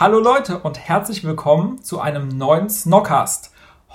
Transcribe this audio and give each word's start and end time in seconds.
Hallo 0.00 0.18
Leute 0.18 0.60
und 0.60 0.78
herzlich 0.78 1.24
willkommen 1.24 1.82
zu 1.82 2.00
einem 2.00 2.28
neuen 2.28 2.70
Snockcast. 2.70 3.52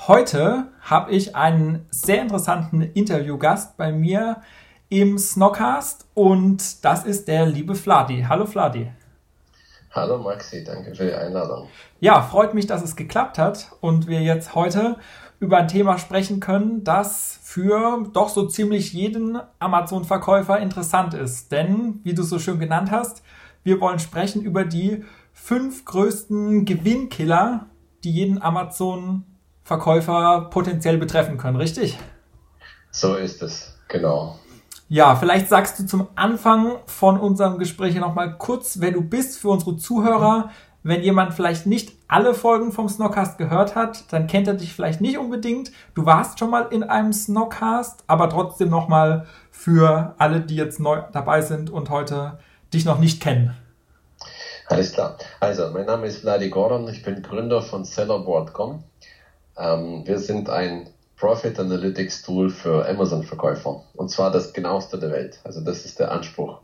Heute 0.07 0.67
habe 0.79 1.09
ich 1.09 1.35
einen 1.35 1.87
sehr 1.89 2.21
interessanten 2.21 2.83
Interviewgast 2.83 3.75
bei 3.75 3.91
mir 3.91 4.43
im 4.89 5.17
Snockcast 5.17 6.05
und 6.13 6.85
das 6.85 7.05
ist 7.05 7.27
der 7.27 7.47
liebe 7.47 7.73
Fladi. 7.73 8.23
Hallo 8.29 8.45
Fladi. 8.45 8.91
Hallo 9.89 10.19
Maxi, 10.19 10.63
danke 10.63 10.93
für 10.93 11.05
die 11.05 11.13
Einladung. 11.15 11.69
Ja, 11.99 12.21
freut 12.21 12.53
mich, 12.53 12.67
dass 12.67 12.83
es 12.83 12.95
geklappt 12.95 13.39
hat 13.39 13.71
und 13.81 14.05
wir 14.05 14.21
jetzt 14.21 14.53
heute 14.53 14.97
über 15.39 15.57
ein 15.57 15.67
Thema 15.67 15.97
sprechen 15.97 16.39
können, 16.39 16.83
das 16.83 17.39
für 17.41 18.07
doch 18.13 18.29
so 18.29 18.45
ziemlich 18.45 18.93
jeden 18.93 19.39
Amazon-Verkäufer 19.57 20.59
interessant 20.59 21.15
ist. 21.15 21.51
Denn, 21.51 21.99
wie 22.03 22.13
du 22.13 22.21
so 22.21 22.37
schön 22.37 22.59
genannt 22.59 22.91
hast, 22.91 23.23
wir 23.63 23.81
wollen 23.81 23.97
sprechen 23.97 24.43
über 24.43 24.65
die 24.65 25.03
fünf 25.45 25.85
größten 25.85 26.65
Gewinnkiller, 26.65 27.67
die 28.03 28.09
jeden 28.09 28.41
Amazon 28.41 29.25
Verkäufer 29.63 30.47
potenziell 30.49 30.97
betreffen 30.97 31.37
können, 31.37 31.57
richtig? 31.57 31.99
So 32.89 33.13
ist 33.13 33.43
es, 33.43 33.77
genau. 33.87 34.39
Ja, 34.87 35.15
vielleicht 35.15 35.47
sagst 35.47 35.77
du 35.77 35.85
zum 35.85 36.07
Anfang 36.15 36.77
von 36.87 37.19
unserem 37.19 37.59
Gespräch 37.59 37.93
nochmal 37.93 38.39
kurz, 38.39 38.79
wer 38.79 38.89
du 38.89 39.01
bist 39.01 39.37
für 39.37 39.49
unsere 39.49 39.77
Zuhörer. 39.77 40.49
Wenn 40.81 41.03
jemand 41.03 41.35
vielleicht 41.35 41.67
nicht 41.67 41.93
alle 42.07 42.33
Folgen 42.33 42.71
vom 42.71 42.89
Snockcast 42.89 43.37
gehört 43.37 43.75
hat, 43.75 44.11
dann 44.11 44.25
kennt 44.25 44.47
er 44.47 44.55
dich 44.55 44.73
vielleicht 44.73 44.99
nicht 44.99 45.19
unbedingt. 45.19 45.71
Du 45.93 46.07
warst 46.07 46.39
schon 46.39 46.49
mal 46.49 46.69
in 46.71 46.81
einem 46.81 47.13
Snockcast, 47.13 48.03
aber 48.07 48.31
trotzdem 48.31 48.69
nochmal 48.69 49.27
für 49.51 50.15
alle, 50.17 50.41
die 50.41 50.55
jetzt 50.55 50.79
neu 50.79 51.03
dabei 51.11 51.41
sind 51.41 51.69
und 51.69 51.91
heute 51.91 52.39
dich 52.73 52.83
noch 52.83 52.97
nicht 52.97 53.21
kennen. 53.21 53.55
Alles 54.67 54.91
klar. 54.93 55.17
Also, 55.39 55.69
mein 55.69 55.85
Name 55.85 56.07
ist 56.07 56.17
Vladi 56.17 56.49
Gordon, 56.49 56.87
ich 56.87 57.03
bin 57.03 57.21
Gründer 57.21 57.61
von 57.61 57.83
Sellerboard.com. 57.83 58.83
Ähm, 59.57 60.01
wir 60.05 60.17
sind 60.17 60.49
ein 60.49 60.89
Profit 61.17 61.59
Analytics 61.59 62.23
Tool 62.23 62.49
für 62.49 62.87
Amazon-Verkäufer. 62.87 63.83
Und 63.93 64.09
zwar 64.09 64.31
das 64.31 64.53
genaueste 64.53 64.97
der 64.97 65.11
Welt. 65.11 65.39
Also 65.43 65.61
das 65.61 65.85
ist 65.85 65.99
der 65.99 66.11
Anspruch. 66.11 66.59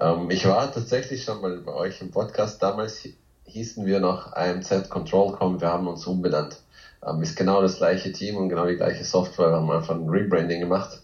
Ähm, 0.00 0.30
ich 0.30 0.44
war 0.44 0.72
tatsächlich 0.72 1.22
schon 1.22 1.40
mal 1.40 1.60
bei 1.60 1.72
euch 1.72 2.00
im 2.00 2.10
Podcast. 2.10 2.62
Damals 2.62 3.06
hießen 3.44 3.86
wir 3.86 4.00
noch 4.00 4.32
AMZ 4.32 4.90
Control.com. 4.90 5.60
Wir 5.60 5.68
haben 5.68 5.86
uns 5.86 6.06
umbenannt. 6.06 6.60
Ähm, 7.06 7.22
ist 7.22 7.36
genau 7.36 7.62
das 7.62 7.76
gleiche 7.76 8.10
Team 8.10 8.36
und 8.36 8.48
genau 8.48 8.66
die 8.66 8.76
gleiche 8.76 9.04
Software. 9.04 9.50
Wir 9.50 9.56
haben 9.56 9.70
einfach 9.70 9.94
ein 9.94 10.08
Rebranding 10.08 10.60
gemacht. 10.60 11.00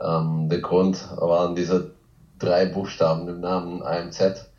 Ähm, 0.00 0.48
der 0.48 0.60
Grund 0.60 1.06
waren 1.18 1.54
diese 1.54 1.90
drei 2.38 2.64
Buchstaben 2.64 3.28
im 3.28 3.40
Namen 3.40 3.82
AMZ. 3.82 4.49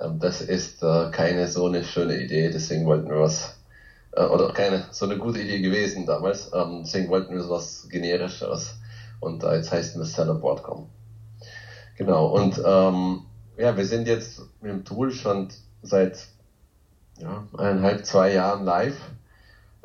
Ähm, 0.00 0.18
das 0.18 0.40
ist 0.40 0.82
äh, 0.82 1.08
keine 1.10 1.48
so 1.48 1.66
eine 1.66 1.82
schöne 1.82 2.16
Idee. 2.16 2.50
Deswegen 2.50 2.86
wollten 2.86 3.10
wir 3.10 3.20
was 3.20 3.52
äh, 4.12 4.24
oder 4.24 4.48
keine 4.48 4.82
so 4.90 5.04
eine 5.06 5.16
gute 5.18 5.40
Idee 5.40 5.60
gewesen 5.60 6.06
damals. 6.06 6.50
Ähm, 6.52 6.82
deswegen 6.84 7.08
wollten 7.08 7.34
wir 7.34 7.48
was 7.48 7.86
Generisches 7.88 8.76
und 9.20 9.42
jetzt 9.42 9.70
heißt 9.72 9.96
es 9.96 10.12
Sellerboard.com. 10.14 10.86
Genau, 11.96 12.26
und 12.26 12.60
ähm, 12.64 13.20
ja, 13.56 13.76
wir 13.76 13.84
sind 13.84 14.06
jetzt 14.06 14.42
mit 14.60 14.70
dem 14.70 14.84
Tool 14.84 15.10
schon 15.10 15.48
seit 15.82 16.28
ja, 17.18 17.44
eineinhalb, 17.56 18.04
zwei 18.04 18.30
Jahren 18.30 18.64
live. 18.64 19.12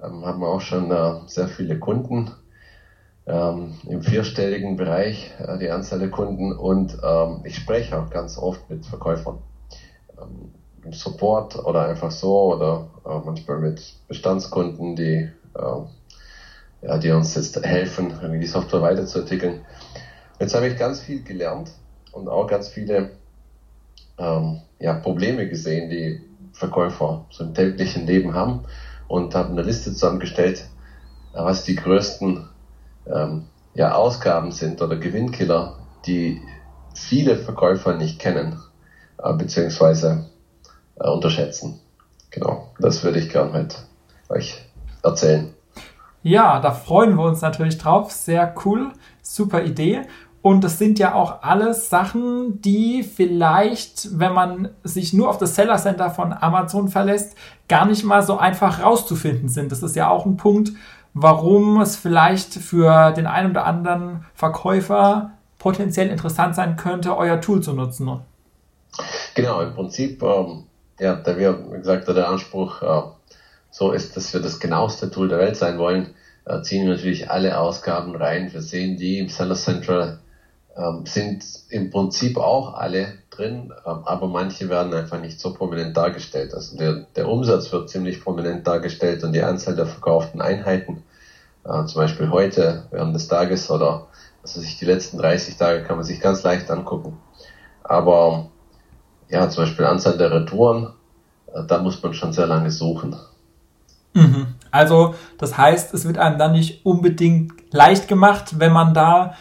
Ähm, 0.01 0.25
haben 0.25 0.43
auch 0.43 0.61
schon 0.61 0.91
äh, 0.91 1.13
sehr 1.27 1.47
viele 1.47 1.77
Kunden 1.77 2.29
ähm, 3.27 3.75
im 3.85 4.01
vierstelligen 4.01 4.75
Bereich, 4.75 5.31
äh, 5.39 5.57
die 5.57 5.69
Anzahl 5.69 5.99
der 5.99 6.09
Kunden 6.09 6.51
und 6.53 6.97
ähm, 7.03 7.41
ich 7.43 7.55
spreche 7.55 7.97
auch 7.99 8.09
ganz 8.09 8.37
oft 8.37 8.69
mit 8.69 8.85
Verkäufern. 8.85 9.39
Ähm, 10.19 10.51
Support 10.91 11.57
oder 11.65 11.85
einfach 11.85 12.11
so 12.11 12.53
oder 12.53 12.87
äh, 13.05 13.19
manchmal 13.25 13.59
mit 13.59 13.95
Bestandskunden, 14.07 14.95
die, 14.95 15.27
äh, 15.55 15.81
ja, 16.81 16.97
die 16.97 17.11
uns 17.11 17.35
jetzt 17.35 17.61
helfen, 17.61 18.13
die 18.39 18.47
Software 18.47 18.81
weiterzuentwickeln. 18.81 19.65
Jetzt 20.39 20.53
habe 20.53 20.67
ich 20.67 20.77
ganz 20.77 21.01
viel 21.01 21.23
gelernt 21.23 21.71
und 22.11 22.27
auch 22.29 22.47
ganz 22.47 22.69
viele 22.69 23.11
ähm, 24.17 24.61
ja, 24.79 24.93
Probleme 24.93 25.47
gesehen, 25.47 25.89
die 25.89 26.21
Verkäufer 26.53 27.25
so 27.29 27.43
im 27.43 27.53
täglichen 27.53 28.05
Leben 28.05 28.33
haben 28.33 28.63
und 29.07 29.35
habe 29.35 29.49
eine 29.49 29.61
Liste 29.63 29.91
zusammengestellt, 29.91 30.69
äh, 31.33 31.39
was 31.39 31.63
die 31.63 31.75
größten 31.75 32.47
ähm, 33.07 33.43
ja, 33.73 33.93
Ausgaben 33.93 34.51
sind 34.51 34.81
oder 34.81 34.97
Gewinnkiller, 34.97 35.77
die 36.05 36.41
viele 36.93 37.37
Verkäufer 37.37 37.93
nicht 37.93 38.19
kennen, 38.19 38.59
äh, 39.17 39.33
beziehungsweise 39.33 40.25
äh, 40.99 41.09
unterschätzen. 41.09 41.79
Genau, 42.31 42.71
das 42.79 43.03
würde 43.03 43.19
ich 43.19 43.29
gerne 43.29 43.51
mit 43.51 43.75
euch 44.29 44.61
erzählen. 45.03 45.53
Ja, 46.23 46.59
da 46.59 46.71
freuen 46.71 47.15
wir 47.15 47.23
uns 47.23 47.41
natürlich 47.41 47.77
drauf. 47.77 48.11
Sehr 48.11 48.53
cool, 48.65 48.91
super 49.21 49.63
Idee. 49.63 50.01
Und 50.41 50.63
das 50.63 50.77
sind 50.77 50.99
ja 50.99 51.13
auch 51.13 51.41
alles 51.41 51.89
Sachen, 51.89 52.61
die 52.61 53.03
vielleicht, 53.03 54.17
wenn 54.19 54.33
man 54.33 54.69
sich 54.83 55.13
nur 55.13 55.29
auf 55.29 55.37
das 55.37 55.55
Seller 55.55 55.77
Center 55.77 56.09
von 56.09 56.31
Amazon 56.31 56.87
verlässt, 56.87 57.35
gar 57.67 57.85
nicht 57.85 58.03
mal 58.03 58.23
so 58.23 58.37
einfach 58.37 58.81
rauszufinden 58.81 59.49
sind. 59.49 59.71
Das 59.71 59.83
ist 59.83 59.95
ja 59.95 60.09
auch 60.09 60.25
ein 60.25 60.37
Punkt, 60.37 60.71
warum 61.13 61.81
es 61.81 61.95
vielleicht 61.95 62.53
für 62.53 63.11
den 63.11 63.27
einen 63.27 63.51
oder 63.51 63.65
anderen 63.65 64.25
Verkäufer 64.35 65.31
potenziell 65.57 66.09
interessant 66.09 66.55
sein 66.55 66.75
könnte, 66.77 67.17
euer 67.17 67.41
Tool 67.41 67.61
zu 67.61 67.73
nutzen. 67.73 68.21
Genau, 69.37 69.61
im 69.61 69.75
Prinzip 69.75 70.23
ähm, 70.23 70.63
ja, 70.99 71.13
da 71.13 71.37
wir, 71.37 71.71
wie 71.71 71.77
gesagt, 71.77 72.07
der 72.07 72.27
Anspruch 72.27 72.81
äh, 72.81 73.03
so 73.69 73.91
ist, 73.91 74.17
dass 74.17 74.33
wir 74.33 74.41
das 74.41 74.59
genaueste 74.59 75.11
Tool 75.11 75.29
der 75.29 75.37
Welt 75.37 75.55
sein 75.55 75.77
wollen, 75.77 76.15
äh, 76.45 76.63
ziehen 76.63 76.87
wir 76.87 76.95
natürlich 76.95 77.29
alle 77.29 77.59
Ausgaben 77.59 78.15
rein. 78.15 78.51
Wir 78.51 78.63
sehen 78.63 78.97
die 78.97 79.19
im 79.19 79.29
Seller 79.29 79.53
Central, 79.53 80.21
ähm, 80.75 81.05
sind 81.05 81.45
im 81.69 81.91
Prinzip 81.91 82.37
auch 82.37 82.73
alle 82.73 83.19
drin, 83.29 83.71
ähm, 83.85 84.01
aber 84.05 84.25
manche 84.25 84.69
werden 84.69 84.91
einfach 84.95 85.21
nicht 85.21 85.39
so 85.39 85.53
prominent 85.53 85.95
dargestellt. 85.95 86.55
Also 86.55 86.75
der, 86.75 87.05
der 87.15 87.27
Umsatz 87.29 87.71
wird 87.71 87.91
ziemlich 87.91 88.23
prominent 88.23 88.65
dargestellt 88.65 89.23
und 89.23 89.33
die 89.33 89.43
Anzahl 89.43 89.75
der 89.75 89.85
verkauften 89.85 90.41
Einheiten, 90.41 91.03
äh, 91.63 91.85
zum 91.85 92.01
Beispiel 92.01 92.31
heute 92.31 92.87
während 92.89 93.13
des 93.13 93.27
Tages 93.27 93.69
oder 93.69 94.07
also 94.41 94.61
sich 94.61 94.79
die 94.79 94.85
letzten 94.85 95.19
30 95.19 95.57
Tage 95.57 95.83
kann 95.83 95.97
man 95.97 96.05
sich 96.05 96.21
ganz 96.21 96.41
leicht 96.41 96.71
angucken. 96.71 97.19
Aber 97.83 98.49
ja, 99.29 99.49
zum 99.49 99.63
Beispiel 99.63 99.85
Anzahl 99.85 100.17
der 100.17 100.31
Retouren, 100.31 100.93
äh, 101.53 101.63
da 101.67 101.81
muss 101.81 102.01
man 102.01 102.13
schon 102.13 102.33
sehr 102.33 102.47
lange 102.47 102.71
suchen. 102.71 103.15
Mhm. 104.13 104.47
Also, 104.71 105.15
das 105.37 105.57
heißt, 105.57 105.93
es 105.93 106.05
wird 106.05 106.17
einem 106.17 106.37
dann 106.37 106.51
nicht 106.51 106.85
unbedingt 106.85 107.53
leicht 107.71 108.07
gemacht, 108.07 108.59
wenn 108.59 108.73
man 108.73 108.93
da 108.93 109.33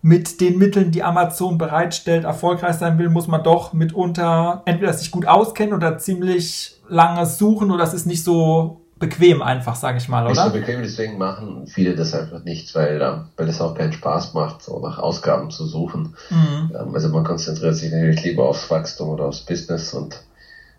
mit 0.00 0.40
den 0.40 0.58
Mitteln, 0.58 0.92
die 0.92 1.02
Amazon 1.02 1.58
bereitstellt, 1.58 2.24
erfolgreich 2.24 2.76
sein 2.76 2.98
will, 2.98 3.08
muss 3.08 3.26
man 3.26 3.42
doch 3.42 3.72
mitunter 3.72 4.62
entweder 4.64 4.92
sich 4.92 5.10
gut 5.10 5.26
auskennen 5.26 5.74
oder 5.74 5.98
ziemlich 5.98 6.76
lange 6.88 7.26
suchen 7.26 7.70
oder 7.70 7.84
es 7.84 7.94
ist 7.94 8.06
nicht 8.06 8.22
so 8.22 8.80
bequem 8.98 9.42
einfach, 9.42 9.76
sage 9.76 9.98
ich 9.98 10.08
mal, 10.08 10.24
oder? 10.24 10.32
Nicht 10.32 10.42
so 10.42 10.50
bequem, 10.50 10.82
deswegen 10.82 11.18
machen 11.18 11.66
viele 11.66 11.94
das 11.94 12.14
einfach 12.14 12.44
nicht, 12.44 12.74
weil, 12.74 13.00
weil 13.36 13.48
es 13.48 13.60
auch 13.60 13.74
keinen 13.74 13.92
Spaß 13.92 14.34
macht, 14.34 14.62
so 14.62 14.78
nach 14.80 14.98
Ausgaben 14.98 15.50
zu 15.50 15.66
suchen. 15.66 16.14
Mhm. 16.30 16.72
Ähm, 16.78 16.94
also 16.94 17.08
man 17.08 17.24
konzentriert 17.24 17.76
sich 17.76 17.92
natürlich 17.92 18.22
lieber 18.22 18.48
aufs 18.48 18.70
Wachstum 18.70 19.10
oder 19.10 19.26
aufs 19.26 19.40
Business 19.40 19.94
und 19.94 20.20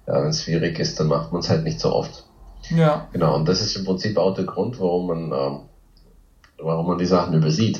ja, 0.07 0.21
wenn 0.21 0.29
es 0.29 0.43
schwierig 0.43 0.79
ist, 0.79 0.99
dann 0.99 1.07
macht 1.07 1.31
man 1.31 1.41
es 1.41 1.49
halt 1.49 1.63
nicht 1.63 1.79
so 1.79 1.93
oft. 1.93 2.25
Ja. 2.69 3.07
Genau, 3.13 3.35
und 3.35 3.47
das 3.47 3.61
ist 3.61 3.75
im 3.75 3.85
Prinzip 3.85 4.17
auch 4.17 4.33
der 4.33 4.45
Grund, 4.45 4.79
warum 4.79 5.07
man, 5.07 5.31
ähm, 5.31 5.59
warum 6.57 6.87
man 6.87 6.97
die 6.97 7.05
Sachen 7.05 7.33
übersieht. 7.33 7.79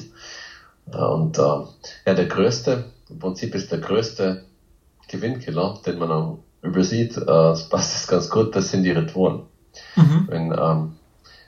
Und 0.86 1.38
äh, 1.38 1.42
ja, 1.42 2.14
der 2.14 2.26
größte, 2.26 2.86
im 3.10 3.20
Prinzip 3.20 3.54
ist 3.56 3.72
der 3.72 3.80
größte 3.80 4.44
Gewinnkiller, 5.08 5.80
den 5.86 6.00
man 6.00 6.12
auch 6.12 6.40
übersieht, 6.62 7.18
äh, 7.18 7.26
das 7.26 7.70
passt 7.70 7.96
das 7.96 8.08
ganz 8.08 8.30
gut, 8.30 8.56
das 8.56 8.72
sind 8.72 8.84
die 8.84 8.92
Retouren. 8.92 9.44
Mhm. 9.96 10.26
Wenn, 10.28 10.54
ähm, 10.58 10.92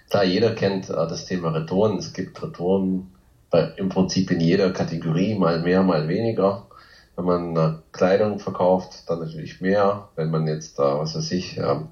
klar, 0.10 0.24
jeder 0.24 0.52
kennt 0.52 0.90
äh, 0.90 1.08
das 1.08 1.26
Thema 1.26 1.50
Retouren. 1.50 1.98
Es 1.98 2.14
gibt 2.14 2.42
Retouren 2.42 3.08
bei, 3.50 3.70
im 3.78 3.90
Prinzip 3.90 4.32
in 4.32 4.40
jeder 4.40 4.72
Kategorie, 4.72 5.36
mal 5.36 5.60
mehr, 5.60 5.84
mal 5.84 6.08
weniger. 6.08 6.66
Wenn 7.16 7.26
man 7.26 7.56
äh, 7.56 7.74
Kleidung 7.92 8.40
verkauft, 8.40 9.04
dann 9.08 9.20
natürlich 9.20 9.62
mehr. 9.62 10.10
Wenn 10.16 10.32
man 10.32 10.48
jetzt, 10.48 10.80
äh, 10.80 10.84
was 10.84 11.16
weiß 11.16 11.32
ich, 11.32 11.58
ähm, 11.58 11.90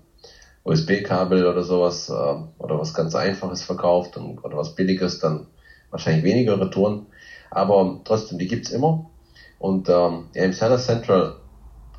USB-Kabel 0.63 1.45
oder 1.47 1.63
sowas 1.63 2.09
äh, 2.09 2.13
oder 2.13 2.80
was 2.80 2.94
ganz 2.94 3.15
Einfaches 3.15 3.63
verkauft 3.63 4.18
und, 4.18 4.44
oder 4.44 4.57
was 4.57 4.75
Billiges, 4.75 5.19
dann 5.19 5.47
wahrscheinlich 5.92 6.24
weniger 6.24 6.59
Retouren. 6.59 7.07
Aber 7.51 8.00
trotzdem, 8.03 8.38
die 8.38 8.47
gibt's 8.47 8.69
immer. 8.69 9.09
Und 9.57 9.89
ähm, 9.89 10.25
ja, 10.33 10.44
im 10.44 10.53
Seller 10.53 10.77
Central 10.77 11.38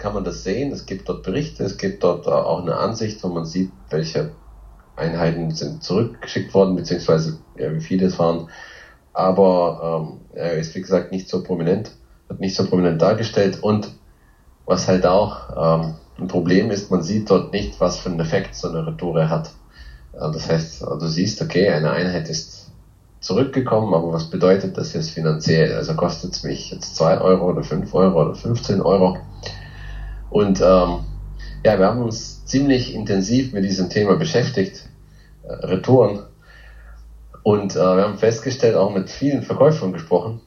kann 0.01 0.15
man 0.15 0.25
das 0.25 0.43
sehen. 0.43 0.73
Es 0.73 0.87
gibt 0.87 1.09
dort 1.09 1.23
Berichte, 1.23 1.63
es 1.63 1.77
gibt 1.79 2.03
dort 2.03 2.27
äh, 2.27 2.31
auch 2.31 2.63
eine 2.63 2.77
Ansicht, 2.77 3.23
wo 3.23 3.29
man 3.29 3.45
sieht, 3.45 3.71
welche 3.91 4.33
Einheiten 4.97 5.53
sind 5.53 5.85
zurückgeschickt 5.85 6.53
worden, 6.53 6.75
beziehungsweise 6.75 7.39
ja, 7.57 7.73
wie 7.73 7.81
viele 7.81 8.07
es 8.07 8.19
waren. 8.19 8.49
Aber 9.13 10.09
ähm, 10.11 10.21
er 10.35 10.55
ist 10.55 10.75
wie 10.75 10.81
gesagt 10.81 11.13
nicht 11.13 11.29
so 11.29 11.43
prominent, 11.43 11.93
wird 12.29 12.41
nicht 12.41 12.57
so 12.57 12.67
prominent 12.67 13.01
dargestellt. 13.01 13.63
Und 13.63 13.93
was 14.67 14.89
halt 14.89 15.07
auch 15.07 15.83
ähm, 15.85 15.95
ein 16.19 16.29
Problem 16.29 16.71
ist, 16.71 16.91
man 16.91 17.03
sieht 17.03 17.31
dort 17.31 17.53
nicht, 17.53 17.81
was 17.81 17.99
für 17.99 18.11
einen 18.11 18.21
Effekt 18.21 18.55
so 18.55 18.69
eine 18.69 18.87
Retoure 18.87 19.31
hat. 19.31 19.53
Das 20.13 20.49
heißt, 20.49 20.83
du 20.83 21.07
siehst, 21.07 21.41
okay, 21.41 21.71
eine 21.71 21.93
Einheit 21.93 22.29
ist 22.29 22.73
zurückgekommen, 23.21 23.95
aber 23.95 24.13
was 24.13 24.29
bedeutet 24.29 24.77
das 24.77 24.93
jetzt 24.93 25.11
finanziell? 25.11 25.75
Also 25.75 25.95
kostet 25.95 26.33
es 26.33 26.43
mich 26.43 26.71
jetzt 26.71 26.97
zwei 26.97 27.19
Euro 27.21 27.51
oder 27.51 27.63
fünf 27.63 27.95
Euro 27.95 28.23
oder 28.23 28.35
15 28.35 28.81
Euro? 28.81 29.19
Und 30.31 30.61
ähm, 30.61 31.05
ja, 31.65 31.79
wir 31.79 31.87
haben 31.87 32.03
uns 32.03 32.45
ziemlich 32.47 32.95
intensiv 32.95 33.53
mit 33.53 33.65
diesem 33.65 33.91
Thema 33.91 34.17
beschäftigt, 34.17 34.89
äh, 35.43 35.53
Retouren. 35.53 36.25
Und 37.43 37.75
äh, 37.75 37.79
wir 37.79 38.05
haben 38.05 38.19
festgestellt, 38.19 38.77
auch 38.77 38.93
mit 38.93 39.11
vielen 39.11 39.43
Verkäufern 39.43 39.93
gesprochen, 39.93 40.41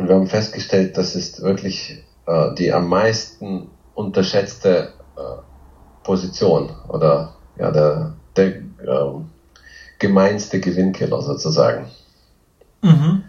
und 0.00 0.08
wir 0.08 0.14
haben 0.14 0.28
festgestellt, 0.28 0.96
das 0.96 1.14
ist 1.14 1.42
wirklich 1.42 2.02
äh, 2.26 2.54
die 2.54 2.72
am 2.72 2.88
meisten 2.88 3.68
unterschätzte 3.94 4.94
äh, 5.14 5.42
Position 6.02 6.70
oder 6.88 7.34
ja, 7.58 7.70
der, 7.70 8.14
der 8.34 8.46
äh, 8.46 8.62
gemeinste 9.98 10.58
Gewinnkiller 10.58 11.20
sozusagen. 11.20 11.90
Mhm. 12.80 13.24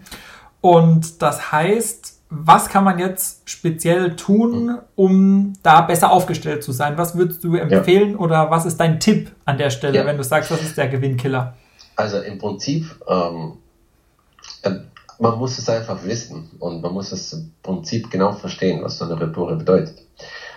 Und 0.62 1.20
das 1.20 1.52
heißt, 1.52 2.11
was 2.34 2.70
kann 2.70 2.84
man 2.84 2.98
jetzt 2.98 3.48
speziell 3.48 4.16
tun, 4.16 4.78
um 4.96 5.52
da 5.62 5.82
besser 5.82 6.10
aufgestellt 6.10 6.64
zu 6.64 6.72
sein? 6.72 6.96
Was 6.96 7.14
würdest 7.14 7.44
du 7.44 7.56
empfehlen 7.56 8.12
ja. 8.12 8.16
oder 8.16 8.50
was 8.50 8.64
ist 8.64 8.78
dein 8.78 9.00
Tipp 9.00 9.32
an 9.44 9.58
der 9.58 9.68
Stelle, 9.68 9.98
ja. 9.98 10.06
wenn 10.06 10.16
du 10.16 10.24
sagst, 10.24 10.50
was 10.50 10.62
ist 10.62 10.78
der 10.78 10.88
Gewinnkiller? 10.88 11.54
Also 11.94 12.20
im 12.20 12.38
Prinzip, 12.38 12.86
ähm, 13.06 13.58
äh, 14.62 14.70
man 15.18 15.38
muss 15.38 15.58
es 15.58 15.68
einfach 15.68 16.02
wissen 16.04 16.50
und 16.58 16.80
man 16.80 16.94
muss 16.94 17.12
es 17.12 17.34
im 17.34 17.52
Prinzip 17.62 18.10
genau 18.10 18.32
verstehen, 18.32 18.82
was 18.82 18.96
so 18.96 19.04
eine 19.04 19.20
Retoure 19.20 19.56
bedeutet. 19.56 20.02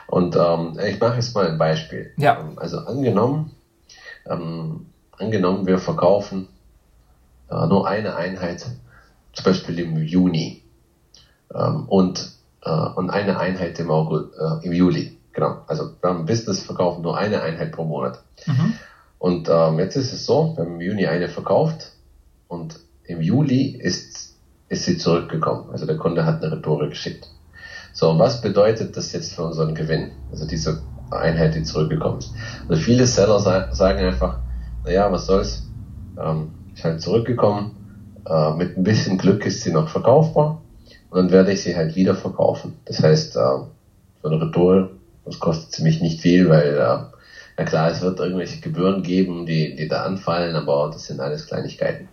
Und 0.07 0.38
ähm, 0.38 0.80
ich 0.80 0.98
mache 1.00 1.16
jetzt 1.16 1.36
mal 1.36 1.45
ein 1.45 1.57
Beispiel. 1.57 2.13
Ja. 2.16 2.50
Also 2.56 2.80
angenommen, 2.80 3.51
ähm, 4.25 4.86
angenommen, 5.18 5.68
wir 5.68 5.78
verkaufen 5.78 6.48
äh, 7.51 7.68
nur 7.68 7.86
eine 7.86 8.16
Einheit, 8.16 8.66
zum 9.33 9.44
Beispiel 9.44 9.78
im 9.80 9.98
Juni 9.98 10.64
ähm, 11.53 11.86
und, 11.88 12.31
äh, 12.63 12.69
und 12.69 13.09
eine 13.09 13.39
Einheit 13.39 13.80
im, 13.80 13.92
August, 13.92 14.33
äh, 14.38 14.65
im 14.65 14.74
Juli. 14.74 15.18
Genau. 15.33 15.63
Also 15.68 15.92
wir 16.01 16.09
haben 16.09 16.25
Business 16.25 16.63
verkaufen 16.63 17.01
nur 17.01 17.18
eine 17.18 17.42
Einheit 17.42 17.74
pro 17.74 17.83
Monat. 17.83 18.19
Mhm. 18.45 18.74
Und 19.19 19.50
ähm, 19.50 19.80
jetzt 19.80 19.95
ist 19.95 20.13
es 20.13 20.25
so, 20.25 20.53
wir 20.56 20.63
haben 20.63 20.75
im 20.75 20.81
Juni 20.81 21.07
eine 21.07 21.27
verkauft 21.27 21.92
und 22.47 22.80
im 23.06 23.21
Juli 23.21 23.68
ist, 23.68 24.36
ist 24.69 24.86
sie 24.86 24.97
zurückgekommen. 24.97 25.69
Also 25.71 25.86
der 25.86 25.97
Kunde 25.97 26.25
hat 26.25 26.42
eine 26.42 26.51
Retoure 26.53 26.89
geschickt. 26.89 27.30
So, 27.94 28.09
und 28.09 28.19
was 28.19 28.42
bedeutet 28.42 28.97
das 28.97 29.13
jetzt 29.13 29.33
für 29.33 29.44
unseren 29.44 29.74
Gewinn? 29.74 30.12
Also 30.31 30.45
diese 30.45 30.81
Einheit, 31.12 31.56
die 31.56 31.63
zurückgekommen 31.63 32.19
ist. 32.19 32.33
Also 32.68 32.81
viele 32.81 33.06
Seller 33.07 33.39
sagen 33.39 34.00
einfach, 34.00 34.39
naja, 34.83 35.12
was 35.12 35.25
soll's, 35.27 35.68
ähm, 36.21 36.51
ist 36.74 36.83
halt 36.83 37.01
zurückgekommen, 37.01 37.75
äh, 38.27 38.51
mit 38.56 38.77
ein 38.77 38.83
bisschen 38.83 39.18
Glück 39.18 39.45
ist 39.45 39.62
sie 39.62 39.71
noch 39.71 39.88
verkaufbar 39.88 40.62
und 41.15 41.21
dann 41.21 41.31
werde 41.31 41.53
ich 41.53 41.63
sie 41.63 41.77
halt 41.77 41.95
wieder 41.95 42.13
verkaufen. 42.13 42.77
Das 42.83 43.01
heißt, 43.01 43.38
äh, 43.38 43.39
so 43.39 44.27
eine 44.27 44.41
Retour, 44.41 44.89
das 45.23 45.39
kostet 45.39 45.71
ziemlich 45.71 46.01
nicht 46.01 46.19
viel, 46.19 46.50
weil, 46.50 46.73
äh, 46.73 46.77
ja 46.77 47.63
klar, 47.63 47.89
es 47.89 48.01
wird 48.01 48.19
irgendwelche 48.19 48.59
Gebühren 48.59 49.01
geben, 49.01 49.45
die, 49.45 49.77
die 49.77 49.88
da 49.88 50.03
anfallen, 50.03 50.57
aber 50.57 50.89
das 50.91 51.06
sind 51.06 51.21
alles 51.21 51.47
Kleinigkeiten. 51.47 52.09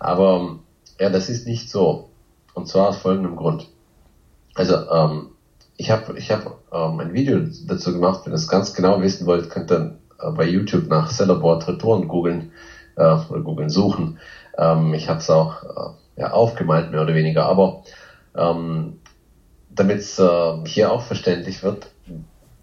Aber 0.00 0.58
ja, 1.00 1.08
das 1.08 1.30
ist 1.30 1.46
nicht 1.46 1.70
so. 1.70 2.10
Und 2.52 2.68
zwar 2.68 2.88
aus 2.88 2.98
folgendem 2.98 3.36
Grund. 3.36 3.68
Also 4.54 4.86
ähm, 4.90 5.28
ich 5.78 5.90
habe 5.90 6.18
ich 6.18 6.30
hab, 6.30 6.58
ähm, 6.74 7.00
ein 7.00 7.14
Video 7.14 7.40
dazu 7.66 7.94
gemacht, 7.94 8.26
wenn 8.26 8.34
ihr 8.34 8.36
es 8.36 8.48
ganz 8.48 8.74
genau 8.74 9.00
wissen 9.00 9.24
wollt, 9.24 9.48
könnt 9.48 9.72
ihr 9.72 9.96
äh, 10.20 10.30
bei 10.30 10.44
YouTube 10.44 10.88
nach 10.88 11.10
Sellerboard 11.10 11.66
Retouren 11.68 12.06
googeln 12.06 12.52
äh, 12.96 13.16
oder 13.30 13.40
googeln 13.40 13.70
suchen. 13.70 14.18
Ähm, 14.58 14.92
ich 14.92 15.08
habe 15.08 15.20
es 15.20 15.30
auch 15.30 15.62
äh, 15.62 16.20
ja, 16.20 16.32
aufgemalt, 16.32 16.90
mehr 16.90 17.00
oder 17.00 17.14
weniger, 17.14 17.46
aber 17.46 17.82
ähm, 18.36 19.00
damit 19.70 19.98
es 19.98 20.18
äh, 20.18 20.66
hier 20.66 20.92
auch 20.92 21.02
verständlich 21.02 21.62
wird, 21.62 21.88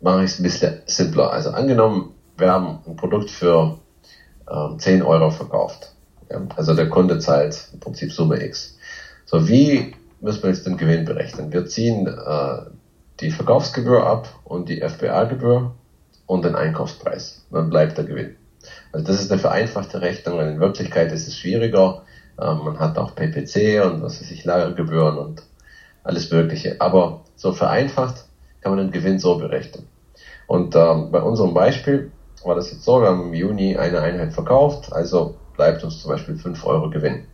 mache 0.01 0.23
ich 0.23 0.31
es 0.31 0.39
ein 0.39 0.43
bisschen 0.43 0.81
simpler. 0.85 1.31
Also 1.31 1.51
angenommen, 1.51 2.13
wir 2.37 2.51
haben 2.51 2.79
ein 2.87 2.95
Produkt 2.95 3.29
für 3.29 3.79
ähm, 4.51 4.79
10 4.79 5.03
Euro 5.03 5.29
verkauft. 5.29 5.93
Ja, 6.29 6.41
also 6.55 6.73
der 6.73 6.89
Kunde 6.89 7.19
zahlt 7.19 7.69
im 7.73 7.79
Prinzip 7.79 8.11
Summe 8.11 8.43
X. 8.43 8.77
So, 9.25 9.47
wie 9.47 9.93
müssen 10.23 10.41
wir 10.43 10.49
jetzt 10.49 10.65
den 10.65 10.77
Gewinn 10.77 11.05
berechnen. 11.05 11.51
Wir 11.51 11.65
ziehen 11.65 12.07
äh, 12.07 12.57
die 13.19 13.29
Verkaufsgebühr 13.29 14.05
ab 14.05 14.29
und 14.45 14.69
die 14.69 14.81
FBA-Gebühr 14.81 15.73
und 16.25 16.45
den 16.45 16.55
Einkaufspreis. 16.55 17.45
Dann 17.51 17.69
bleibt 17.69 17.97
der 17.97 18.05
Gewinn. 18.05 18.37
Also 18.93 19.05
das 19.05 19.21
ist 19.21 19.31
eine 19.31 19.41
vereinfachte 19.41 20.01
Rechnung, 20.01 20.39
in 20.39 20.59
Wirklichkeit 20.61 21.11
ist 21.11 21.27
es 21.27 21.37
schwieriger. 21.37 22.03
Ähm, 22.41 22.59
man 22.63 22.79
hat 22.79 22.97
auch 22.97 23.15
PPC 23.15 23.83
und 23.85 24.01
was 24.01 24.21
weiß 24.21 24.31
ich, 24.31 24.45
Lagergebühren 24.45 25.17
und 25.17 25.43
alles 26.03 26.31
Mögliche. 26.31 26.79
Aber 26.79 27.21
so 27.35 27.53
vereinfacht 27.53 28.25
kann 28.61 28.75
man 28.75 28.85
den 28.85 28.91
Gewinn 28.91 29.19
so 29.19 29.38
berechnen. 29.38 29.88
Und 30.47 30.75
ähm, 30.75 31.11
bei 31.11 31.21
unserem 31.21 31.53
Beispiel 31.53 32.11
war 32.44 32.55
das 32.55 32.71
jetzt 32.71 32.83
so, 32.83 33.01
wir 33.01 33.07
haben 33.07 33.27
im 33.27 33.33
Juni 33.33 33.77
eine 33.77 34.01
Einheit 34.01 34.33
verkauft, 34.33 34.91
also 34.91 35.35
bleibt 35.55 35.83
uns 35.83 36.01
zum 36.01 36.11
Beispiel 36.11 36.35
5 36.35 36.65
Euro 36.65 36.89
Gewinn. 36.89 37.25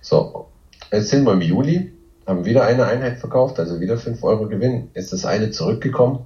So, 0.00 0.48
Jetzt 0.94 1.10
sind 1.10 1.24
wir 1.24 1.32
im 1.32 1.40
Juli, 1.40 1.92
haben 2.24 2.44
wieder 2.44 2.64
eine 2.64 2.86
Einheit 2.86 3.18
verkauft, 3.18 3.58
also 3.58 3.80
wieder 3.80 3.98
5 3.98 4.22
Euro 4.22 4.46
Gewinn. 4.46 4.90
Ist 4.94 5.12
das 5.12 5.24
eine 5.24 5.50
zurückgekommen? 5.50 6.20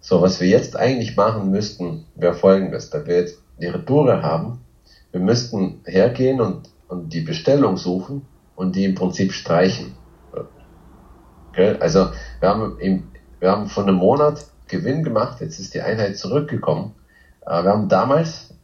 So, 0.00 0.22
was 0.22 0.40
wir 0.40 0.48
jetzt 0.48 0.74
eigentlich 0.74 1.16
machen 1.16 1.50
müssten, 1.50 2.06
wäre 2.14 2.32
folgendes, 2.32 2.88
da 2.88 3.06
wir 3.06 3.16
jetzt 3.16 3.42
die 3.60 3.66
Retoure 3.66 4.22
haben, 4.22 4.60
wir 5.12 5.20
müssten 5.20 5.82
hergehen 5.84 6.40
und, 6.40 6.70
und 6.88 7.12
die 7.12 7.20
Bestellung 7.20 7.76
suchen 7.76 8.22
und 8.56 8.74
die 8.74 8.86
im 8.86 8.94
Prinzip 8.94 9.32
streichen. 9.32 9.94
Okay? 11.54 11.76
Also 11.80 12.10
wir 12.40 12.48
haben, 12.48 12.78
im, 12.80 13.04
wir 13.40 13.50
haben 13.50 13.68
von 13.68 13.84
einem 13.84 13.96
Monat 13.96 14.46
Gewinn 14.68 15.04
gemacht, 15.04 15.40
jetzt 15.40 15.58
ist 15.58 15.74
die 15.74 15.80
Einheit 15.80 16.18
zurückgekommen. 16.18 16.94
Äh, 17.46 17.62
wir 17.62 17.70
haben 17.70 17.88
damals 17.88 18.54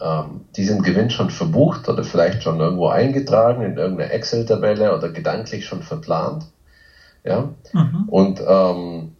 ähm, 0.00 0.42
diesen 0.56 0.82
Gewinn 0.82 1.10
schon 1.10 1.30
verbucht 1.30 1.88
oder 1.88 2.04
vielleicht 2.04 2.42
schon 2.42 2.60
irgendwo 2.60 2.88
eingetragen 2.88 3.62
in 3.62 3.76
irgendeine 3.76 4.12
Excel-Tabelle 4.12 4.96
oder 4.96 5.08
gedanklich 5.10 5.66
schon 5.66 5.82
verplant. 5.82 6.44
Ja? 7.24 7.48
Mhm. 7.72 8.04
Und 8.08 8.42
ähm, 8.46 9.12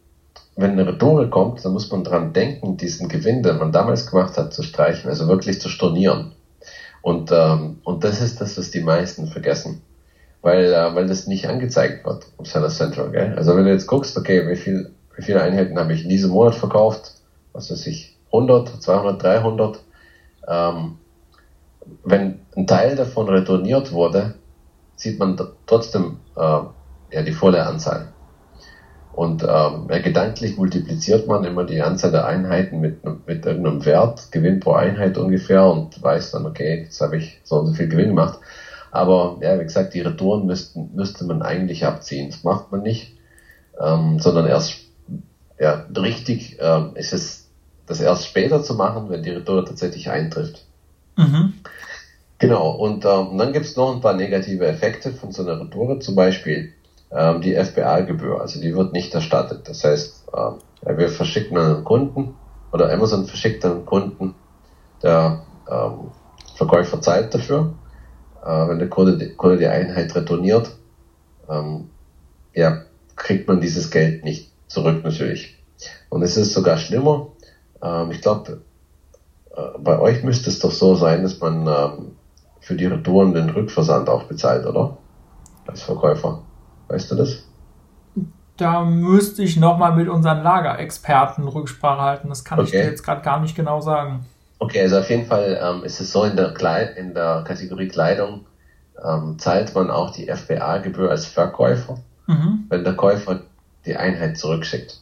wenn 0.57 0.73
eine 0.73 0.87
Retoure 0.87 1.31
kommt, 1.31 1.65
dann 1.65 1.73
muss 1.73 1.91
man 1.91 2.05
dran 2.05 2.33
denken, 2.33 2.77
diesen 2.77 3.09
Gewinn, 3.09 3.43
den 3.43 3.59
man 3.59 3.73
damals 3.73 4.07
gemacht 4.11 4.37
hat, 4.37 4.53
zu 4.53 4.63
streichen, 4.63 5.09
also 5.09 5.29
wirklich 5.29 5.61
zu 5.61 5.69
stornieren. 5.69 6.33
Und, 7.01 7.31
ähm, 7.33 7.79
und 7.85 8.03
das 8.05 8.21
ist 8.21 8.41
das, 8.41 8.59
was 8.59 8.71
die 8.71 8.81
meisten 8.81 9.29
vergessen. 9.29 9.83
Weil, 10.43 10.73
äh, 10.73 10.95
weil 10.95 11.07
das 11.07 11.27
nicht 11.27 11.49
angezeigt 11.49 12.07
wird 12.07 12.27
im 12.39 12.45
Seller 12.45 12.69
Central. 12.69 13.11
Gell? 13.11 13.35
Also 13.37 13.57
wenn 13.57 13.65
du 13.65 13.71
jetzt 13.71 13.87
guckst, 13.87 14.17
okay, 14.17 14.49
wie, 14.49 14.57
viel, 14.57 14.93
wie 15.17 15.23
viele 15.23 15.43
Einheiten 15.43 15.79
habe 15.79 15.93
ich 15.93 16.05
in 16.05 16.09
diesem 16.09 16.31
Monat 16.31 16.55
verkauft, 16.55 17.15
was 17.53 17.71
weiß 17.71 17.87
ich, 17.87 18.17
100, 18.27 18.83
200, 18.83 19.23
300, 19.23 19.81
ähm, 20.47 20.99
wenn 22.05 22.41
ein 22.57 22.67
Teil 22.67 22.97
davon 22.97 23.29
retourniert 23.29 23.93
wurde, 23.93 24.35
sieht 24.97 25.19
man 25.19 25.37
trotzdem 25.67 26.19
äh, 26.37 26.61
ja, 27.11 27.23
die 27.25 27.33
volle 27.33 27.65
Anzahl. 27.65 28.09
Und 29.13 29.43
ähm, 29.43 29.89
gedanklich 29.89 30.57
multipliziert 30.57 31.27
man 31.27 31.43
immer 31.43 31.65
die 31.65 31.83
Anzahl 31.83 32.13
der 32.13 32.27
Einheiten 32.27 32.79
mit, 32.79 33.01
mit 33.27 33.45
irgendeinem 33.45 33.85
Wert, 33.85 34.31
Gewinn 34.31 34.61
pro 34.61 34.75
Einheit 34.75 35.19
ungefähr 35.19 35.67
und 35.67 36.01
weiß 36.01 36.31
dann, 36.31 36.47
okay, 36.47 36.83
jetzt 36.85 37.01
habe 37.01 37.17
ich 37.17 37.41
so 37.43 37.57
und 37.57 37.67
so 37.67 37.73
viel 37.73 37.89
Gewinn 37.89 38.11
gemacht. 38.11 38.39
Aber 38.91 39.39
ja, 39.41 39.59
wie 39.59 39.65
gesagt, 39.65 39.95
die 39.95 40.01
Retouren 40.01 40.47
müssten, 40.47 40.91
müsste 40.95 41.25
man 41.25 41.43
eigentlich 41.43 41.85
abziehen. 41.85 42.31
Das 42.31 42.45
macht 42.45 42.73
man 42.73 42.83
nicht, 42.83 43.17
ähm, 43.81 44.19
sondern 44.19 44.47
erst 44.47 44.77
ja, 45.59 45.87
richtig 45.97 46.59
ähm, 46.61 46.93
ist 46.95 47.13
es 47.13 47.49
das 47.87 48.01
erst 48.01 48.27
später 48.27 48.63
zu 48.63 48.75
machen, 48.75 49.09
wenn 49.09 49.23
die 49.23 49.31
Retour 49.31 49.65
tatsächlich 49.65 50.11
eintrifft. 50.11 50.65
Mhm. 51.17 51.55
Genau, 52.39 52.71
und 52.71 53.05
ähm, 53.05 53.37
dann 53.39 53.53
gibt 53.53 53.67
es 53.67 53.77
noch 53.77 53.95
ein 53.95 54.01
paar 54.01 54.15
negative 54.15 54.67
Effekte 54.67 55.13
von 55.13 55.33
so 55.33 55.43
einer 55.43 55.61
Retour. 55.61 55.99
Zum 56.01 56.15
Beispiel, 56.15 56.73
ähm, 57.11 57.41
die 57.41 57.55
FBA-Gebühr. 57.55 58.41
Also 58.41 58.61
die 58.61 58.75
wird 58.75 58.93
nicht 58.93 59.15
erstattet. 59.15 59.69
Das 59.69 59.85
heißt, 59.85 60.25
ähm, 60.37 60.97
wir 60.97 61.09
verschicken 61.09 61.59
einen 61.59 61.85
Kunden 61.85 62.35
oder 62.73 62.93
Amazon 62.93 63.27
verschickt 63.27 63.65
einen 63.65 63.87
Kunden, 63.87 64.35
der 65.03 65.43
ähm, 65.71 66.11
Verkäufer 66.55 67.01
zahlt 67.01 67.35
dafür. 67.35 67.75
Äh, 68.49 68.69
wenn 68.69 68.79
der 68.79 68.89
Kunde 68.89 69.19
die, 69.19 69.35
Kunde 69.35 69.59
die 69.59 69.67
Einheit 69.67 70.15
retourniert, 70.15 70.71
ähm, 71.51 71.91
ja, 72.55 72.83
kriegt 73.15 73.47
man 73.47 73.61
dieses 73.61 73.91
Geld 73.91 74.25
nicht 74.25 74.51
zurück 74.69 75.05
natürlich. 75.05 75.63
Und 76.09 76.23
es 76.23 76.39
ist 76.39 76.55
sogar 76.55 76.79
schlimmer. 76.79 77.27
Ähm, 77.83 78.11
ich 78.11 78.23
glaube, 78.23 78.63
äh, 79.55 79.79
bei 79.79 79.99
euch 79.99 80.25
müsste 80.25 80.49
es 80.49 80.61
doch 80.61 80.71
so 80.71 80.95
sein, 80.95 81.25
dass 81.25 81.39
man 81.41 81.67
ähm, 81.67 82.13
für 82.61 82.75
die 82.75 82.87
Retouren 82.87 83.35
den 83.35 83.51
Rückversand 83.51 84.09
auch 84.09 84.23
bezahlt, 84.25 84.65
oder? 84.65 84.97
Als 85.67 85.83
Verkäufer. 85.83 86.43
Weißt 86.89 87.11
du 87.11 87.17
das? 87.17 87.45
Da 88.57 88.83
müsste 88.83 89.43
ich 89.43 89.59
nochmal 89.59 89.95
mit 89.95 90.09
unseren 90.09 90.43
Lagerexperten 90.43 91.47
Rücksprache 91.47 92.01
halten. 92.01 92.31
Das 92.31 92.45
kann 92.45 92.59
okay. 92.59 92.67
ich 92.67 92.73
dir 92.73 92.85
jetzt 92.85 93.03
gerade 93.03 93.21
gar 93.21 93.41
nicht 93.41 93.55
genau 93.55 93.83
sagen. 93.83 94.25
Okay, 94.59 94.83
also 94.83 94.99
auf 94.99 95.09
jeden 95.09 95.27
Fall 95.27 95.59
ähm, 95.63 95.85
ist 95.85 96.01
es 96.01 96.13
so, 96.13 96.25
in 96.25 96.37
der, 96.37 96.53
Kleid 96.53 96.97
in 96.97 97.15
der 97.15 97.45
Kategorie 97.47 97.89
Kleidung 97.89 98.47
ähm, 99.03 99.39
zahlt 99.39 99.75
man 99.75 99.91
auch 99.91 100.11
die 100.11 100.27
FBA-Gebühr 100.27 101.11
als 101.11 101.27
Verkäufer, 101.27 101.99
mhm. 102.27 102.67
wenn 102.69 102.85
der 102.85 102.95
Käufer 102.95 103.43
die 103.87 103.97
Einheit 103.97 104.37
zurückschickt. 104.37 104.99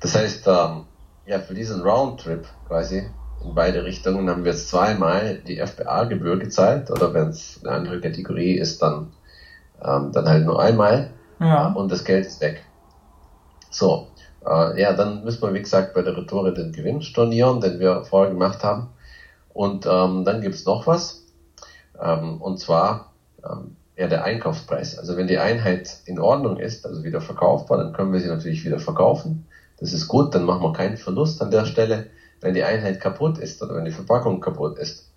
Das 0.00 0.14
heißt, 0.14 0.46
ähm, 0.46 0.84
ja, 1.26 1.38
für 1.40 1.54
diesen 1.54 1.82
Roundtrip 1.82 2.46
quasi 2.66 3.08
in 3.44 3.54
beide 3.54 3.84
Richtungen 3.84 4.28
haben 4.28 4.44
wir 4.44 4.52
jetzt 4.52 4.68
zweimal 4.68 5.38
die 5.38 5.64
FBA-Gebühr 5.64 6.38
gezahlt 6.38 6.90
oder 6.90 7.14
wenn 7.14 7.28
es 7.28 7.60
eine 7.62 7.72
andere 7.72 8.00
Kategorie 8.00 8.54
ist, 8.54 8.82
dann, 8.82 9.12
ähm, 9.82 10.12
dann 10.12 10.28
halt 10.28 10.44
nur 10.44 10.60
einmal 10.60 11.10
ja. 11.40 11.68
und 11.72 11.90
das 11.90 12.04
Geld 12.04 12.26
ist 12.26 12.40
weg. 12.40 12.64
So, 13.70 14.08
äh, 14.48 14.80
ja, 14.80 14.92
dann 14.92 15.24
müssen 15.24 15.42
wir, 15.42 15.54
wie 15.54 15.62
gesagt, 15.62 15.94
bei 15.94 16.02
der 16.02 16.16
Retoure 16.16 16.54
den 16.54 16.72
Gewinn 16.72 17.02
stornieren, 17.02 17.60
den 17.60 17.78
wir 17.78 18.04
vorher 18.04 18.32
gemacht 18.32 18.64
haben. 18.64 18.88
Und 19.52 19.86
ähm, 19.86 20.24
dann 20.24 20.40
gibt's 20.40 20.64
noch 20.64 20.86
was, 20.86 21.24
ähm, 22.00 22.40
und 22.40 22.58
zwar 22.58 23.12
ähm, 23.44 23.76
ja, 23.96 24.06
der 24.06 24.24
Einkaufspreis. 24.24 24.98
Also 24.98 25.16
wenn 25.16 25.26
die 25.26 25.38
Einheit 25.38 25.98
in 26.06 26.20
Ordnung 26.20 26.58
ist, 26.58 26.86
also 26.86 27.02
wieder 27.02 27.20
verkaufbar, 27.20 27.78
dann 27.78 27.92
können 27.92 28.12
wir 28.12 28.20
sie 28.20 28.28
natürlich 28.28 28.64
wieder 28.64 28.78
verkaufen. 28.78 29.46
Das 29.80 29.92
ist 29.92 30.08
gut, 30.08 30.34
dann 30.34 30.44
machen 30.44 30.62
wir 30.62 30.72
keinen 30.72 30.96
Verlust 30.96 31.42
an 31.42 31.50
der 31.50 31.66
Stelle. 31.66 32.06
Wenn 32.40 32.54
die 32.54 32.62
Einheit 32.62 33.00
kaputt 33.00 33.38
ist 33.38 33.60
oder 33.62 33.74
wenn 33.74 33.84
die 33.84 33.90
Verpackung 33.90 34.40
kaputt 34.40 34.78
ist, 34.78 35.10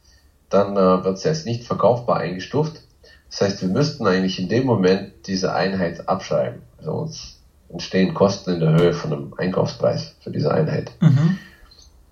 dann 0.49 0.75
äh, 0.75 1.03
wird 1.03 1.19
sie 1.19 1.29
als 1.29 1.45
nicht 1.45 1.63
verkaufbar 1.63 2.17
eingestuft. 2.17 2.81
Das 3.29 3.41
heißt, 3.41 3.61
wir 3.61 3.69
müssten 3.69 4.07
eigentlich 4.07 4.39
in 4.39 4.49
dem 4.49 4.65
Moment 4.65 5.27
diese 5.27 5.53
Einheit 5.53 6.09
abschreiben. 6.09 6.63
Also 6.77 6.91
uns 6.93 7.40
entstehen 7.71 8.13
Kosten 8.13 8.51
in 8.53 8.59
der 8.59 8.73
Höhe 8.73 8.93
von 8.93 9.13
einem 9.13 9.33
Einkaufspreis 9.37 10.15
für 10.21 10.31
diese 10.31 10.53
Einheit. 10.53 10.91
Mhm. 10.99 11.37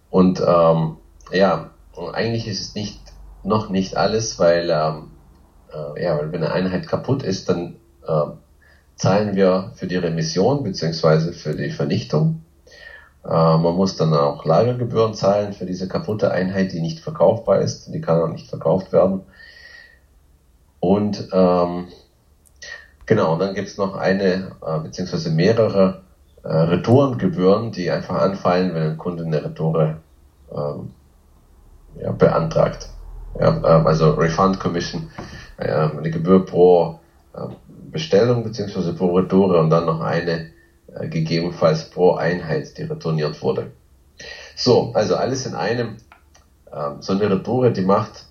Und 0.09 0.41
ähm, 0.45 0.97
ja, 1.31 1.71
eigentlich 2.13 2.47
ist 2.47 2.61
es 2.61 2.75
nicht 2.75 2.99
noch 3.43 3.69
nicht 3.69 3.95
alles, 3.97 4.39
weil 4.39 4.69
ähm, 4.69 5.11
äh, 5.73 6.03
ja, 6.03 6.17
weil 6.17 6.31
wenn 6.31 6.43
eine 6.43 6.51
Einheit 6.51 6.87
kaputt 6.87 7.23
ist, 7.23 7.49
dann 7.49 7.75
äh, 8.07 8.25
zahlen 8.95 9.35
wir 9.35 9.71
für 9.75 9.87
die 9.87 9.95
Remission 9.97 10.63
beziehungsweise 10.63 11.33
für 11.33 11.55
die 11.55 11.71
Vernichtung. 11.71 12.43
Äh, 13.23 13.29
man 13.29 13.75
muss 13.75 13.95
dann 13.95 14.13
auch 14.13 14.45
Lagergebühren 14.45 15.13
zahlen 15.13 15.53
für 15.53 15.65
diese 15.65 15.87
kaputte 15.87 16.31
Einheit, 16.31 16.73
die 16.73 16.81
nicht 16.81 16.99
verkaufbar 16.99 17.59
ist. 17.61 17.93
Die 17.93 18.01
kann 18.01 18.21
auch 18.21 18.29
nicht 18.29 18.47
verkauft 18.47 18.91
werden. 18.91 19.21
Und 20.79 21.29
ähm, 21.31 21.87
genau, 23.09 23.33
und 23.33 23.39
dann 23.39 23.55
gibt's 23.55 23.77
noch 23.77 23.97
eine 23.97 24.51
äh, 24.65 24.79
beziehungsweise 24.81 25.31
mehrere 25.31 26.03
äh, 26.43 26.47
Retourengebühren, 26.47 27.71
die 27.71 27.91
einfach 27.91 28.21
anfallen, 28.21 28.73
wenn 28.73 28.83
ein 28.83 28.97
Kunde 28.97 29.25
eine 29.25 29.43
Retoure 29.43 29.97
ähm, 30.55 30.91
ja, 31.99 32.11
beantragt. 32.11 32.87
Ja, 33.37 33.49
ähm, 33.57 33.87
also 33.87 34.11
Refund 34.11 34.59
Commission, 34.59 35.09
ähm, 35.57 35.97
eine 35.97 36.11
Gebühr 36.11 36.45
pro 36.45 36.99
ähm, 37.35 37.55
Bestellung 37.91 38.43
beziehungsweise 38.43 38.93
pro 38.93 39.15
Retoure 39.15 39.59
und 39.59 39.71
dann 39.71 39.87
noch 39.87 40.01
eine 40.01 40.51
äh, 40.95 41.07
gegebenenfalls 41.07 41.89
pro 41.89 42.13
Einheit, 42.13 42.77
die 42.77 42.83
retourniert 42.83 43.41
wurde. 43.41 43.71
So, 44.55 44.91
also 44.93 45.15
alles 45.15 45.45
in 45.45 45.55
einem. 45.55 45.97
so 46.99 47.13
eine 47.13 47.29
Retoure, 47.31 47.71
die 47.71 47.81
macht 47.81 48.25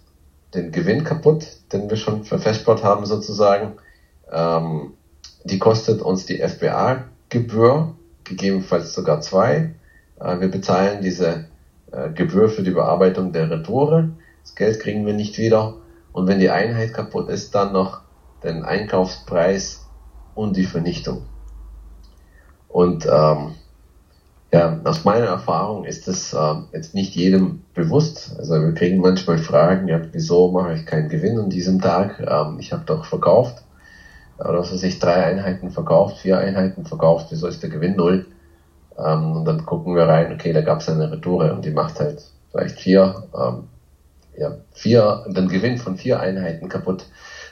den 0.54 0.70
Gewinn 0.70 1.02
kaputt, 1.02 1.47
den 1.73 1.90
wir 1.90 1.97
schon 1.97 2.25
verfestbart 2.25 2.85
haben 2.85 3.06
sozusagen. 3.06 3.78
Die 5.44 5.58
kostet 5.58 6.02
uns 6.02 6.26
die 6.26 6.38
FBA-Gebühr, 6.38 7.94
gegebenenfalls 8.25 8.94
sogar 8.94 9.20
zwei. 9.20 9.75
Äh, 10.20 10.40
wir 10.40 10.49
bezahlen 10.49 11.02
diese 11.02 11.47
äh, 11.92 12.11
Gebühr 12.11 12.49
für 12.49 12.62
die 12.62 12.70
Bearbeitung 12.70 13.32
der 13.32 13.50
Retoure. 13.50 14.11
Das 14.42 14.54
Geld 14.54 14.80
kriegen 14.80 15.06
wir 15.06 15.14
nicht 15.14 15.38
wieder. 15.38 15.75
Und 16.12 16.26
wenn 16.26 16.40
die 16.40 16.50
Einheit 16.50 16.94
kaputt 16.94 17.28
ist, 17.28 17.54
dann 17.54 17.73
noch 17.73 18.00
den 18.42 18.64
Einkaufspreis 18.64 19.87
und 20.35 20.56
die 20.56 20.64
Vernichtung. 20.64 21.23
Und 22.68 23.06
ähm, 23.06 23.54
ja, 24.52 24.80
aus 24.85 25.04
meiner 25.04 25.26
Erfahrung 25.26 25.85
ist 25.85 26.08
das 26.08 26.32
äh, 26.32 26.54
jetzt 26.73 26.94
nicht 26.94 27.14
jedem 27.14 27.62
bewusst. 27.75 28.35
Also 28.38 28.54
wir 28.54 28.73
kriegen 28.73 29.00
manchmal 29.00 29.38
Fragen, 29.38 29.88
ja, 29.88 30.00
wieso 30.12 30.50
mache 30.50 30.75
ich 30.75 30.87
keinen 30.87 31.08
Gewinn 31.08 31.38
an 31.38 31.50
diesem 31.50 31.80
Tag? 31.80 32.20
Ähm, 32.20 32.58
ich 32.58 32.73
habe 32.73 32.85
doch 32.87 33.04
verkauft. 33.04 33.62
Oder 34.38 34.61
was 34.61 34.73
weiß 34.73 34.83
ich, 34.85 34.99
drei 34.99 35.25
Einheiten 35.25 35.71
verkauft, 35.71 36.18
vier 36.18 36.38
Einheiten 36.38 36.85
verkauft, 36.85 37.26
wieso 37.30 37.49
ist 37.49 37.62
der 37.62 37.71
Gewinn 37.71 37.97
null? 37.97 38.26
Ähm, 38.97 39.33
und 39.33 39.45
dann 39.45 39.66
gucken 39.66 39.97
wir 39.97 40.04
rein, 40.04 40.33
okay, 40.33 40.52
da 40.52 40.61
gab 40.61 40.80
es 40.80 40.88
eine 40.88 41.11
Retoure 41.11 41.52
und 41.52 41.64
die 41.64 41.71
macht 41.71 41.99
halt 42.00 42.23
vielleicht 42.50 42.80
vier. 42.80 43.25
Ähm, 43.37 43.64
ja, 44.37 44.57
vier, 44.73 45.25
den 45.26 45.49
Gewinn 45.49 45.78
von 45.78 45.97
vier 45.97 46.21
Einheiten 46.21 46.68
kaputt. 46.68 47.07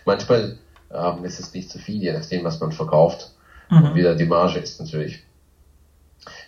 Manchmal 0.05 0.59
ähm, 0.95 1.25
ist 1.25 1.41
es 1.41 1.53
nicht 1.53 1.69
zu 1.69 1.79
viel, 1.79 2.01
je 2.01 2.13
nachdem, 2.13 2.45
was 2.45 2.61
man 2.61 2.71
verkauft. 2.71 3.33
Mhm. 3.71 3.85
Und 3.85 3.95
wieder 3.97 4.15
die 4.15 4.27
Marge 4.27 4.61
ist 4.61 4.79
natürlich. 4.81 5.25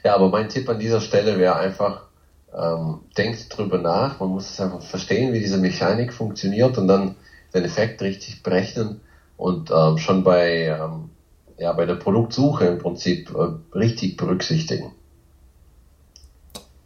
Ja, 0.04 0.14
aber 0.14 0.28
mein 0.28 0.48
Tipp 0.48 0.68
an 0.68 0.78
dieser 0.78 1.00
Stelle 1.00 1.38
wäre 1.38 1.56
einfach, 1.56 2.02
ähm, 2.56 3.00
denkt 3.16 3.56
drüber 3.56 3.78
nach. 3.78 4.20
Man 4.20 4.30
muss 4.30 4.50
es 4.50 4.60
einfach 4.60 4.82
verstehen, 4.82 5.32
wie 5.32 5.40
diese 5.40 5.58
Mechanik 5.58 6.12
funktioniert 6.12 6.78
und 6.78 6.86
dann 6.86 7.16
den 7.52 7.64
Effekt 7.64 8.00
richtig 8.00 8.42
berechnen 8.42 9.00
und 9.38 9.70
ähm, 9.70 9.96
schon 9.96 10.24
bei, 10.24 10.66
ähm, 10.66 11.10
ja, 11.56 11.72
bei 11.72 11.86
der 11.86 11.94
Produktsuche 11.94 12.66
im 12.66 12.78
Prinzip 12.78 13.34
äh, 13.34 13.76
richtig 13.76 14.18
berücksichtigen. 14.18 14.92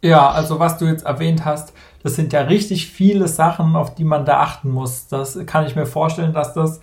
Ja, 0.01 0.29
also 0.29 0.59
was 0.59 0.77
du 0.77 0.85
jetzt 0.85 1.05
erwähnt 1.05 1.43
hast, 1.43 1.73
das 2.03 2.15
sind 2.15 2.31
ja 2.31 2.41
richtig 2.41 2.87
viele 2.87 3.27
Sachen, 3.27 3.75
auf 3.75 3.95
die 3.95 4.03
man 4.03 4.25
da 4.25 4.41
achten 4.41 4.69
muss. 4.69 5.07
Das 5.07 5.39
kann 5.45 5.65
ich 5.65 5.75
mir 5.75 5.85
vorstellen, 5.85 6.33
dass 6.33 6.53
das 6.53 6.79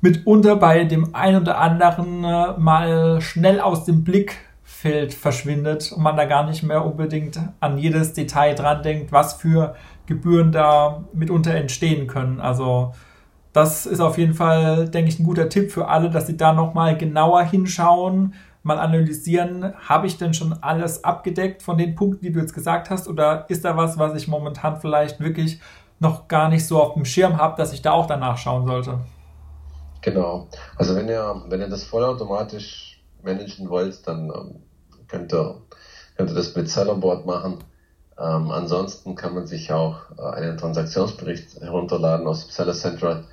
mitunter 0.00 0.56
bei 0.56 0.84
dem 0.84 1.14
einen 1.14 1.42
oder 1.42 1.58
anderen 1.58 2.24
äh, 2.24 2.58
mal 2.58 3.20
schnell 3.20 3.60
aus 3.60 3.84
dem 3.84 4.04
Blickfeld 4.04 5.12
verschwindet 5.12 5.92
und 5.92 6.02
man 6.02 6.16
da 6.16 6.24
gar 6.24 6.46
nicht 6.46 6.62
mehr 6.62 6.84
unbedingt 6.84 7.38
an 7.60 7.76
jedes 7.78 8.14
Detail 8.14 8.54
dran 8.54 8.82
denkt, 8.82 9.12
was 9.12 9.34
für 9.34 9.74
Gebühren 10.06 10.52
da 10.52 11.04
mitunter 11.12 11.54
entstehen 11.54 12.06
können. 12.06 12.40
Also 12.40 12.92
das 13.52 13.86
ist 13.86 14.00
auf 14.00 14.18
jeden 14.18 14.34
Fall, 14.34 14.88
denke 14.88 15.10
ich, 15.10 15.18
ein 15.18 15.24
guter 15.24 15.48
Tipp 15.48 15.70
für 15.70 15.88
alle, 15.88 16.10
dass 16.10 16.26
sie 16.26 16.36
da 16.36 16.52
nochmal 16.52 16.96
genauer 16.96 17.42
hinschauen 17.42 18.34
mal 18.62 18.78
analysieren, 18.78 19.74
habe 19.88 20.06
ich 20.06 20.18
denn 20.18 20.34
schon 20.34 20.52
alles 20.62 21.04
abgedeckt 21.04 21.62
von 21.62 21.78
den 21.78 21.94
Punkten, 21.94 22.24
die 22.24 22.32
du 22.32 22.40
jetzt 22.40 22.54
gesagt 22.54 22.90
hast, 22.90 23.08
oder 23.08 23.44
ist 23.48 23.64
da 23.64 23.76
was, 23.76 23.98
was 23.98 24.14
ich 24.14 24.28
momentan 24.28 24.80
vielleicht 24.80 25.20
wirklich 25.20 25.60
noch 25.98 26.28
gar 26.28 26.48
nicht 26.48 26.66
so 26.66 26.80
auf 26.80 26.94
dem 26.94 27.04
Schirm 27.04 27.38
habe, 27.38 27.56
dass 27.56 27.72
ich 27.72 27.82
da 27.82 27.92
auch 27.92 28.06
danach 28.06 28.38
schauen 28.38 28.66
sollte? 28.66 29.00
Genau. 30.00 30.48
Also 30.76 30.96
wenn 30.96 31.08
ihr, 31.08 31.42
wenn 31.48 31.60
ihr 31.60 31.68
das 31.68 31.84
vollautomatisch 31.84 33.02
managen 33.22 33.68
wollt, 33.68 34.06
dann 34.06 34.30
ähm, 34.30 34.62
könnt, 35.08 35.32
ihr, 35.32 35.60
könnt 36.16 36.30
ihr 36.30 36.34
das 36.34 36.54
mit 36.56 36.68
Sellerboard 36.68 37.24
machen. 37.24 37.58
Ähm, 38.18 38.50
ansonsten 38.50 39.14
kann 39.14 39.34
man 39.34 39.46
sich 39.46 39.72
auch 39.72 39.96
äh, 40.18 40.36
einen 40.36 40.58
Transaktionsbericht 40.58 41.60
herunterladen 41.60 42.26
aus 42.26 42.48
Seller 42.48 42.74
Central 42.74 43.24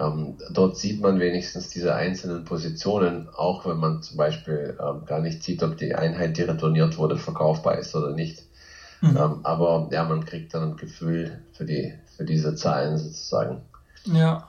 ähm, 0.00 0.38
dort 0.50 0.76
sieht 0.76 1.00
man 1.00 1.20
wenigstens 1.20 1.68
diese 1.68 1.94
einzelnen 1.94 2.44
Positionen, 2.44 3.28
auch 3.36 3.66
wenn 3.66 3.78
man 3.78 4.02
zum 4.02 4.16
Beispiel 4.16 4.78
ähm, 4.80 5.04
gar 5.04 5.20
nicht 5.20 5.42
sieht, 5.42 5.62
ob 5.62 5.76
die 5.76 5.94
Einheit, 5.94 6.36
die 6.36 6.42
retourniert 6.42 6.96
wurde, 6.98 7.16
verkaufbar 7.16 7.78
ist 7.78 7.94
oder 7.94 8.12
nicht. 8.12 8.42
Mhm. 9.00 9.16
Ähm, 9.16 9.40
aber 9.42 9.88
ja, 9.90 10.04
man 10.04 10.24
kriegt 10.24 10.54
dann 10.54 10.72
ein 10.72 10.76
Gefühl 10.76 11.40
für 11.52 11.64
die 11.64 11.94
für 12.16 12.24
diese 12.24 12.54
Zahlen 12.54 12.98
sozusagen. 12.98 13.62
Ja. 14.04 14.46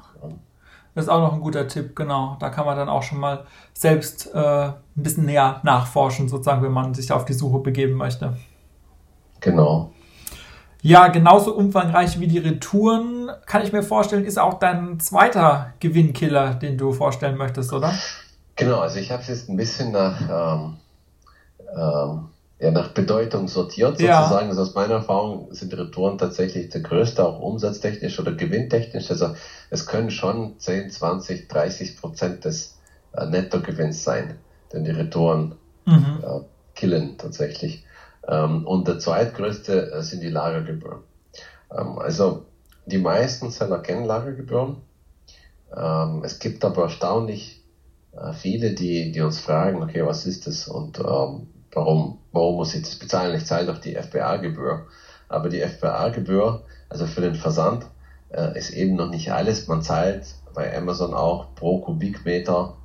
Das 0.93 1.05
ist 1.05 1.09
auch 1.09 1.21
noch 1.21 1.33
ein 1.33 1.39
guter 1.39 1.69
Tipp, 1.69 1.95
genau. 1.95 2.35
Da 2.39 2.49
kann 2.49 2.65
man 2.65 2.75
dann 2.75 2.89
auch 2.89 3.03
schon 3.03 3.19
mal 3.19 3.45
selbst 3.73 4.29
äh, 4.33 4.37
ein 4.37 4.73
bisschen 4.95 5.25
näher 5.25 5.61
nachforschen, 5.63 6.27
sozusagen, 6.27 6.63
wenn 6.63 6.73
man 6.73 6.93
sich 6.93 7.11
auf 7.13 7.23
die 7.23 7.33
Suche 7.33 7.59
begeben 7.59 7.93
möchte. 7.93 8.35
Genau. 9.39 9.93
Ja, 10.81 11.09
genauso 11.09 11.55
umfangreich 11.55 12.19
wie 12.19 12.27
die 12.27 12.39
Retouren, 12.39 13.29
kann 13.45 13.63
ich 13.63 13.71
mir 13.71 13.83
vorstellen, 13.83 14.25
ist 14.25 14.39
auch 14.39 14.55
dein 14.55 14.99
zweiter 14.99 15.73
Gewinnkiller, 15.79 16.55
den 16.55 16.77
du 16.77 16.91
vorstellen 16.91 17.37
möchtest, 17.37 17.71
oder? 17.71 17.93
Genau, 18.55 18.79
also 18.79 18.99
ich 18.99 19.11
habe 19.11 19.21
es 19.21 19.27
jetzt 19.27 19.49
ein 19.49 19.57
bisschen 19.57 19.91
nach, 19.91 20.21
ähm, 20.21 20.77
ähm, 21.75 22.29
ja, 22.59 22.71
nach 22.71 22.89
Bedeutung 22.89 23.47
sortiert, 23.47 23.99
sozusagen. 23.99 24.45
Ja. 24.45 24.49
Also 24.49 24.61
aus 24.63 24.73
meiner 24.73 24.95
Erfahrung 24.95 25.47
sind 25.51 25.75
Retouren 25.75 26.17
tatsächlich 26.17 26.69
der 26.69 26.81
größte, 26.81 27.25
auch 27.25 27.39
umsatztechnisch 27.39 28.19
oder 28.19 28.31
gewinntechnisch. 28.31 29.09
Also 29.11 29.35
es 29.69 29.85
können 29.85 30.09
schon 30.09 30.59
10, 30.59 30.89
20, 30.89 31.47
30 31.47 31.97
Prozent 31.97 32.45
des 32.45 32.77
äh, 33.13 33.25
Nettogewinns 33.27 34.03
sein, 34.03 34.35
denn 34.73 34.83
die 34.83 34.91
Retouren 34.91 35.55
mhm. 35.85 36.19
äh, 36.23 36.39
killen 36.75 37.17
tatsächlich. 37.17 37.83
Ähm, 38.27 38.65
und 38.65 38.87
der 38.87 38.99
zweitgrößte 38.99 39.91
äh, 39.91 40.03
sind 40.03 40.21
die 40.21 40.29
Lagergebühren. 40.29 41.01
Ähm, 41.75 41.97
also 41.99 42.45
die 42.85 42.97
meisten 42.97 43.49
Seller 43.49 43.79
kennen 43.79 44.05
Lagergebühren. 44.05 44.77
Ähm, 45.75 46.21
es 46.23 46.39
gibt 46.39 46.63
aber 46.65 46.83
erstaunlich 46.83 47.63
äh, 48.11 48.33
viele, 48.33 48.73
die, 48.73 49.11
die 49.11 49.21
uns 49.21 49.39
fragen, 49.39 49.81
okay, 49.81 50.05
was 50.05 50.25
ist 50.25 50.47
das 50.47 50.67
und 50.67 50.99
warum, 50.99 52.19
warum 52.31 52.55
muss 52.55 52.73
ich 52.73 52.83
das 52.83 52.95
bezahlen? 52.95 53.35
Ich 53.35 53.45
zahle 53.45 53.67
doch 53.67 53.77
die 53.77 53.95
FBA-Gebühr. 53.95 54.85
Aber 55.29 55.47
die 55.47 55.61
FBA-Gebühr, 55.61 56.63
also 56.89 57.05
für 57.05 57.21
den 57.21 57.35
Versand, 57.35 57.85
äh, 58.29 58.57
ist 58.57 58.71
eben 58.71 58.95
noch 58.95 59.09
nicht 59.09 59.31
alles. 59.31 59.67
Man 59.67 59.81
zahlt 59.81 60.25
bei 60.53 60.75
Amazon 60.75 61.13
auch 61.13 61.55
pro 61.55 61.79
Kubikmeter 61.79 62.75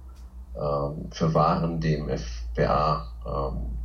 für 1.10 1.34
Waren, 1.34 1.80
die 1.80 1.92
im 1.92 2.08
FBA-Lager 2.08 3.75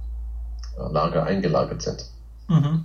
ähm, 0.77 0.95
eingelagert 0.95 1.81
sind. 1.81 2.05
Mhm. 2.47 2.79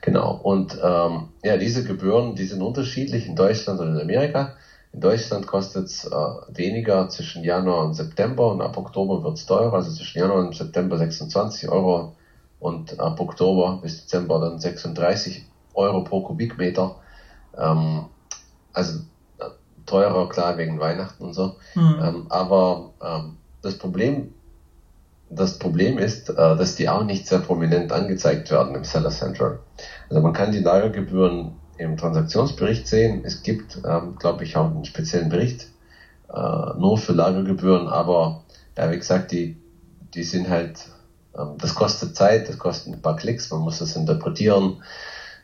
Genau. 0.00 0.38
Und 0.42 0.78
ähm, 0.82 1.24
ja, 1.42 1.56
diese 1.56 1.82
Gebühren, 1.82 2.34
die 2.34 2.44
sind 2.44 2.62
unterschiedlich 2.62 3.26
in 3.26 3.34
Deutschland 3.34 3.80
und 3.80 3.94
in 3.94 4.00
Amerika. 4.00 4.50
In 4.92 5.00
Deutschland 5.00 5.46
kostet 5.46 5.86
es 5.86 6.04
äh, 6.04 6.10
weniger 6.48 7.08
zwischen 7.08 7.42
Januar 7.42 7.84
und 7.84 7.94
September 7.94 8.50
und 8.50 8.60
ab 8.60 8.76
Oktober 8.76 9.22
wird 9.22 9.36
es 9.36 9.46
teurer. 9.46 9.74
Also 9.74 9.90
zwischen 9.90 10.18
Januar 10.18 10.40
und 10.40 10.54
September 10.54 10.96
26 10.96 11.68
Euro 11.68 12.12
und 12.60 12.98
ab 13.00 13.20
Oktober 13.20 13.78
bis 13.80 14.00
Dezember 14.00 14.38
dann 14.40 14.58
36 14.58 15.42
Euro 15.74 16.02
pro 16.02 16.20
Kubikmeter. 16.20 16.96
Ähm, 17.56 18.04
also 18.72 18.98
äh, 19.38 19.48
teurer, 19.86 20.28
klar, 20.28 20.56
wegen 20.56 20.78
Weihnachten 20.80 21.24
und 21.24 21.32
so. 21.32 21.56
Mhm. 21.74 22.00
Ähm, 22.02 22.26
aber 22.28 22.90
ähm, 23.02 23.36
das 23.62 23.74
Problem 23.76 24.32
das 25.28 25.58
Problem 25.58 25.98
ist, 25.98 26.30
äh, 26.30 26.34
dass 26.34 26.76
die 26.76 26.88
auch 26.88 27.04
nicht 27.04 27.26
sehr 27.26 27.40
prominent 27.40 27.92
angezeigt 27.92 28.50
werden 28.50 28.74
im 28.74 28.84
Seller 28.84 29.10
Central. 29.10 29.58
Also 30.08 30.22
man 30.22 30.32
kann 30.32 30.52
die 30.52 30.60
Lagergebühren 30.60 31.52
im 31.78 31.96
Transaktionsbericht 31.96 32.86
sehen. 32.86 33.22
Es 33.24 33.42
gibt, 33.42 33.80
ähm, 33.84 34.16
glaube 34.18 34.44
ich, 34.44 34.56
auch 34.56 34.66
einen 34.66 34.84
speziellen 34.84 35.28
Bericht 35.28 35.68
äh, 36.32 36.78
nur 36.78 36.98
für 36.98 37.12
Lagergebühren, 37.12 37.88
aber 37.88 38.44
ja, 38.76 38.90
wie 38.90 38.96
gesagt, 38.96 39.32
die, 39.32 39.56
die 40.14 40.22
sind 40.22 40.48
halt, 40.48 40.78
ähm, 41.36 41.54
das 41.58 41.74
kostet 41.74 42.16
Zeit, 42.16 42.48
das 42.48 42.58
kostet 42.58 42.94
ein 42.94 43.02
paar 43.02 43.16
Klicks, 43.16 43.50
man 43.50 43.60
muss 43.60 43.78
das 43.78 43.96
interpretieren, 43.96 44.82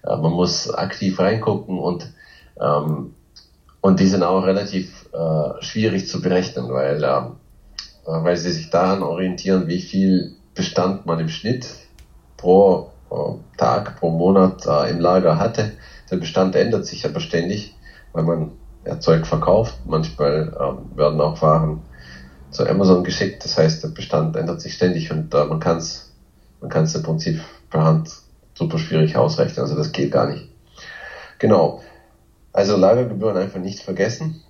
äh, 0.05 0.17
man 0.17 0.33
muss 0.33 0.73
aktiv 0.73 1.19
reingucken 1.19 1.79
und 1.79 2.13
ähm, 2.61 3.15
und 3.81 3.99
die 3.99 4.07
sind 4.07 4.23
auch 4.23 4.45
relativ 4.45 5.09
äh, 5.13 5.63
schwierig 5.63 6.07
zu 6.09 6.23
berechnen, 6.23 6.69
weil 6.73 7.03
ähm, 7.03 7.03
äh, 7.03 7.42
weil 8.05 8.37
sie 8.37 8.51
sich 8.51 8.71
daran 8.71 9.03
orientieren, 9.03 9.67
wie 9.67 9.81
viel 9.81 10.33
Bestand 10.55 11.07
man 11.07 11.19
im 11.21 11.29
Schnitt 11.29 11.67
pro 12.37 12.91
äh, 13.11 13.57
Tag, 13.57 13.97
pro 13.99 14.11
Monat 14.11 14.67
äh, 14.67 14.91
im 14.91 15.01
Lager 15.01 15.39
hatte. 15.39 15.73
Der 16.11 16.17
Bestand 16.17 16.55
ändert 16.55 16.85
sich 16.85 17.07
aber 17.07 17.21
ständig, 17.21 17.75
weil 18.13 18.25
man 18.25 18.53
ja, 18.85 18.99
Zeug 19.01 19.27
verkauft. 19.27 19.77
Manchmal 19.85 20.53
ähm, 20.61 20.97
werden 20.97 21.21
auch 21.21 21.41
Waren 21.41 21.81
zu 22.51 22.67
Amazon 22.67 23.05
geschickt. 23.05 23.45
Das 23.45 23.57
heißt, 23.57 23.83
der 23.83 23.89
Bestand 23.89 24.37
ändert 24.37 24.61
sich 24.61 24.75
ständig 24.75 25.11
und 25.11 25.33
äh, 25.35 25.45
man 25.45 25.61
kann 25.61 25.79
es 25.79 26.13
man 26.63 26.71
kann's 26.71 26.95
im 26.95 27.03
Prinzip 27.03 27.41
per 27.71 27.85
Hand 27.85 28.23
super 28.55 28.79
schwierig 28.79 29.17
ausrechnen. 29.17 29.63
Also 29.63 29.75
das 29.75 29.93
geht 29.93 30.13
gar 30.13 30.29
nicht. 30.29 30.49
Genau. 31.39 31.83
Also 32.53 32.77
Lagergebühren 32.77 33.37
einfach 33.37 33.59
nicht 33.59 33.81
vergessen. 33.81 34.43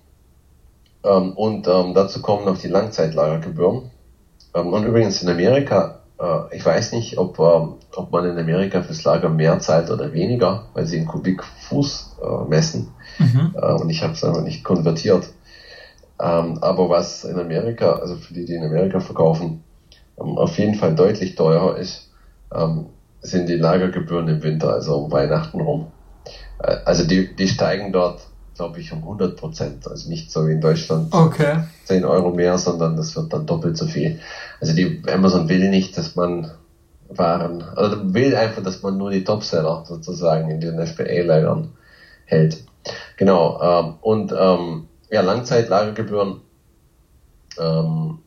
Ähm, 1.03 1.31
und 1.33 1.67
ähm, 1.67 1.93
dazu 1.93 2.21
kommen 2.21 2.45
noch 2.45 2.57
die 2.57 2.67
Langzeitlagergebühren. 2.67 3.91
Ähm, 4.55 4.73
und 4.73 4.85
übrigens 4.85 5.21
in 5.21 5.29
Amerika, 5.29 5.99
äh, 6.19 6.55
ich 6.55 6.65
weiß 6.65 6.93
nicht, 6.93 7.17
ob, 7.17 7.39
ähm, 7.39 7.75
ob 7.95 8.11
man 8.11 8.25
in 8.25 8.37
Amerika 8.37 8.81
fürs 8.81 9.03
Lager 9.03 9.29
mehr 9.29 9.59
zahlt 9.59 9.91
oder 9.91 10.13
weniger, 10.13 10.65
weil 10.73 10.85
sie 10.85 10.97
in 10.97 11.05
Kubikfuß 11.05 12.17
äh, 12.21 12.49
messen. 12.49 12.87
Mhm. 13.19 13.53
Äh, 13.55 13.73
und 13.73 13.89
ich 13.89 14.01
habe 14.01 14.13
es 14.13 14.23
einfach 14.23 14.43
nicht 14.43 14.63
konvertiert. 14.63 15.29
Ähm, 16.19 16.57
aber 16.61 16.89
was 16.89 17.23
in 17.23 17.37
Amerika, 17.39 17.93
also 17.93 18.15
für 18.15 18.33
die, 18.33 18.45
die 18.45 18.53
in 18.53 18.63
Amerika 18.63 18.99
verkaufen, 18.99 19.63
ähm, 20.19 20.37
auf 20.37 20.57
jeden 20.57 20.75
Fall 20.75 20.95
deutlich 20.95 21.35
teurer 21.35 21.75
ist, 21.77 22.09
sind 23.23 23.49
die 23.49 23.55
Lagergebühren 23.55 24.27
im 24.27 24.43
Winter, 24.43 24.73
also 24.73 24.95
um 24.95 25.11
Weihnachten 25.11 25.59
rum. 25.59 25.87
Äh, 26.59 26.75
also 26.85 27.03
die, 27.03 27.33
die 27.35 27.47
steigen 27.47 27.91
dort 27.91 28.27
glaube 28.55 28.79
ich, 28.79 28.91
um 28.91 28.99
100 28.99 29.35
Prozent. 29.37 29.87
Also 29.87 30.09
nicht 30.09 30.31
so 30.31 30.47
wie 30.47 30.51
in 30.51 30.61
Deutschland 30.61 31.13
okay. 31.13 31.63
10 31.85 32.05
Euro 32.05 32.31
mehr, 32.31 32.57
sondern 32.57 32.95
das 32.95 33.15
wird 33.15 33.33
dann 33.33 33.45
doppelt 33.45 33.77
so 33.77 33.85
viel. 33.85 34.19
Also 34.59 34.73
die 34.73 35.01
Amazon 35.11 35.49
will 35.49 35.69
nicht, 35.69 35.97
dass 35.97 36.15
man 36.15 36.51
Waren, 37.09 37.63
oder 37.73 38.13
will 38.13 38.35
einfach, 38.35 38.63
dass 38.63 38.81
man 38.81 38.97
nur 38.97 39.11
die 39.11 39.23
Topseller 39.23 39.83
sozusagen 39.85 40.49
in 40.49 40.61
den 40.61 40.79
FBA-Lagern 40.79 41.69
hält. 42.25 42.63
Genau. 43.17 43.61
Ähm, 43.61 43.93
und 44.01 44.33
ähm, 44.37 44.87
ja, 45.09 45.21
Langzeitlagergebühren. 45.21 46.41
Ähm, 47.59 48.19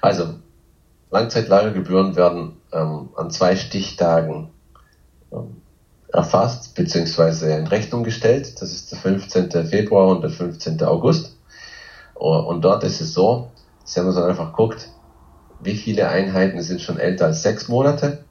also 0.00 0.34
Langzeitlagergebühren 1.10 2.14
werden 2.14 2.56
ähm, 2.72 3.08
an 3.16 3.30
zwei 3.30 3.56
Stichtagen 3.56 4.50
ähm, 5.32 5.62
erfasst 6.12 6.74
bzw. 6.74 7.56
in 7.56 7.66
Rechnung 7.66 8.02
gestellt. 8.02 8.60
Das 8.60 8.72
ist 8.72 8.92
der 8.92 8.98
15. 8.98 9.50
Februar 9.66 10.08
und 10.08 10.22
der 10.22 10.30
15. 10.30 10.82
August. 10.82 11.36
Und 12.14 12.62
dort 12.62 12.82
ist 12.84 13.00
es 13.00 13.14
so, 13.14 13.50
dass 13.82 13.96
man 13.96 14.12
so 14.12 14.22
einfach 14.22 14.52
guckt, 14.52 14.88
wie 15.60 15.76
viele 15.76 16.08
Einheiten 16.08 16.60
sind 16.62 16.80
schon 16.80 16.98
älter 16.98 17.26
als 17.26 17.42
sechs 17.42 17.68
Monate. 17.68 18.24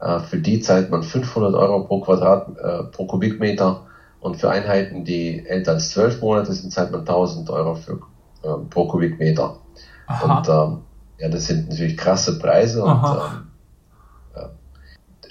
Äh, 0.00 0.20
für 0.20 0.38
die 0.38 0.60
zahlt 0.60 0.90
man 0.90 1.02
500 1.02 1.54
Euro 1.54 1.84
pro 1.84 2.00
Quadrat, 2.00 2.48
äh, 2.58 2.82
pro 2.84 3.06
Kubikmeter. 3.06 3.86
Und 4.20 4.36
für 4.36 4.50
Einheiten, 4.50 5.04
die 5.04 5.44
älter 5.46 5.72
als 5.72 5.90
zwölf 5.90 6.20
Monate 6.20 6.52
sind, 6.52 6.72
zahlt 6.72 6.92
man 6.92 7.00
1000 7.00 7.50
Euro 7.50 7.74
für, 7.74 8.00
äh, 8.42 8.54
pro 8.70 8.86
Kubikmeter. 8.86 9.56
Aha. 10.06 10.38
Und 10.38 10.48
ähm, 10.48 10.78
ja, 11.18 11.28
das 11.28 11.46
sind 11.46 11.68
natürlich 11.68 11.96
krasse 11.96 12.38
Preise. 12.38 12.84
Und 12.84 13.04
ähm, 13.04 13.46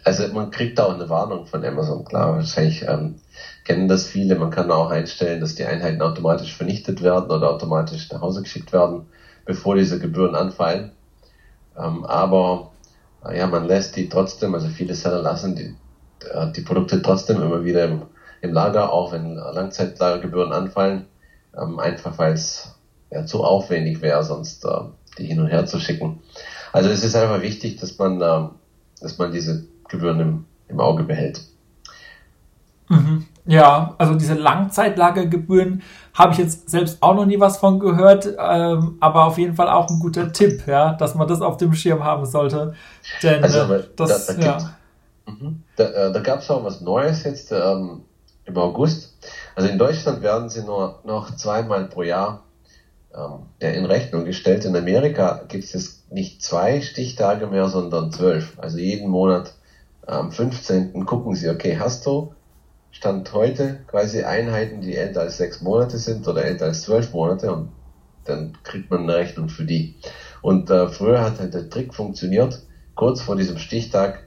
also 0.03 0.27
man 0.33 0.51
kriegt 0.51 0.79
da 0.79 0.85
auch 0.85 0.93
eine 0.93 1.09
Warnung 1.09 1.45
von 1.45 1.63
Amazon, 1.63 2.05
klar, 2.05 2.35
wahrscheinlich 2.35 2.83
ähm, 2.87 3.15
kennen 3.63 3.87
das 3.87 4.07
viele. 4.07 4.35
Man 4.35 4.49
kann 4.49 4.71
auch 4.71 4.89
einstellen, 4.89 5.39
dass 5.39 5.55
die 5.55 5.65
Einheiten 5.65 6.01
automatisch 6.01 6.55
vernichtet 6.55 7.01
werden 7.01 7.29
oder 7.29 7.49
automatisch 7.51 8.09
nach 8.11 8.21
Hause 8.21 8.41
geschickt 8.41 8.73
werden, 8.73 9.07
bevor 9.45 9.75
diese 9.75 9.99
Gebühren 9.99 10.35
anfallen. 10.35 10.91
Ähm, 11.77 12.03
aber 12.05 12.71
äh, 13.25 13.37
ja, 13.37 13.47
man 13.47 13.65
lässt 13.65 13.95
die 13.95 14.09
trotzdem, 14.09 14.53
also 14.55 14.67
viele 14.67 14.95
Seller 14.95 15.21
lassen 15.21 15.55
die, 15.55 15.75
äh, 16.31 16.51
die 16.51 16.61
Produkte 16.61 17.01
trotzdem 17.01 17.41
immer 17.41 17.63
wieder 17.63 17.85
im, 17.85 18.03
im 18.41 18.53
Lager, 18.53 18.91
auch 18.91 19.11
wenn 19.11 19.35
Langzeitlagergebühren 19.35 20.51
anfallen, 20.51 21.05
ähm, 21.57 21.79
einfach 21.79 22.17
weil 22.17 22.33
es 22.33 22.75
ja, 23.11 23.25
zu 23.25 23.43
aufwendig 23.43 24.01
wäre, 24.01 24.23
sonst 24.23 24.65
äh, 24.65 24.81
die 25.17 25.25
hin 25.25 25.39
und 25.39 25.47
her 25.47 25.65
zu 25.65 25.79
schicken. 25.79 26.21
Also 26.73 26.89
es 26.89 27.03
ist 27.03 27.15
einfach 27.15 27.41
wichtig, 27.41 27.77
dass 27.79 27.97
man, 27.97 28.21
äh, 28.21 28.47
dass 29.01 29.17
man 29.17 29.31
diese 29.31 29.67
Gebühren 29.91 30.19
im, 30.19 30.45
im 30.67 30.79
Auge 30.79 31.03
behält. 31.03 31.41
Mhm. 32.89 33.25
Ja, 33.45 33.95
also 33.97 34.15
diese 34.15 34.33
Langzeitlagergebühren 34.33 35.81
habe 36.13 36.33
ich 36.33 36.39
jetzt 36.39 36.69
selbst 36.69 37.01
auch 37.01 37.15
noch 37.15 37.25
nie 37.25 37.39
was 37.39 37.57
von 37.57 37.79
gehört, 37.79 38.27
ähm, 38.37 38.97
aber 38.99 39.25
auf 39.25 39.37
jeden 39.37 39.55
Fall 39.55 39.69
auch 39.69 39.89
ein 39.89 39.99
guter 39.99 40.31
Tipp, 40.31 40.67
ja, 40.67 40.93
dass 40.93 41.15
man 41.15 41.27
das 41.27 41.41
auf 41.41 41.57
dem 41.57 41.73
Schirm 41.73 42.03
haben 42.03 42.25
sollte. 42.25 42.75
Denn 43.23 43.43
also, 43.43 43.73
äh, 43.73 43.83
das, 43.95 44.27
da, 44.27 44.33
da 44.33 44.41
ja. 44.41 44.57
Mhm. 45.25 45.63
Da, 45.75 45.83
äh, 45.85 46.11
da 46.11 46.19
gab 46.19 46.39
es 46.39 46.51
auch 46.51 46.63
was 46.63 46.81
Neues 46.81 47.23
jetzt 47.23 47.51
ähm, 47.51 48.01
im 48.45 48.57
August. 48.57 49.17
Also 49.55 49.69
in 49.69 49.77
Deutschland 49.77 50.21
werden 50.21 50.49
sie 50.49 50.63
nur 50.63 50.99
noch 51.03 51.35
zweimal 51.35 51.85
pro 51.85 52.03
Jahr 52.03 52.43
ähm, 53.15 53.47
in 53.59 53.85
Rechnung 53.85 54.25
gestellt. 54.25 54.65
In 54.65 54.75
Amerika 54.75 55.41
gibt 55.47 55.63
es 55.63 55.73
jetzt 55.73 56.11
nicht 56.11 56.43
zwei 56.43 56.81
Stichtage 56.81 57.47
mehr, 57.47 57.67
sondern 57.67 58.11
zwölf. 58.11 58.57
Also 58.57 58.77
jeden 58.77 59.09
Monat 59.09 59.53
am 60.11 60.31
15. 60.31 61.05
gucken 61.05 61.35
sie, 61.35 61.49
okay, 61.49 61.77
hast 61.79 62.05
du 62.05 62.33
Stand 62.91 63.31
heute 63.33 63.79
quasi 63.87 64.23
Einheiten, 64.23 64.81
die 64.81 64.95
älter 64.95 65.21
als 65.21 65.37
sechs 65.37 65.61
Monate 65.61 65.97
sind 65.97 66.27
oder 66.27 66.43
älter 66.43 66.65
als 66.65 66.81
zwölf 66.81 67.13
Monate 67.13 67.53
und 67.53 67.69
dann 68.25 68.57
kriegt 68.63 68.91
man 68.91 69.03
eine 69.03 69.15
Rechnung 69.15 69.49
für 69.49 69.63
die. 69.63 69.95
Und 70.41 70.69
äh, 70.69 70.87
früher 70.89 71.23
hat 71.23 71.39
halt 71.39 71.53
der 71.53 71.69
Trick 71.69 71.93
funktioniert, 71.93 72.61
kurz 72.95 73.21
vor 73.21 73.35
diesem 73.35 73.57
Stichtag 73.57 74.23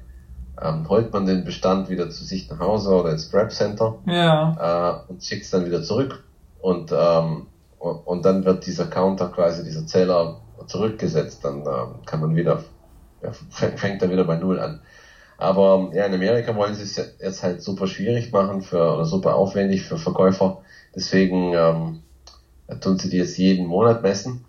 ähm, 0.61 0.89
holt 0.89 1.13
man 1.13 1.27
den 1.27 1.45
Bestand 1.45 1.91
wieder 1.91 2.11
zu 2.11 2.25
sich 2.25 2.49
nach 2.49 2.59
Hause 2.59 2.91
oder 2.95 3.13
ins 3.13 3.25
Scrap 3.25 3.53
Center 3.53 3.99
ja. 4.07 5.03
äh, 5.09 5.13
und 5.13 5.23
schickt 5.23 5.45
es 5.45 5.51
dann 5.51 5.67
wieder 5.67 5.83
zurück 5.83 6.25
und, 6.61 6.91
ähm, 6.93 7.47
und, 7.79 7.97
und 8.07 8.25
dann 8.25 8.45
wird 8.45 8.67
dieser 8.67 8.87
Counter 8.87 9.29
quasi, 9.29 9.63
dieser 9.63 9.87
Zähler 9.87 10.41
zurückgesetzt, 10.67 11.45
dann 11.45 11.61
äh, 11.63 12.07
kann 12.07 12.21
man 12.21 12.35
wieder, 12.35 12.65
ja, 13.23 13.33
fängt 13.51 14.03
er 14.03 14.11
wieder 14.11 14.25
bei 14.25 14.37
Null 14.37 14.59
an. 14.59 14.81
Aber 15.37 15.91
ja, 15.93 16.07
in 16.07 16.15
Amerika 16.15 16.55
wollen 16.55 16.75
sie 16.75 16.83
es 16.83 16.97
jetzt 16.97 17.43
halt 17.43 17.63
super 17.63 17.87
schwierig 17.87 18.33
machen 18.33 18.61
für 18.61 18.95
oder 18.95 19.05
super 19.05 19.35
aufwendig 19.35 19.83
für 19.83 19.97
Verkäufer. 19.97 20.63
Deswegen 20.95 21.53
ähm, 21.55 22.03
tun 22.81 22.99
sie 22.99 23.09
die 23.09 23.19
jetzt 23.19 23.37
jeden 23.37 23.67
Monat 23.67 24.03
messen 24.03 24.45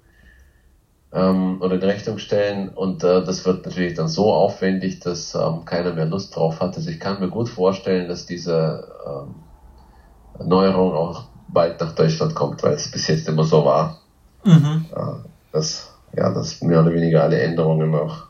ähm, 1.12 1.62
oder 1.62 1.76
in 1.76 1.84
Rechnung 1.84 2.18
stellen 2.18 2.70
und 2.70 3.04
äh, 3.04 3.24
das 3.24 3.46
wird 3.46 3.66
natürlich 3.66 3.94
dann 3.96 4.08
so 4.08 4.32
aufwendig, 4.32 5.00
dass 5.00 5.34
ähm, 5.34 5.66
keiner 5.66 5.94
mehr 5.94 6.06
Lust 6.06 6.36
drauf 6.36 6.60
hat. 6.60 6.76
Also 6.76 6.90
ich 6.90 7.00
kann 7.00 7.20
mir 7.20 7.30
gut 7.30 7.50
vorstellen, 7.50 8.08
dass 8.08 8.26
diese 8.26 8.88
ähm, 9.08 10.48
Neuerung 10.48 10.94
auch 10.94 11.26
bald 11.48 11.80
nach 11.80 11.94
Deutschland 11.94 12.36
kommt, 12.36 12.62
weil 12.64 12.74
es 12.74 12.92
bis 12.92 13.08
jetzt 13.08 13.28
immer 13.28 13.44
so 13.44 13.64
war, 13.66 14.02
mhm. 14.44 14.86
äh, 14.96 15.28
dass 15.52 15.92
ja, 16.16 16.30
dass 16.32 16.62
mehr 16.62 16.82
oder 16.82 16.94
weniger 16.94 17.24
alle 17.24 17.40
Änderungen 17.40 17.94
auch 17.96 18.26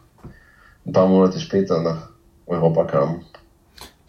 ein 0.86 0.92
paar 0.92 1.08
Monate 1.08 1.40
später 1.40 1.82
nach 1.82 2.10
Europa 2.48 2.84
kam. 2.86 3.22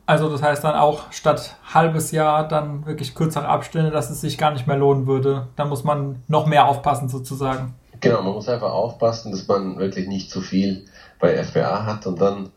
Also 0.06 0.28
das 0.28 0.42
heißt 0.42 0.62
dann 0.62 0.76
auch 0.76 1.10
statt 1.10 1.56
halbes 1.74 2.12
Jahr 2.12 2.46
dann 2.46 2.86
wirklich 2.86 3.14
kürzere 3.14 3.48
Abstände, 3.48 3.90
dass 3.90 4.08
es 4.08 4.20
sich 4.20 4.38
gar 4.38 4.52
nicht 4.52 4.66
mehr 4.66 4.76
lohnen 4.76 5.06
würde. 5.06 5.48
Da 5.56 5.64
muss 5.64 5.82
man 5.82 6.22
noch 6.28 6.46
mehr 6.46 6.68
aufpassen 6.68 7.08
sozusagen. 7.08 7.74
Genau, 8.00 8.22
man 8.22 8.34
muss 8.34 8.48
einfach 8.48 8.72
aufpassen, 8.72 9.32
dass 9.32 9.48
man 9.48 9.78
wirklich 9.78 10.06
nicht 10.06 10.30
zu 10.30 10.40
viel 10.40 10.84
bei 11.18 11.42
FBA 11.42 11.86
hat 11.86 12.06
und 12.06 12.20
dann, 12.20 12.50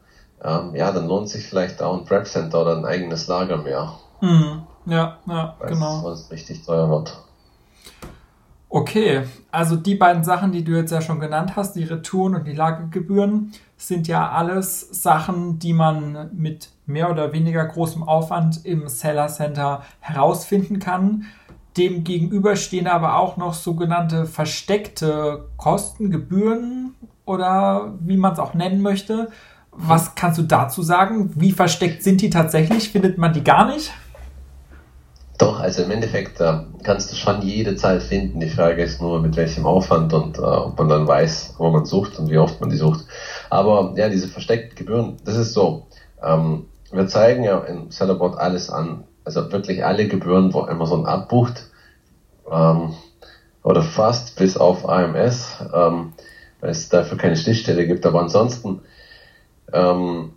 ähm, 0.43 0.75
ja, 0.75 0.91
dann 0.91 1.07
lohnt 1.07 1.29
sich 1.29 1.47
vielleicht 1.47 1.81
auch 1.81 1.97
ein 1.97 2.05
Prep 2.05 2.27
Center 2.27 2.61
oder 2.61 2.77
ein 2.77 2.85
eigenes 2.85 3.27
Lager 3.27 3.57
mehr. 3.57 3.93
Mhm. 4.21 4.63
Ja, 4.85 5.17
ja, 5.27 5.55
genau. 5.65 6.03
Weil 6.03 6.13
es 6.13 6.29
richtig 6.29 6.65
teuer 6.65 6.89
wird. 6.89 7.17
Okay, 8.69 9.23
also 9.51 9.75
die 9.75 9.95
beiden 9.95 10.23
Sachen, 10.23 10.51
die 10.51 10.63
du 10.63 10.73
jetzt 10.73 10.91
ja 10.91 11.01
schon 11.01 11.19
genannt 11.19 11.55
hast, 11.55 11.75
die 11.75 11.83
Retouren 11.83 12.35
und 12.35 12.45
die 12.45 12.53
Lagergebühren, 12.53 13.53
sind 13.79 14.07
ja 14.07 14.29
alles 14.29 14.81
Sachen, 14.91 15.57
die 15.57 15.73
man 15.73 16.29
mit 16.33 16.69
mehr 16.85 17.09
oder 17.09 17.31
weniger 17.31 17.65
großem 17.65 18.03
Aufwand 18.03 18.65
im 18.65 18.87
Seller 18.89 19.29
Center 19.29 19.83
herausfinden 20.01 20.79
kann. 20.79 21.25
Dem 21.77 22.03
gegenüber 22.03 22.57
stehen 22.57 22.87
aber 22.87 23.17
auch 23.17 23.37
noch 23.37 23.53
sogenannte 23.53 24.25
versteckte 24.25 25.45
Kosten, 25.55 26.11
Gebühren 26.11 26.93
oder 27.25 27.93
wie 28.01 28.17
man 28.17 28.33
es 28.33 28.39
auch 28.39 28.53
nennen 28.53 28.81
möchte. 28.81 29.29
Was 29.71 30.13
kannst 30.15 30.37
du 30.39 30.43
dazu 30.43 30.83
sagen? 30.83 31.31
Wie 31.35 31.53
versteckt 31.53 32.03
sind 32.03 32.21
die 32.21 32.29
tatsächlich? 32.29 32.89
Findet 32.89 33.17
man 33.17 33.31
die 33.31 33.43
gar 33.43 33.65
nicht? 33.65 33.91
Doch, 35.39 35.61
also 35.61 35.83
im 35.83 35.91
Endeffekt 35.91 36.41
äh, 36.41 36.53
kannst 36.83 37.13
du 37.13 37.15
schon 37.15 37.41
jede 37.41 37.77
Zeit 37.77 38.03
finden. 38.03 38.41
Die 38.41 38.49
Frage 38.49 38.83
ist 38.83 39.01
nur, 39.01 39.21
mit 39.21 39.37
welchem 39.37 39.65
Aufwand 39.65 40.11
und 40.11 40.37
äh, 40.37 40.41
ob 40.41 40.77
man 40.77 40.89
dann 40.89 41.07
weiß, 41.07 41.55
wo 41.57 41.69
man 41.69 41.85
sucht 41.85 42.19
und 42.19 42.29
wie 42.29 42.37
oft 42.37 42.59
man 42.59 42.69
die 42.69 42.75
sucht. 42.75 43.05
Aber 43.49 43.93
ja, 43.95 44.09
diese 44.09 44.27
versteckten 44.27 44.75
Gebühren, 44.75 45.17
das 45.25 45.35
ist 45.35 45.53
so. 45.53 45.87
Ähm, 46.21 46.65
wir 46.91 47.07
zeigen 47.07 47.43
ja 47.43 47.59
in 47.59 47.91
Sellerboard 47.91 48.37
alles 48.37 48.69
an. 48.69 49.03
Also 49.23 49.51
wirklich 49.51 49.85
alle 49.85 50.07
Gebühren, 50.07 50.53
wo 50.53 50.61
Amazon 50.61 51.05
abbucht. 51.05 51.65
Ähm, 52.49 52.93
oder 53.63 53.81
fast 53.81 54.35
bis 54.37 54.57
auf 54.57 54.87
AMS, 54.87 55.57
ähm, 55.73 56.13
weil 56.61 56.71
es 56.71 56.89
dafür 56.89 57.17
keine 57.17 57.35
Schnittstelle 57.35 57.85
gibt. 57.85 58.05
Aber 58.05 58.21
ansonsten 58.21 58.81
ähm, 59.73 60.31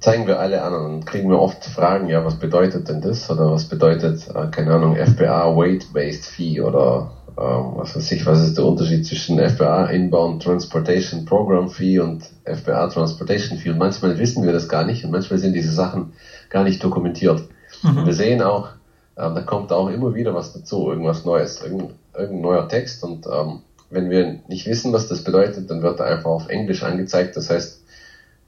zeigen 0.00 0.26
wir 0.26 0.38
alle 0.38 0.62
an 0.62 0.74
und 0.74 1.06
kriegen 1.06 1.30
wir 1.30 1.40
oft 1.40 1.64
Fragen, 1.64 2.08
ja, 2.08 2.24
was 2.24 2.38
bedeutet 2.38 2.88
denn 2.88 3.00
das? 3.00 3.30
Oder 3.30 3.50
was 3.50 3.64
bedeutet, 3.64 4.28
äh, 4.28 4.48
keine 4.48 4.74
Ahnung, 4.74 4.96
FBA 4.96 5.56
Weight-Based 5.56 6.26
Fee 6.26 6.60
oder 6.60 7.12
ähm, 7.38 7.72
was 7.76 7.94
weiß 7.94 8.10
ich, 8.12 8.26
was 8.26 8.40
ist 8.42 8.58
der 8.58 8.64
Unterschied 8.64 9.06
zwischen 9.06 9.38
FBA 9.38 9.86
Inbound 9.86 10.42
Transportation 10.42 11.24
Program 11.24 11.70
Fee 11.70 12.00
und 12.00 12.24
FBA 12.44 12.88
Transportation 12.88 13.58
Fee? 13.58 13.70
Und 13.70 13.78
manchmal 13.78 14.18
wissen 14.18 14.44
wir 14.44 14.52
das 14.52 14.68
gar 14.68 14.84
nicht 14.84 15.04
und 15.04 15.12
manchmal 15.12 15.38
sind 15.38 15.52
diese 15.52 15.72
Sachen 15.72 16.12
gar 16.50 16.64
nicht 16.64 16.82
dokumentiert. 16.82 17.42
Mhm. 17.82 17.98
Und 17.98 18.06
wir 18.06 18.14
sehen 18.14 18.42
auch, 18.42 18.70
ähm, 19.16 19.34
da 19.36 19.42
kommt 19.42 19.72
auch 19.72 19.88
immer 19.88 20.14
wieder 20.14 20.34
was 20.34 20.52
dazu, 20.52 20.90
irgendwas 20.90 21.24
Neues, 21.24 21.62
irgendein, 21.62 21.94
irgendein 22.12 22.40
neuer 22.40 22.68
Text 22.68 23.04
und 23.04 23.26
ähm, 23.26 23.60
wenn 23.90 24.10
wir 24.10 24.40
nicht 24.48 24.66
wissen, 24.66 24.92
was 24.92 25.08
das 25.08 25.24
bedeutet, 25.24 25.70
dann 25.70 25.82
wird 25.82 26.00
er 26.00 26.06
einfach 26.06 26.30
auf 26.30 26.48
Englisch 26.48 26.82
angezeigt. 26.82 27.36
Das 27.36 27.50
heißt, 27.50 27.82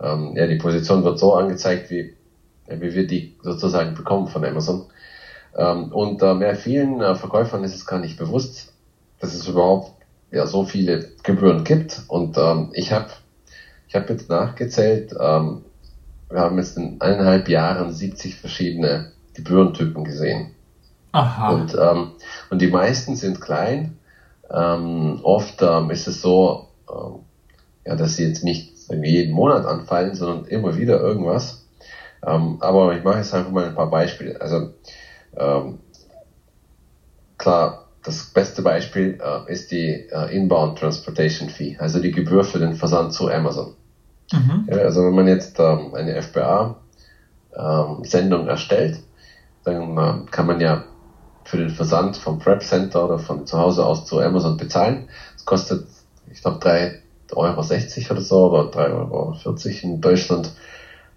ähm, 0.03 0.35
ja, 0.37 0.47
die 0.47 0.57
Position 0.57 1.05
wird 1.05 1.19
so 1.19 1.35
angezeigt, 1.35 1.91
wie, 1.91 2.15
wie 2.69 2.95
wir 2.95 3.07
die 3.07 3.37
sozusagen 3.43 3.95
bekommen 3.95 4.27
von 4.27 4.45
Amazon. 4.45 4.87
Ähm, 5.57 5.93
und 5.93 6.23
äh, 6.23 6.35
mehr 6.35 6.57
vielen 6.57 7.01
äh, 7.01 7.15
Verkäufern 7.15 7.65
ist 7.65 7.75
es 7.75 7.87
gar 7.87 8.01
nicht 8.01 8.19
bewusst, 8.19 8.73
dass 9.21 9.35
es 9.35 9.47
überhaupt 9.47 9.93
ja 10.31 10.47
so 10.47 10.65
viele 10.65 11.11
Gebühren 11.23 11.65
gibt. 11.65 12.03
Und 12.09 12.37
ähm, 12.37 12.71
ich 12.73 12.93
habe 12.93 13.11
ich 13.89 13.95
hab 13.95 14.09
jetzt 14.09 14.29
nachgezählt, 14.29 15.15
ähm, 15.19 15.65
wir 16.31 16.41
haben 16.41 16.59
jetzt 16.59 16.77
in 16.77 17.01
eineinhalb 17.01 17.49
Jahren 17.49 17.93
70 17.93 18.37
verschiedene 18.37 19.13
Gebührentypen 19.35 20.05
gesehen. 20.05 20.53
Aha. 21.13 21.51
Und, 21.51 21.75
ähm, 21.75 22.13
und 22.51 22.63
die 22.63 22.69
meisten 22.69 23.17
sind 23.17 23.41
klein. 23.41 23.99
Ähm, 24.49 25.21
oft 25.23 25.61
ähm, 25.63 25.91
ist 25.91 26.07
es 26.07 26.21
so, 26.21 26.69
ähm, 26.89 27.21
ja, 27.85 27.97
dass 27.97 28.17
sie 28.17 28.27
jetzt 28.27 28.45
nicht 28.45 28.71
jeden 28.91 29.35
Monat 29.35 29.67
anfallen, 29.67 30.15
sondern 30.15 30.47
immer 30.47 30.77
wieder 30.77 31.01
irgendwas. 31.01 31.67
Ähm, 32.27 32.59
aber 32.61 32.97
ich 32.97 33.03
mache 33.03 33.19
jetzt 33.19 33.35
einfach 33.35 33.51
mal 33.51 33.67
ein 33.67 33.75
paar 33.75 33.91
Beispiele. 33.91 34.41
Also 34.41 34.71
ähm, 35.37 35.79
klar, 37.39 37.80
das 38.03 38.25
beste 38.25 38.63
Beispiel 38.63 39.19
äh, 39.23 39.53
ist 39.53 39.71
die 39.71 40.07
äh, 40.11 40.35
Inbound 40.35 40.79
Transportation 40.79 41.49
Fee, 41.49 41.77
also 41.79 42.01
die 42.01 42.13
Gebühr 42.13 42.45
für 42.45 42.59
den 42.59 42.75
Versand 42.75 43.13
zu 43.13 43.31
Amazon. 43.31 43.75
Mhm. 44.33 44.67
Ja, 44.71 44.79
also 44.79 45.05
wenn 45.05 45.15
man 45.15 45.27
jetzt 45.27 45.59
ähm, 45.59 45.93
eine 45.95 46.21
FBA-Sendung 46.23 46.81
ähm, 48.43 48.49
erstellt, 48.49 49.01
dann 49.65 49.99
äh, 49.99 50.15
kann 50.31 50.47
man 50.47 50.61
ja 50.61 50.85
für 51.45 51.59
den 51.59 51.71
Versand 51.71 52.17
vom 52.17 52.39
Prep 52.39 52.63
Center 52.63 53.05
oder 53.05 53.19
von 53.19 53.45
zu 53.47 53.59
Hause 53.59 53.85
aus 53.85 54.07
zu 54.07 54.21
Amazon 54.21 54.57
bezahlen. 54.57 55.09
Das 55.35 55.45
kostet, 55.45 55.87
ich 56.31 56.41
glaube, 56.43 56.61
drei, 56.61 57.01
Euro 57.33 57.63
60 57.63 58.11
oder 58.11 58.21
so 58.21 58.51
oder 58.51 58.71
3,40 58.71 58.87
Euro 59.11 59.37
in 59.83 60.01
Deutschland. 60.01 60.53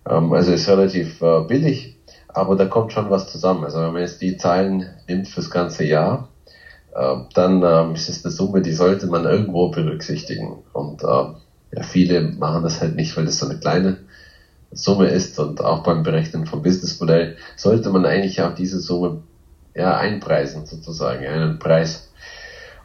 Ähm, 0.10 0.34
also 0.34 0.52
ist 0.52 0.67
relativ 0.67 1.22
äh, 1.22 1.41
billig, 1.41 1.96
aber 2.28 2.56
da 2.56 2.65
kommt 2.65 2.91
schon 2.93 3.10
was 3.10 3.32
zusammen. 3.32 3.63
Also 3.63 3.80
wenn 3.80 3.93
man 3.93 4.02
jetzt 4.02 4.22
die 4.22 4.36
Zahlen 4.38 4.89
nimmt 5.08 5.28
fürs 5.28 5.50
ganze 5.50 5.86
Jahr, 5.86 6.30
dann 6.93 7.63
ähm, 7.63 7.95
ist 7.95 8.10
es 8.10 8.23
eine 8.23 8.32
Summe, 8.32 8.62
die 8.62 8.73
sollte 8.73 9.08
man 9.08 9.25
irgendwo 9.25 9.69
berücksichtigen. 9.69 10.63
Und 10.73 11.03
äh, 11.03 11.06
ja, 11.06 11.84
viele 11.84 12.21
machen 12.21 12.63
das 12.63 12.82
halt 12.82 12.95
nicht, 12.95 13.15
weil 13.17 13.25
das 13.25 13.39
so 13.39 13.47
eine 13.47 13.60
kleine 13.60 13.99
Summe 14.71 15.08
ist 15.08 15.39
und 15.39 15.63
auch 15.63 15.84
beim 15.84 16.03
Berechnen 16.03 16.45
vom 16.45 16.62
Businessmodell 16.62 17.38
sollte 17.56 17.89
man 17.89 18.06
eigentlich 18.06 18.41
auch 18.41 18.56
diese 18.56 18.79
Summe 18.79 19.21
ja, 19.75 19.97
einpreisen, 19.97 20.65
sozusagen, 20.65 21.25
einen 21.25 21.60
Preis. 21.60 22.12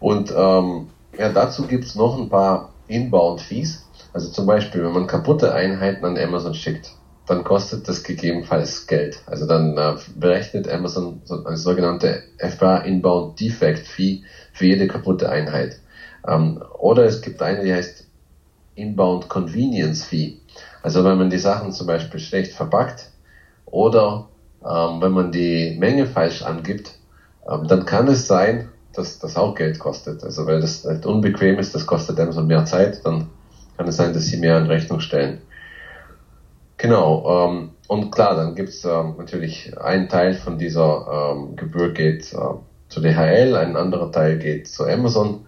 Und 0.01 0.33
ähm, 0.35 0.89
ja, 1.19 1.33
dazu 1.33 1.67
gibt's 1.67 1.95
noch 1.95 2.19
ein 2.19 2.29
paar 2.29 2.73
Inbound 2.87 3.41
Fees. 3.41 3.87
Also 4.13 4.31
zum 4.31 4.47
Beispiel, 4.47 4.85
wenn 4.85 4.93
man 4.93 5.07
kaputte 5.07 5.53
Einheiten 5.53 6.05
an 6.05 6.19
Amazon 6.19 6.55
schickt, 6.55 6.93
dann 7.29 7.45
kostet 7.45 7.87
das 7.89 8.03
gegebenenfalls 8.03 8.87
Geld. 8.87 9.21
Also 9.27 9.47
dann 9.47 9.77
äh, 9.77 9.95
berechnet 10.17 10.69
Amazon 10.69 11.21
so 11.25 11.45
eine 11.45 11.57
sogenannte 11.57 12.23
FBA 12.39 12.79
Inbound 12.79 13.39
Defect 13.39 13.87
Fee 13.87 14.23
für 14.53 14.67
jede 14.67 14.87
kaputte 14.87 15.29
Einheit. 15.29 15.79
Ähm, 16.27 16.63
oder 16.79 17.05
es 17.05 17.21
gibt 17.21 17.43
eine, 17.43 17.63
die 17.63 17.73
heißt 17.73 18.07
Inbound 18.75 19.29
Convenience 19.29 20.05
Fee. 20.05 20.37
Also 20.83 21.05
wenn 21.05 21.19
man 21.19 21.31
die 21.31 21.39
Sachen 21.39 21.73
zum 21.73 21.87
Beispiel 21.87 22.21
schlecht 22.21 22.53
verpackt 22.53 23.11
oder 23.67 24.29
ähm, 24.65 25.01
wenn 25.01 25.13
man 25.13 25.31
die 25.31 25.77
Menge 25.79 26.07
falsch 26.07 26.43
angibt, 26.43 26.95
ähm, 27.49 27.67
dann 27.67 27.85
kann 27.85 28.09
es 28.09 28.27
sein, 28.27 28.69
dass 28.93 29.19
das 29.19 29.37
auch 29.37 29.55
Geld 29.55 29.79
kostet. 29.79 30.25
Also 30.25 30.47
weil 30.47 30.61
das 30.61 30.85
halt 30.85 31.07
unbequem 31.07 31.59
ist, 31.59 31.75
das 31.75 31.87
kostet 31.87 32.19
so 32.33 32.43
mehr 32.43 32.65
Zeit, 32.65 33.05
dann 33.05 33.29
kann 33.77 33.87
es 33.87 33.97
sein, 33.97 34.13
dass 34.13 34.25
sie 34.25 34.39
mehr 34.39 34.59
in 34.59 34.67
Rechnung 34.67 35.01
stellen. 35.01 35.41
Genau, 36.79 37.49
ähm, 37.49 37.71
und 37.89 38.13
klar, 38.13 38.37
dann 38.37 38.55
gibt's 38.55 38.85
ähm, 38.85 39.15
natürlich 39.19 39.73
ein 39.79 40.09
Teil 40.09 40.35
von 40.35 40.59
dieser 40.59 41.33
ähm, 41.35 41.57
Gebühr 41.57 41.93
geht 41.93 42.33
äh, 42.33 42.39
zu 42.89 43.01
DHL, 43.01 43.57
ein 43.57 43.77
anderer 43.77 44.13
Teil 44.13 44.39
geht 44.39 44.69
zu 44.69 44.87
Amazon. 44.87 45.41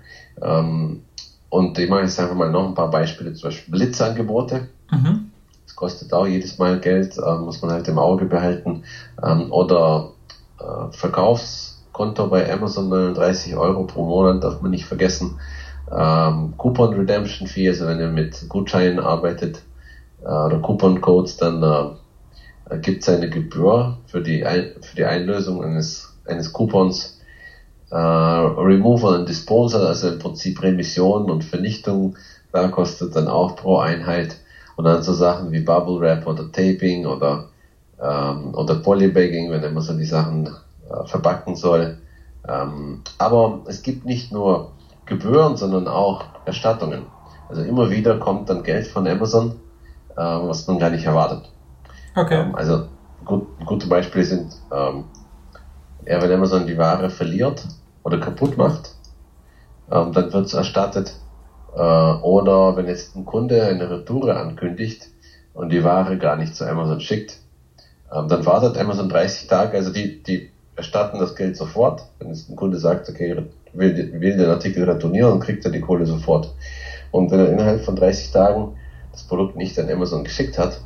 Ähm, 0.42 1.02
und 1.48 1.78
ich 1.78 1.88
mache 1.88 2.02
jetzt 2.02 2.18
einfach 2.18 2.34
mal 2.34 2.50
noch 2.50 2.66
ein 2.66 2.74
paar 2.74 2.90
Beispiele, 2.90 3.32
zum 3.32 3.48
Beispiel 3.48 3.72
Blitzangebote. 3.72 4.68
Mhm. 4.90 5.30
Das 5.66 5.76
kostet 5.76 6.12
auch 6.12 6.26
jedes 6.26 6.58
Mal 6.58 6.80
Geld, 6.80 7.16
äh, 7.16 7.34
muss 7.36 7.62
man 7.62 7.70
halt 7.70 7.86
im 7.86 7.98
Auge 7.98 8.26
behalten. 8.26 8.82
Ähm, 9.22 9.52
oder 9.52 10.10
äh, 10.58 10.90
Verkaufs 10.90 11.80
Konto 11.92 12.26
bei 12.28 12.52
Amazon 12.52 12.88
39 12.88 13.56
Euro 13.56 13.84
pro 13.84 14.04
Monat, 14.04 14.42
darf 14.42 14.60
man 14.62 14.70
nicht 14.72 14.84
vergessen. 14.84 15.38
Ähm, 15.92 16.54
Coupon 16.56 16.94
Redemption 16.94 17.46
Fee, 17.46 17.68
also 17.68 17.86
wenn 17.86 18.00
ihr 18.00 18.08
mit 18.08 18.48
Gutscheinen 18.48 18.98
arbeitet 18.98 19.62
oder 20.22 20.58
Coupon 20.60 21.00
Codes, 21.00 21.36
dann 21.36 21.62
äh, 21.62 22.78
gibt 22.78 23.02
es 23.02 23.08
eine 23.08 23.28
Gebühr 23.28 23.98
für 24.06 24.20
die, 24.22 24.44
Ein 24.44 24.66
für 24.80 24.96
die 24.96 25.04
Einlösung 25.04 25.62
eines, 25.64 26.14
eines 26.26 26.52
Coupons. 26.52 27.18
äh, 27.90 27.96
Removal 27.96 29.14
and 29.14 29.28
Disposal, 29.28 29.86
also 29.86 30.08
im 30.08 30.18
Prinzip 30.18 30.62
Remission 30.62 31.30
und 31.30 31.44
Vernichtung, 31.44 32.16
da 32.52 32.68
kostet 32.68 33.16
dann 33.16 33.28
auch 33.28 33.56
pro 33.56 33.78
Einheit. 33.78 34.38
Und 34.76 34.84
dann 34.84 35.02
so 35.02 35.12
Sachen 35.12 35.52
wie 35.52 35.60
Bubble 35.60 36.00
Wrap 36.00 36.26
oder 36.26 36.50
Taping 36.50 37.06
oder, 37.06 37.48
ähm, 38.00 38.54
oder 38.54 38.76
Polybagging, 38.76 39.50
wenn 39.50 39.74
man 39.74 39.82
so 39.82 39.92
die 39.94 40.04
Sachen 40.04 40.46
äh, 40.46 41.06
verpacken 41.06 41.54
soll. 41.56 41.98
Ähm, 42.48 43.02
aber 43.18 43.60
es 43.66 43.82
gibt 43.82 44.06
nicht 44.06 44.32
nur 44.32 44.72
Gebühren, 45.06 45.56
sondern 45.56 45.88
auch 45.88 46.24
Erstattungen. 46.46 47.06
Also 47.48 47.62
immer 47.62 47.90
wieder 47.90 48.18
kommt 48.18 48.48
dann 48.48 48.62
Geld 48.62 48.86
von 48.86 49.06
Amazon, 49.06 49.50
äh, 49.50 49.69
was 50.16 50.66
man 50.66 50.78
gar 50.78 50.90
nicht 50.90 51.04
erwartet. 51.04 51.50
Okay. 52.14 52.40
Ähm, 52.40 52.54
also 52.54 52.86
gut, 53.24 53.46
gute 53.64 53.86
Beispiele 53.86 54.24
sind, 54.24 54.52
ähm, 54.72 55.04
ja, 56.06 56.20
wenn 56.20 56.32
Amazon 56.32 56.66
die 56.66 56.78
Ware 56.78 57.10
verliert 57.10 57.66
oder 58.02 58.18
kaputt 58.18 58.56
macht, 58.56 58.94
ähm, 59.90 60.12
dann 60.12 60.32
wird 60.32 60.46
es 60.46 60.54
erstattet. 60.54 61.14
Äh, 61.74 61.80
oder 61.80 62.76
wenn 62.76 62.86
jetzt 62.86 63.14
ein 63.16 63.24
Kunde 63.24 63.62
eine 63.64 63.90
Retoure 63.90 64.36
ankündigt 64.36 65.08
und 65.54 65.70
die 65.70 65.84
Ware 65.84 66.18
gar 66.18 66.36
nicht 66.36 66.54
zu 66.54 66.66
Amazon 66.66 67.00
schickt, 67.00 67.38
ähm, 68.12 68.28
dann 68.28 68.44
wartet 68.46 68.78
Amazon 68.78 69.08
30 69.08 69.48
Tage, 69.48 69.76
also 69.76 69.92
die, 69.92 70.22
die 70.22 70.50
erstatten 70.76 71.18
das 71.18 71.36
Geld 71.36 71.56
sofort. 71.56 72.02
Wenn 72.18 72.28
jetzt 72.28 72.48
ein 72.48 72.56
Kunde 72.56 72.78
sagt, 72.78 73.08
okay, 73.08 73.44
will, 73.72 74.20
will 74.20 74.36
den 74.36 74.50
Artikel 74.50 74.88
retournieren, 74.88 75.38
kriegt 75.38 75.64
er 75.64 75.70
die 75.70 75.80
Kohle 75.80 76.06
sofort. 76.06 76.52
Und 77.12 77.30
wenn 77.30 77.40
er 77.40 77.52
innerhalb 77.52 77.84
von 77.84 77.96
30 77.96 78.32
Tagen 78.32 78.76
das 79.12 79.24
Produkt 79.24 79.56
nicht 79.56 79.78
an 79.78 79.90
Amazon 79.90 80.24
geschickt 80.24 80.58
hat, 80.58 80.80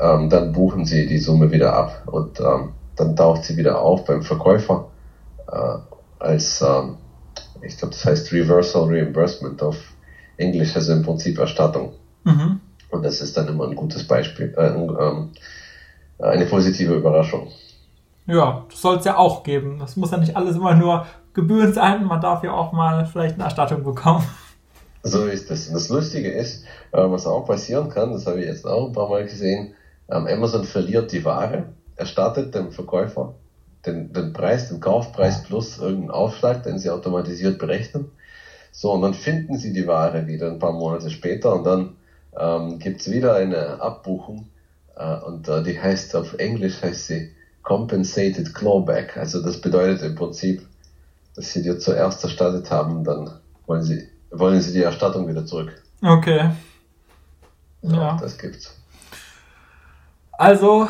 ähm, 0.00 0.30
dann 0.30 0.52
buchen 0.52 0.84
sie 0.84 1.06
die 1.06 1.18
Summe 1.18 1.50
wieder 1.50 1.74
ab 1.74 2.02
und 2.06 2.40
ähm, 2.40 2.72
dann 2.96 3.16
taucht 3.16 3.44
sie 3.44 3.56
wieder 3.56 3.80
auf 3.80 4.04
beim 4.04 4.22
Verkäufer 4.22 4.88
äh, 5.50 5.78
als, 6.18 6.62
ähm, 6.62 6.96
ich 7.62 7.76
glaube, 7.76 7.94
das 7.94 8.04
heißt 8.04 8.32
Reversal 8.32 8.84
Reimbursement 8.88 9.62
auf 9.62 9.76
Englisch, 10.36 10.74
also 10.76 10.92
im 10.92 11.02
Prinzip 11.02 11.38
Erstattung. 11.38 11.92
Mhm. 12.24 12.60
Und 12.90 13.04
das 13.04 13.20
ist 13.20 13.36
dann 13.36 13.48
immer 13.48 13.66
ein 13.68 13.74
gutes 13.74 14.06
Beispiel, 14.06 14.54
äh, 14.56 14.66
ähm, 14.68 15.30
eine 16.18 16.46
positive 16.46 16.94
Überraschung. 16.94 17.48
Ja, 18.26 18.64
das 18.68 18.80
soll 18.80 18.96
es 18.96 19.04
ja 19.04 19.16
auch 19.16 19.42
geben. 19.42 19.78
Das 19.78 19.96
muss 19.96 20.10
ja 20.10 20.18
nicht 20.18 20.36
alles 20.36 20.56
immer 20.56 20.74
nur 20.74 21.06
Gebühren 21.32 21.72
sein, 21.72 22.04
man 22.04 22.20
darf 22.20 22.42
ja 22.42 22.52
auch 22.52 22.72
mal 22.72 23.06
vielleicht 23.06 23.34
eine 23.34 23.44
Erstattung 23.44 23.84
bekommen. 23.84 24.24
So 25.02 25.26
ist 25.26 25.50
es. 25.50 25.68
Und 25.68 25.74
das 25.74 25.88
Lustige 25.88 26.30
ist, 26.30 26.64
äh, 26.92 26.98
was 26.98 27.26
auch 27.26 27.46
passieren 27.46 27.88
kann, 27.88 28.12
das 28.12 28.26
habe 28.26 28.40
ich 28.40 28.46
jetzt 28.46 28.66
auch 28.66 28.88
ein 28.88 28.92
paar 28.92 29.08
Mal 29.08 29.24
gesehen, 29.24 29.74
ähm, 30.10 30.26
Amazon 30.26 30.64
verliert 30.64 31.12
die 31.12 31.24
Ware, 31.24 31.66
erstattet 31.96 32.54
dem 32.54 32.72
Verkäufer 32.72 33.34
den, 33.86 34.12
den 34.12 34.32
Preis, 34.32 34.68
den 34.68 34.80
Kaufpreis 34.80 35.42
plus 35.44 35.78
irgendeinen 35.78 36.10
Aufschlag, 36.10 36.62
den 36.62 36.78
sie 36.78 36.90
automatisiert 36.90 37.58
berechnen. 37.58 38.10
So, 38.72 38.92
und 38.92 39.02
dann 39.02 39.14
finden 39.14 39.56
sie 39.56 39.72
die 39.72 39.86
Ware 39.86 40.26
wieder 40.26 40.48
ein 40.48 40.58
paar 40.58 40.72
Monate 40.72 41.10
später 41.10 41.54
und 41.54 41.64
dann 41.64 41.96
ähm, 42.38 42.78
gibt 42.78 43.00
es 43.00 43.10
wieder 43.10 43.34
eine 43.34 43.80
Abbuchung 43.80 44.48
äh, 44.96 45.16
und 45.16 45.48
äh, 45.48 45.62
die 45.62 45.80
heißt 45.80 46.14
auf 46.14 46.34
Englisch 46.34 46.82
heißt 46.82 47.06
sie 47.06 47.30
Compensated 47.62 48.54
Clawback. 48.54 49.16
Also 49.16 49.42
das 49.42 49.60
bedeutet 49.60 50.02
im 50.02 50.14
Prinzip, 50.14 50.66
dass 51.34 51.52
sie 51.52 51.62
dir 51.62 51.78
zuerst 51.78 52.22
erstattet 52.22 52.70
haben, 52.70 53.04
dann 53.04 53.30
wollen 53.66 53.82
sie, 53.82 54.08
wollen 54.30 54.60
sie 54.60 54.72
die 54.72 54.82
Erstattung 54.82 55.28
wieder 55.28 55.44
zurück. 55.44 55.82
Okay. 56.02 56.50
Ja, 57.82 57.92
ja. 57.92 58.18
das 58.20 58.38
gibt's. 58.38 58.76
Also 60.32 60.88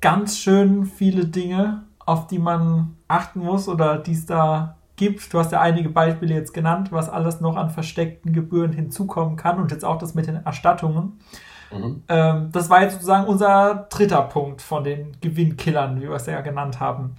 ganz 0.00 0.38
schön 0.38 0.86
viele 0.86 1.26
Dinge, 1.26 1.82
auf 1.98 2.26
die 2.26 2.38
man 2.38 2.96
achten 3.08 3.40
muss 3.40 3.68
oder 3.68 3.98
die 3.98 4.12
es 4.12 4.26
da 4.26 4.76
gibt. 4.96 5.32
Du 5.32 5.38
hast 5.38 5.52
ja 5.52 5.60
einige 5.60 5.88
Beispiele 5.88 6.34
jetzt 6.34 6.52
genannt, 6.52 6.92
was 6.92 7.08
alles 7.08 7.40
noch 7.40 7.56
an 7.56 7.70
versteckten 7.70 8.32
Gebühren 8.32 8.72
hinzukommen 8.72 9.36
kann 9.36 9.58
und 9.58 9.70
jetzt 9.70 9.84
auch 9.84 9.98
das 9.98 10.14
mit 10.14 10.26
den 10.26 10.44
Erstattungen. 10.44 11.20
Mhm. 11.72 12.02
Ähm, 12.08 12.48
das 12.52 12.68
war 12.68 12.82
jetzt 12.82 12.94
sozusagen 12.94 13.26
unser 13.26 13.86
dritter 13.90 14.22
Punkt 14.22 14.60
von 14.60 14.84
den 14.84 15.16
Gewinnkillern, 15.20 16.00
wie 16.00 16.08
wir 16.08 16.16
es 16.16 16.26
ja 16.26 16.40
genannt 16.40 16.80
haben. 16.80 17.16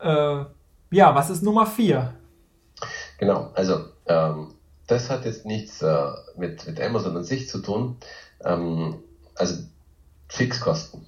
Äh, 0.00 0.44
ja, 0.90 1.14
was 1.14 1.30
ist 1.30 1.42
Nummer 1.42 1.66
vier? 1.66 2.14
Genau, 3.18 3.50
also 3.54 3.84
ähm, 4.06 4.54
das 4.92 5.10
hat 5.10 5.24
jetzt 5.24 5.44
nichts 5.46 5.82
äh, 5.82 6.10
mit, 6.36 6.66
mit 6.66 6.80
Amazon 6.80 7.16
an 7.16 7.24
sich 7.24 7.48
zu 7.48 7.58
tun. 7.58 7.96
Ähm, 8.44 9.02
also 9.34 9.62
Fixkosten 10.28 11.06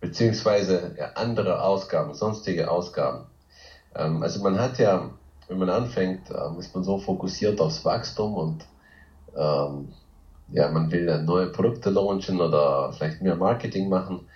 beziehungsweise 0.00 0.94
ja, 0.98 1.12
andere 1.14 1.62
Ausgaben, 1.62 2.14
sonstige 2.14 2.70
Ausgaben. 2.70 3.26
Ähm, 3.94 4.22
also 4.22 4.42
man 4.42 4.58
hat 4.58 4.78
ja, 4.78 5.10
wenn 5.48 5.58
man 5.58 5.70
anfängt, 5.70 6.30
ähm, 6.30 6.58
ist 6.58 6.74
man 6.74 6.84
so 6.84 6.98
fokussiert 6.98 7.60
aufs 7.60 7.84
Wachstum 7.84 8.34
und 8.34 8.66
ähm, 9.36 9.92
ja, 10.52 10.68
man 10.68 10.90
will 10.90 11.22
neue 11.22 11.48
Produkte 11.48 11.90
launchen 11.90 12.40
oder 12.40 12.92
vielleicht 12.92 13.20
mehr 13.20 13.36
Marketing 13.36 13.88
machen. 13.88 14.26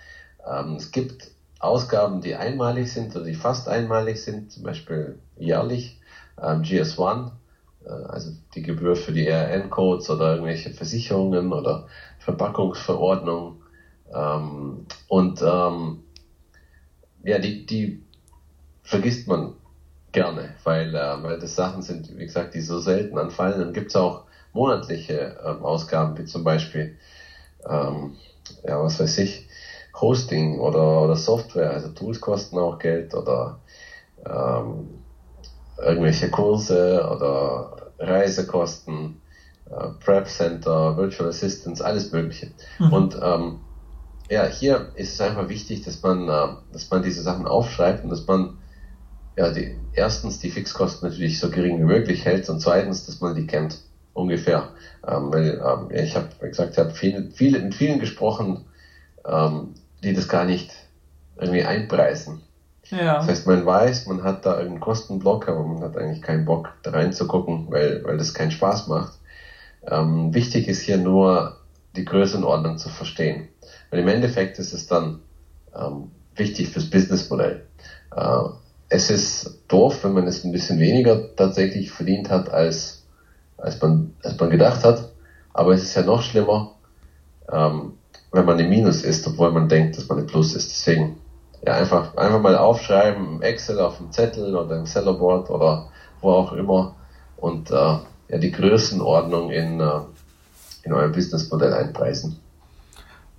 Ähm, 0.45 0.75
es 0.75 0.91
gibt 0.91 1.31
Ausgaben, 1.59 2.21
die 2.21 2.35
einmalig 2.35 2.91
sind 2.91 3.15
oder 3.15 3.25
die 3.25 3.33
fast 3.33 3.67
einmalig 3.67 4.21
sind, 4.21 4.51
zum 4.51 4.63
Beispiel 4.63 5.17
jährlich, 5.37 5.99
ähm, 6.41 6.61
GS1, 6.61 7.27
äh, 7.27 7.31
also 7.85 8.31
die 8.53 8.61
Gebühr 8.61 8.95
für 8.95 9.11
die 9.11 9.27
RN-Codes 9.27 10.09
oder 10.09 10.31
irgendwelche 10.33 10.71
Versicherungen 10.71 11.53
oder 11.53 11.87
Verpackungsverordnungen 12.19 13.61
ähm, 14.13 14.85
und 15.07 15.41
ähm, 15.41 16.03
ja, 17.23 17.39
die, 17.39 17.65
die 17.65 18.03
vergisst 18.83 19.27
man 19.27 19.53
gerne, 20.11 20.53
weil, 20.63 20.95
äh, 20.95 21.23
weil 21.23 21.39
das 21.39 21.55
Sachen 21.55 21.81
sind, 21.81 22.15
wie 22.17 22.25
gesagt, 22.25 22.53
die 22.53 22.61
so 22.61 22.79
selten 22.79 23.17
anfallen. 23.17 23.59
Dann 23.59 23.73
gibt 23.73 23.89
es 23.89 23.95
auch 23.95 24.25
monatliche 24.53 25.37
ähm, 25.43 25.65
Ausgaben, 25.65 26.17
wie 26.17 26.25
zum 26.25 26.43
Beispiel, 26.43 26.95
ähm, 27.67 28.15
ja, 28.63 28.81
was 28.81 28.99
weiß 28.99 29.17
ich, 29.17 29.47
Hosting 29.99 30.59
oder, 30.59 31.01
oder 31.01 31.15
Software, 31.15 31.71
also 31.71 31.89
Tools 31.89 32.21
kosten 32.21 32.57
auch 32.57 32.79
Geld 32.79 33.13
oder 33.15 33.59
ähm, 34.25 35.04
irgendwelche 35.77 36.29
Kurse 36.29 37.07
oder 37.09 37.91
Reisekosten, 37.99 39.21
äh, 39.69 39.87
Prep 40.03 40.27
Center, 40.27 40.97
Virtual 40.97 41.29
Assistants, 41.29 41.81
alles 41.81 42.11
Mögliche. 42.11 42.51
Mhm. 42.79 42.93
Und 42.93 43.17
ähm, 43.21 43.59
ja, 44.29 44.45
hier 44.45 44.91
ist 44.95 45.13
es 45.13 45.21
einfach 45.21 45.49
wichtig, 45.49 45.81
dass 45.81 46.01
man, 46.01 46.27
äh, 46.27 46.47
dass 46.71 46.89
man 46.89 47.01
diese 47.01 47.21
Sachen 47.21 47.47
aufschreibt 47.47 48.03
und 48.03 48.09
dass 48.09 48.25
man 48.25 48.57
ja, 49.37 49.51
die, 49.51 49.75
erstens 49.93 50.39
die 50.39 50.49
Fixkosten 50.49 51.09
natürlich 51.09 51.39
so 51.39 51.49
gering 51.49 51.79
wie 51.79 51.83
möglich 51.83 52.25
hält 52.25 52.49
und 52.49 52.61
zweitens, 52.61 53.05
dass 53.05 53.19
man 53.19 53.35
die 53.35 53.47
kennt, 53.47 53.79
ungefähr. 54.13 54.69
Ähm, 55.05 55.33
weil 55.33 55.61
ähm, 55.61 55.89
ich 55.91 56.15
habe, 56.15 56.29
wie 56.41 56.47
gesagt, 56.47 56.73
ich 56.73 56.77
habe 56.77 56.91
viele, 56.91 57.29
viele, 57.31 57.59
mit 57.59 57.75
vielen 57.75 57.99
gesprochen, 57.99 58.65
ähm, 59.25 59.73
die 60.03 60.13
das 60.13 60.27
gar 60.27 60.45
nicht 60.45 60.71
irgendwie 61.37 61.63
einpreisen. 61.63 62.41
Ja. 62.89 63.17
Das 63.17 63.27
heißt, 63.27 63.47
man 63.47 63.65
weiß, 63.65 64.05
man 64.05 64.23
hat 64.23 64.45
da 64.45 64.51
irgendeinen 64.51 64.79
Kostenblock, 64.79 65.47
aber 65.47 65.63
man 65.63 65.81
hat 65.81 65.97
eigentlich 65.97 66.21
keinen 66.21 66.45
Bock, 66.45 66.73
da 66.83 66.91
reinzugucken, 66.91 67.65
weil, 67.69 68.03
weil 68.03 68.17
das 68.17 68.33
keinen 68.33 68.51
Spaß 68.51 68.87
macht. 68.87 69.13
Ähm, 69.87 70.33
wichtig 70.33 70.67
ist 70.67 70.81
hier 70.81 70.97
nur, 70.97 71.55
die 71.95 72.05
Größenordnung 72.05 72.77
zu 72.77 72.89
verstehen. 72.89 73.47
Weil 73.89 73.99
im 73.99 74.07
Endeffekt 74.07 74.59
ist 74.59 74.73
es 74.73 74.85
dann 74.85 75.19
ähm, 75.75 76.09
wichtig 76.35 76.67
fürs 76.67 76.89
Businessmodell. 76.89 77.61
Äh, 78.15 78.41
es 78.89 79.09
ist 79.09 79.57
doof, 79.67 80.03
wenn 80.03 80.13
man 80.13 80.27
es 80.27 80.43
ein 80.43 80.51
bisschen 80.51 80.79
weniger 80.79 81.35
tatsächlich 81.35 81.91
verdient 81.91 82.29
hat, 82.29 82.49
als, 82.49 83.01
als, 83.57 83.81
man, 83.81 84.11
als 84.23 84.39
man 84.39 84.49
gedacht 84.49 84.83
hat. 84.83 85.09
Aber 85.53 85.73
es 85.73 85.81
ist 85.81 85.95
ja 85.95 86.01
noch 86.01 86.21
schlimmer, 86.21 86.71
ähm, 87.51 87.93
wenn 88.31 88.45
man 88.45 88.59
im 88.59 88.69
Minus 88.69 89.01
ist, 89.03 89.25
obwohl 89.25 89.49
man 89.49 89.69
denkt, 89.69 89.97
dass 89.97 90.07
man 90.07 90.19
im 90.19 90.25
Plus 90.25 90.53
ist. 90.53 90.69
Deswegen 90.69 91.15
ja, 91.65 91.73
einfach, 91.73 92.15
einfach 92.15 92.41
mal 92.41 92.57
aufschreiben, 92.57 93.35
im 93.35 93.41
Excel 93.41 93.79
auf 93.79 93.97
dem 93.97 94.11
Zettel 94.11 94.55
oder 94.55 94.77
im 94.77 94.85
Sellerboard 94.85 95.49
oder 95.49 95.87
wo 96.21 96.31
auch 96.31 96.53
immer 96.53 96.95
und 97.37 97.71
äh, 97.71 97.73
ja, 97.73 98.37
die 98.37 98.51
Größenordnung 98.51 99.51
in, 99.51 99.79
äh, 99.79 99.91
in 100.83 100.93
euer 100.93 101.09
Businessmodell 101.09 101.73
einpreisen. 101.73 102.39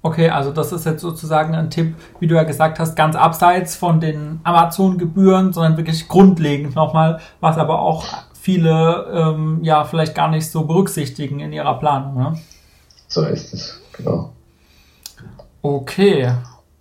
Okay, 0.02 0.30
also 0.30 0.52
das 0.52 0.70
ist 0.72 0.86
jetzt 0.86 1.02
sozusagen 1.02 1.54
ein 1.54 1.70
Tipp, 1.70 1.96
wie 2.20 2.28
du 2.28 2.36
ja 2.36 2.44
gesagt 2.44 2.78
hast, 2.78 2.94
ganz 2.94 3.16
abseits 3.16 3.74
von 3.74 3.98
den 3.98 4.40
Amazon-Gebühren, 4.44 5.52
sondern 5.52 5.76
wirklich 5.76 6.06
grundlegend 6.06 6.76
nochmal, 6.76 7.20
was 7.40 7.58
aber 7.58 7.80
auch 7.80 8.04
viele 8.40 9.06
ähm, 9.12 9.58
ja 9.62 9.84
vielleicht 9.84 10.14
gar 10.14 10.28
nicht 10.28 10.48
so 10.48 10.64
berücksichtigen 10.64 11.40
in 11.40 11.52
ihrer 11.52 11.78
Planung. 11.80 12.14
Ne? 12.16 12.38
So 13.08 13.22
ist 13.22 13.52
es, 13.52 13.80
genau. 13.92 14.32
Okay, 15.62 16.32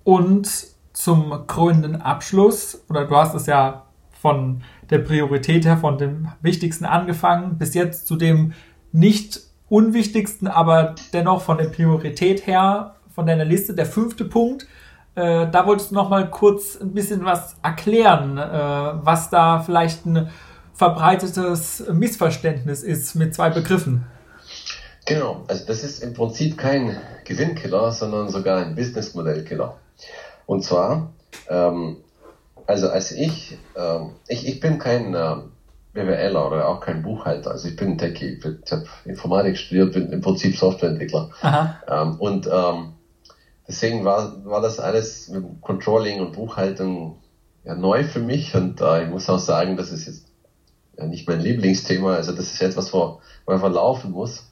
und 0.04 0.48
zum 0.96 1.46
krönenden 1.46 2.02
Abschluss, 2.02 2.84
oder 2.90 3.06
du 3.06 3.16
hast 3.16 3.36
es 3.36 3.46
ja 3.46 3.84
von 4.22 4.64
der 4.90 5.00
Priorität 5.00 5.66
her, 5.66 5.78
von 5.78 5.98
dem 5.98 6.30
Wichtigsten 6.42 6.86
angefangen, 6.86 7.58
bis 7.58 7.74
jetzt 7.74 8.08
zu 8.08 8.16
dem 8.16 8.54
nicht 8.92 9.42
unwichtigsten, 9.68 10.48
aber 10.48 10.96
dennoch 11.12 11.42
von 11.42 11.58
der 11.58 11.66
Priorität 11.66 12.48
her 12.48 12.96
von 13.14 13.28
deiner 13.28 13.46
Liste, 13.46 13.74
der 13.74 13.86
fünfte 13.86 14.26
Punkt. 14.26 14.68
Äh, 15.16 15.48
da 15.52 15.68
wolltest 15.68 15.92
du 15.92 15.96
noch 15.96 16.10
mal 16.10 16.30
kurz 16.30 16.80
ein 16.80 16.94
bisschen 16.94 17.26
was 17.26 17.58
erklären, 17.62 18.38
äh, 18.38 19.06
was 19.06 19.30
da 19.30 19.60
vielleicht 19.60 20.06
ein 20.06 20.30
verbreitetes 20.74 21.84
Missverständnis 21.92 22.84
ist 22.84 23.16
mit 23.16 23.36
zwei 23.36 23.50
Begriffen. 23.50 24.06
Genau, 25.06 25.44
also 25.48 25.66
das 25.68 25.84
ist 25.84 26.04
im 26.04 26.14
Prinzip 26.14 26.58
kein 26.58 26.98
Gewinnkiller, 27.26 27.92
sondern 27.92 28.30
sogar 28.30 28.66
ein 28.66 28.76
Businessmodellkiller. 28.76 29.76
Und 30.46 30.64
zwar, 30.64 31.12
ähm, 31.50 31.98
also 32.68 32.90
als 32.90 33.12
ich, 33.12 33.58
ähm, 33.76 34.12
ich, 34.28 34.48
ich 34.48 34.60
bin 34.60 34.80
kein 34.80 35.14
äh, 35.14 35.36
BWLer 35.94 36.48
oder 36.48 36.68
auch 36.68 36.82
kein 36.82 37.04
Buchhalter, 37.04 37.52
also 37.52 37.68
ich 37.68 37.76
bin 37.76 37.98
Techie, 37.98 38.40
ich 38.64 38.72
habe 38.72 38.86
Informatik 39.06 39.58
studiert, 39.58 39.94
bin 39.94 40.12
im 40.12 40.22
Prinzip 40.22 40.56
Softwareentwickler. 40.56 41.30
Ähm, 41.88 42.16
und 42.20 42.48
ähm, 42.52 42.94
deswegen 43.68 44.04
war, 44.04 44.46
war 44.46 44.62
das 44.62 44.80
alles 44.80 45.30
mit 45.30 45.44
Controlling 45.62 46.20
und 46.22 46.34
Buchhaltung 46.34 47.18
ja, 47.64 47.76
neu 47.76 48.04
für 48.04 48.20
mich 48.20 48.56
und 48.56 48.82
äh, 48.82 49.06
ich 49.06 49.10
muss 49.10 49.30
auch 49.30 49.40
sagen, 49.40 49.78
das 49.78 49.92
ist 49.92 50.06
jetzt 50.06 50.28
ja, 50.98 51.06
nicht 51.06 51.28
mein 51.28 51.40
Lieblingsthema, 51.40 52.16
also 52.16 52.32
das 52.32 52.54
ist 52.54 52.62
etwas, 52.62 52.94
wo 52.94 53.22
man 53.46 53.60
verlaufen 53.60 54.12
muss. 54.12 54.52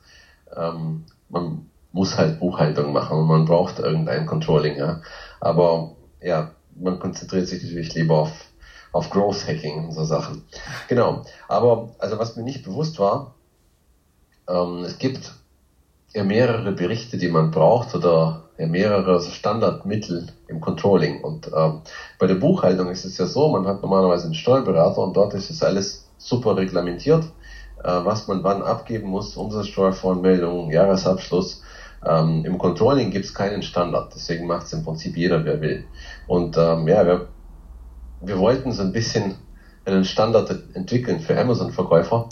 Ähm, 0.56 1.06
man 1.30 1.70
muss 1.92 2.18
halt 2.18 2.40
Buchhaltung 2.40 2.92
machen 2.92 3.18
und 3.20 3.28
man 3.28 3.46
braucht 3.46 3.80
irgendein 3.80 4.26
Controlling, 4.26 4.78
ja. 4.78 5.02
Aber 5.44 5.98
ja, 6.22 6.52
man 6.74 7.00
konzentriert 7.00 7.48
sich 7.48 7.62
natürlich 7.62 7.94
lieber 7.94 8.18
auf, 8.18 8.32
auf 8.94 9.10
Growth 9.10 9.46
Hacking 9.46 9.84
und 9.84 9.92
so 9.92 10.06
Sachen. 10.06 10.42
Genau. 10.88 11.26
Aber 11.50 11.90
also 12.00 12.18
was 12.18 12.38
mir 12.38 12.44
nicht 12.44 12.64
bewusst 12.64 12.98
war, 12.98 13.36
ähm, 14.48 14.86
es 14.86 14.98
gibt 15.00 15.34
ja 16.14 16.24
mehrere 16.24 16.72
Berichte, 16.72 17.18
die 17.18 17.28
man 17.28 17.52
braucht 17.52 17.94
oder 17.94 18.44
ja 18.58 18.68
mehrere 18.68 19.20
Standardmittel 19.22 20.28
im 20.48 20.62
Controlling. 20.62 21.22
Und 21.22 21.52
ähm, 21.54 21.82
bei 22.20 22.28
der 22.28 22.36
Buchhaltung 22.36 22.90
ist 22.90 23.04
es 23.04 23.18
ja 23.18 23.26
so, 23.26 23.50
man 23.50 23.68
hat 23.68 23.82
normalerweise 23.82 24.26
einen 24.26 24.36
Steuerberater 24.36 25.02
und 25.02 25.18
dort 25.18 25.34
ist 25.34 25.50
es 25.50 25.62
alles 25.62 26.08
super 26.18 26.56
reglementiert, 26.56 27.26
äh, 27.84 27.90
was 28.06 28.30
man 28.30 28.46
wann 28.46 28.62
abgeben 28.62 29.10
muss, 29.10 29.36
Umsatzsteuervoranmeldung, 29.36 30.72
Jahresabschluss. 30.72 31.63
Ähm, 32.06 32.46
Im 32.46 32.58
Controlling 32.58 33.12
gibt 33.12 33.26
es 33.26 33.34
keinen 33.34 33.62
Standard, 33.62 34.14
deswegen 34.16 34.48
macht 34.48 34.66
es 34.66 34.74
im 34.74 34.84
Prinzip 34.84 35.16
jeder, 35.16 35.46
wer 35.46 35.62
will. 35.62 35.86
Und 36.28 36.58
ähm, 36.58 36.88
ja, 36.88 37.06
wir, 37.06 37.28
wir 38.22 38.40
wollten 38.40 38.72
so 38.72 38.84
ein 38.84 38.92
bisschen 38.92 39.36
einen 39.86 40.06
Standard 40.06 40.50
entwickeln 40.74 41.20
für 41.20 41.40
Amazon-Verkäufer. 41.40 42.30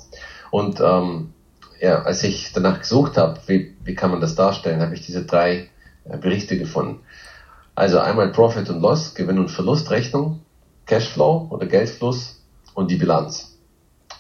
Und 0.52 0.80
ähm, 0.82 1.34
ja, 1.80 2.04
als 2.04 2.24
ich 2.24 2.54
danach 2.54 2.80
gesucht 2.80 3.18
habe, 3.18 3.40
wie, 3.48 3.76
wie 3.84 3.96
kann 3.96 4.12
man 4.12 4.22
das 4.22 4.36
darstellen, 4.36 4.82
habe 4.82 4.94
ich 4.94 5.02
diese 5.02 5.26
drei 5.26 5.70
äh, 6.06 6.18
Berichte 6.18 6.58
gefunden. 6.58 7.00
Also 7.76 8.00
einmal 8.00 8.32
Profit 8.32 8.70
und 8.70 8.82
Loss, 8.82 9.16
Gewinn 9.16 9.40
und 9.40 9.50
Verlustrechnung, 9.50 10.42
Cashflow 10.86 11.48
oder 11.50 11.66
Geldfluss 11.66 12.42
und 12.74 12.92
die 12.92 12.98
Bilanz. 12.98 13.58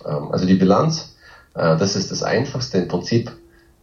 Ähm, 0.05 0.31
also 0.31 0.45
die 0.45 0.55
Bilanz, 0.55 1.15
äh, 1.53 1.77
das 1.77 1.95
ist 1.95 2.11
das 2.11 2.23
Einfachste. 2.23 2.79
Im 2.79 2.87
Prinzip 2.87 3.31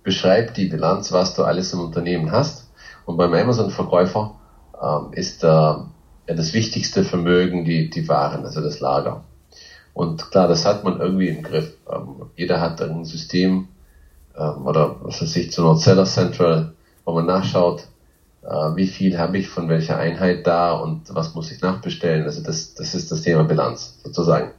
beschreibt 0.03 0.57
die 0.57 0.67
Bilanz, 0.67 1.13
was 1.13 1.35
du 1.35 1.45
alles 1.45 1.73
im 1.73 1.81
Unternehmen 1.81 2.33
hast. 2.33 2.69
Und 3.05 3.17
beim 3.17 3.33
Amazon-Verkäufer 3.33 4.35
ähm, 4.83 5.13
ist 5.13 5.43
ja, 5.43 5.87
das 6.27 6.53
wichtigste 6.53 7.05
Vermögen 7.05 7.65
die, 7.65 7.91
die 7.91 8.09
Waren, 8.09 8.45
also 8.45 8.61
das 8.61 8.81
Lager. 8.81 9.25
Und 9.95 10.31
klar, 10.31 10.47
das 10.47 10.65
hat 10.65 10.85
man 10.85 11.01
irgendwie 11.01 11.29
im 11.29 11.43
Griff. 11.43 11.75
Ähm, 11.91 12.27
jeder 12.37 12.61
hat 12.61 12.81
ein 12.81 13.05
System 13.05 13.69
ähm, 14.37 14.67
oder 14.67 14.97
was 15.03 15.21
weiß 15.21 15.37
ich, 15.37 15.51
zu 15.51 15.63
Nord 15.63 15.81
Seller 15.81 16.05
Central, 16.05 16.73
wo 17.05 17.13
man 17.13 17.27
nachschaut, 17.27 17.85
äh, 18.43 18.77
wie 18.77 18.87
viel 18.87 19.19
habe 19.19 19.39
ich 19.39 19.49
von 19.49 19.69
welcher 19.69 19.99
Einheit 19.99 20.47
da 20.47 20.73
und 20.73 21.15
was 21.15 21.35
muss 21.35 21.51
ich 21.51 21.61
nachbestellen. 21.61 22.25
Also 22.25 22.43
das, 22.43 22.75
das 22.75 22.95
ist 22.95 23.11
das 23.11 23.23
Thema 23.23 23.45
Bilanz 23.45 23.99
sozusagen. 24.05 24.53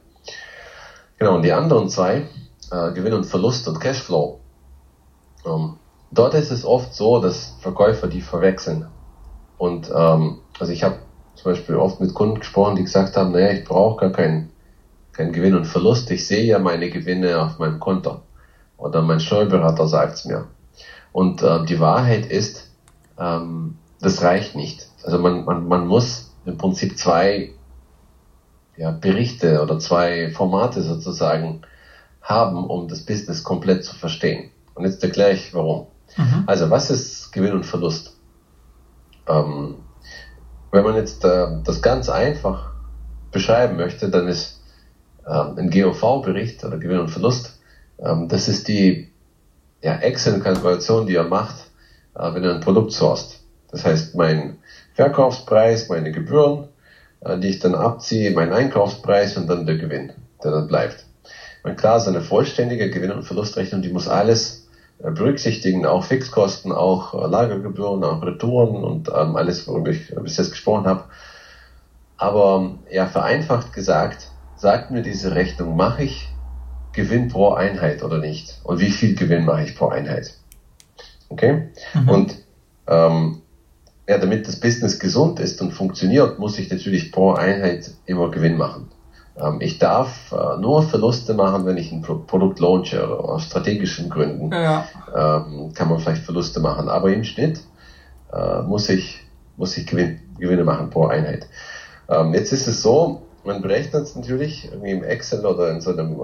Genau, 1.18 1.36
und 1.36 1.42
die 1.42 1.52
anderen 1.52 1.88
zwei, 1.88 2.26
äh, 2.70 2.92
Gewinn 2.92 3.14
und 3.14 3.24
Verlust 3.24 3.68
und 3.68 3.80
Cashflow, 3.80 4.39
ähm, 5.46 5.74
dort 6.10 6.34
ist 6.34 6.50
es 6.50 6.64
oft 6.64 6.94
so, 6.94 7.20
dass 7.20 7.56
Verkäufer 7.60 8.08
die 8.08 8.20
verwechseln. 8.20 8.86
Und 9.58 9.90
ähm, 9.94 10.38
also 10.58 10.72
ich 10.72 10.82
habe 10.82 10.98
zum 11.34 11.52
Beispiel 11.52 11.76
oft 11.76 12.00
mit 12.00 12.14
Kunden 12.14 12.40
gesprochen, 12.40 12.76
die 12.76 12.82
gesagt 12.82 13.16
haben, 13.16 13.32
naja, 13.32 13.52
ich 13.52 13.64
brauche 13.64 14.00
gar 14.00 14.10
keinen 14.10 14.50
kein 15.12 15.32
Gewinn 15.32 15.54
und 15.54 15.66
Verlust. 15.66 16.10
Ich 16.10 16.26
sehe 16.26 16.44
ja 16.44 16.58
meine 16.58 16.88
Gewinne 16.90 17.42
auf 17.42 17.58
meinem 17.58 17.78
Konto. 17.78 18.22
Oder 18.76 19.02
mein 19.02 19.20
Steuerberater 19.20 19.86
sagt 19.86 20.14
es 20.14 20.24
mir. 20.24 20.46
Und 21.12 21.42
äh, 21.42 21.64
die 21.66 21.80
Wahrheit 21.80 22.26
ist, 22.26 22.70
ähm, 23.18 23.76
das 24.00 24.22
reicht 24.22 24.56
nicht. 24.56 24.88
Also 25.04 25.18
man, 25.18 25.44
man, 25.44 25.68
man 25.68 25.86
muss 25.86 26.32
im 26.46 26.56
Prinzip 26.56 26.96
zwei 26.96 27.52
ja, 28.76 28.92
Berichte 28.92 29.60
oder 29.60 29.78
zwei 29.78 30.30
Formate 30.30 30.82
sozusagen 30.82 31.62
haben, 32.22 32.64
um 32.64 32.88
das 32.88 33.04
Business 33.04 33.44
komplett 33.44 33.84
zu 33.84 33.94
verstehen. 33.94 34.50
Und 34.74 34.84
jetzt 34.84 35.02
erkläre 35.02 35.32
ich 35.32 35.52
warum. 35.54 35.86
Mhm. 36.16 36.44
Also 36.46 36.70
was 36.70 36.90
ist 36.90 37.32
Gewinn 37.32 37.52
und 37.52 37.66
Verlust? 37.66 38.16
Ähm, 39.28 39.76
wenn 40.72 40.84
man 40.84 40.96
jetzt 40.96 41.24
äh, 41.24 41.46
das 41.64 41.82
ganz 41.82 42.08
einfach 42.08 42.70
beschreiben 43.32 43.76
möchte, 43.76 44.08
dann 44.08 44.28
ist 44.28 44.60
ähm, 45.26 45.56
ein 45.56 45.70
GOV-Bericht 45.70 46.64
oder 46.64 46.78
Gewinn 46.78 46.98
und 46.98 47.10
Verlust. 47.10 47.58
Ähm, 47.98 48.28
das 48.28 48.48
ist 48.48 48.68
die 48.68 49.08
ja, 49.82 49.94
Excel-Kalkulation, 49.96 51.06
die 51.06 51.14
er 51.14 51.24
macht, 51.24 51.56
äh, 52.14 52.32
wenn 52.34 52.44
er 52.44 52.54
ein 52.54 52.60
Produkt 52.60 52.92
sourced. 52.92 53.40
Das 53.70 53.84
heißt, 53.84 54.14
mein 54.14 54.58
Verkaufspreis, 54.94 55.88
meine 55.88 56.12
Gebühren, 56.12 56.68
äh, 57.20 57.38
die 57.38 57.48
ich 57.48 57.58
dann 57.58 57.74
abziehe, 57.74 58.30
mein 58.32 58.52
Einkaufspreis 58.52 59.36
und 59.36 59.46
dann 59.46 59.66
der 59.66 59.76
Gewinn, 59.76 60.12
der 60.42 60.50
dann 60.52 60.66
bleibt. 60.66 61.04
Und 61.62 61.76
klar, 61.76 62.00
so 62.00 62.10
eine 62.10 62.22
vollständige 62.22 62.90
Gewinn- 62.90 63.12
und 63.12 63.22
Verlustrechnung, 63.22 63.82
die 63.82 63.90
muss 63.90 64.08
alles 64.08 64.59
äh, 64.59 64.59
berücksichtigen, 65.02 65.86
auch 65.86 66.04
Fixkosten, 66.04 66.72
auch 66.72 67.14
äh, 67.14 67.26
Lagergebühren, 67.26 68.04
auch 68.04 68.22
Retouren 68.22 68.84
und 68.84 69.08
ähm, 69.08 69.36
alles, 69.36 69.66
worüber 69.66 69.90
ich 69.90 70.14
bis 70.14 70.36
jetzt 70.36 70.50
gesprochen 70.50 70.86
habe. 70.86 71.04
Aber 72.16 72.78
ja, 72.90 73.06
vereinfacht 73.06 73.72
gesagt, 73.72 74.28
sagt 74.56 74.90
mir 74.90 75.02
diese 75.02 75.34
Rechnung, 75.34 75.74
mache 75.74 76.04
ich 76.04 76.28
Gewinn 76.92 77.28
pro 77.28 77.52
Einheit 77.54 78.02
oder 78.02 78.18
nicht? 78.18 78.60
Und 78.62 78.80
wie 78.80 78.90
viel 78.90 79.14
Gewinn 79.14 79.46
mache 79.46 79.64
ich 79.64 79.76
pro 79.76 79.88
Einheit? 79.88 80.34
Okay? 81.30 81.70
Mhm. 81.94 82.08
Und 82.08 82.36
ähm, 82.86 83.42
ja, 84.08 84.18
damit 84.18 84.46
das 84.48 84.60
Business 84.60 84.98
gesund 84.98 85.40
ist 85.40 85.62
und 85.62 85.72
funktioniert, 85.72 86.38
muss 86.38 86.58
ich 86.58 86.70
natürlich 86.70 87.12
pro 87.12 87.32
Einheit 87.32 87.90
immer 88.06 88.30
Gewinn 88.30 88.56
machen. 88.56 88.90
Ähm, 89.36 89.60
ich 89.60 89.78
darf 89.78 90.32
äh, 90.32 90.60
nur 90.60 90.82
Verluste 90.82 91.34
machen, 91.34 91.66
wenn 91.66 91.76
ich 91.76 91.92
ein 91.92 92.02
Pro 92.02 92.16
Produkt 92.16 92.60
launche 92.60 93.06
aus 93.06 93.44
strategischen 93.44 94.10
Gründen 94.10 94.50
ja. 94.52 94.86
ähm, 95.14 95.72
kann 95.74 95.88
man 95.88 95.98
vielleicht 95.98 96.22
Verluste 96.22 96.60
machen. 96.60 96.88
Aber 96.88 97.12
im 97.12 97.24
Schnitt 97.24 97.60
äh, 98.32 98.62
muss 98.62 98.88
ich, 98.88 99.20
muss 99.56 99.76
ich 99.76 99.86
Gewinn, 99.86 100.20
Gewinne 100.38 100.64
machen 100.64 100.90
pro 100.90 101.06
Einheit. 101.06 101.46
Ähm, 102.08 102.34
jetzt 102.34 102.52
ist 102.52 102.66
es 102.66 102.82
so, 102.82 103.22
man 103.44 103.62
berechnet 103.62 104.02
es 104.02 104.16
natürlich 104.16 104.70
irgendwie 104.70 104.90
im 104.90 105.04
Excel 105.04 105.46
oder 105.46 105.70
in 105.70 105.80
so 105.80 105.90
einem 105.90 106.16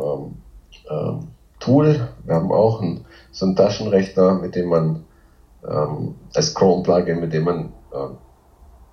Tool. 1.59 2.09
Wir 2.25 2.35
haben 2.35 2.53
auch 2.53 2.83
ein, 2.83 3.07
so 3.33 3.47
einen 3.47 3.57
Taschenrechner, 3.57 4.35
mit 4.35 4.55
dem 4.55 4.69
man 4.69 5.05
ähm, 5.67 6.15
als 6.35 6.55
Chrome-Plugin, 6.55 7.19
mit 7.21 7.33
dem 7.33 7.45
man 7.45 7.73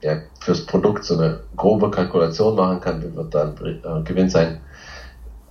ja, 0.04 0.22
fürs 0.40 0.66
Produkt 0.66 1.04
so 1.06 1.18
eine 1.18 1.42
grobe 1.56 1.90
Kalkulation 1.90 2.56
machen 2.56 2.82
kann, 2.82 3.02
wie 3.04 3.16
wird 3.16 3.34
dann 3.34 3.56
äh, 3.58 4.04
Gewinn 4.04 4.30
sein. 4.30 4.60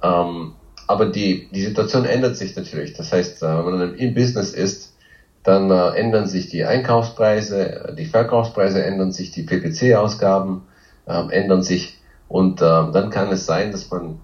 Ähm, 0.02 0.52
aber 0.86 1.06
die, 1.06 1.48
die 1.52 1.62
Situation 1.62 2.04
ändert 2.04 2.36
sich 2.36 2.54
natürlich. 2.54 2.92
Das 2.94 3.12
heißt, 3.12 3.42
äh, 3.42 3.46
wenn 3.46 3.78
man 3.78 3.94
im 3.94 4.14
Business 4.14 4.52
ist, 4.52 4.94
dann 5.42 5.70
äh, 5.70 5.88
ändern 5.96 6.26
sich 6.26 6.48
die 6.48 6.64
Einkaufspreise, 6.64 7.94
die 7.98 8.04
Verkaufspreise 8.04 8.84
ändern 8.84 9.10
sich, 9.10 9.30
die 9.30 9.42
PPC-Ausgaben 9.42 10.62
äh, 11.06 11.28
ändern 11.30 11.62
sich 11.62 11.98
und 12.28 12.60
äh, 12.60 12.64
dann 12.64 13.10
kann 13.10 13.32
es 13.32 13.46
sein, 13.46 13.72
dass 13.72 13.90
man 13.90 14.20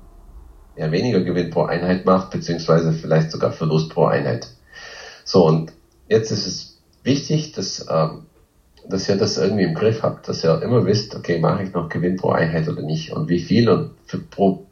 ja, 0.76 0.92
weniger 0.92 1.20
Gewinn 1.20 1.50
pro 1.50 1.64
Einheit 1.64 2.04
macht, 2.04 2.30
beziehungsweise 2.30 2.92
vielleicht 2.92 3.32
sogar 3.32 3.50
Verlust 3.50 3.90
pro 3.90 4.06
Einheit. 4.06 4.48
So, 5.24 5.46
und 5.46 5.72
jetzt 6.08 6.30
ist 6.30 6.46
es 6.46 6.78
wichtig, 7.02 7.52
dass, 7.52 7.86
ähm, 7.90 8.26
dass 8.88 9.08
ihr 9.08 9.16
das 9.16 9.36
irgendwie 9.36 9.64
im 9.64 9.74
Griff 9.74 10.02
habt, 10.02 10.28
dass 10.28 10.44
ihr 10.44 10.62
immer 10.62 10.84
wisst, 10.84 11.14
okay, 11.14 11.38
mache 11.38 11.62
ich 11.62 11.72
noch 11.72 11.88
Gewinn 11.88 12.16
pro 12.16 12.30
Einheit 12.30 12.68
oder 12.68 12.82
nicht 12.82 13.12
und 13.12 13.28
wie 13.28 13.40
viel 13.40 13.68
und 13.68 13.90
für 14.06 14.18
pro, 14.18 14.66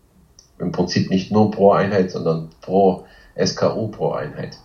im 0.58 0.72
Prinzip 0.72 1.10
nicht 1.10 1.30
nur 1.30 1.50
pro 1.50 1.72
Einheit, 1.72 2.10
sondern 2.10 2.48
pro 2.60 3.04
SKU 3.42 3.88
pro 3.88 4.12
Einheit. 4.12 4.58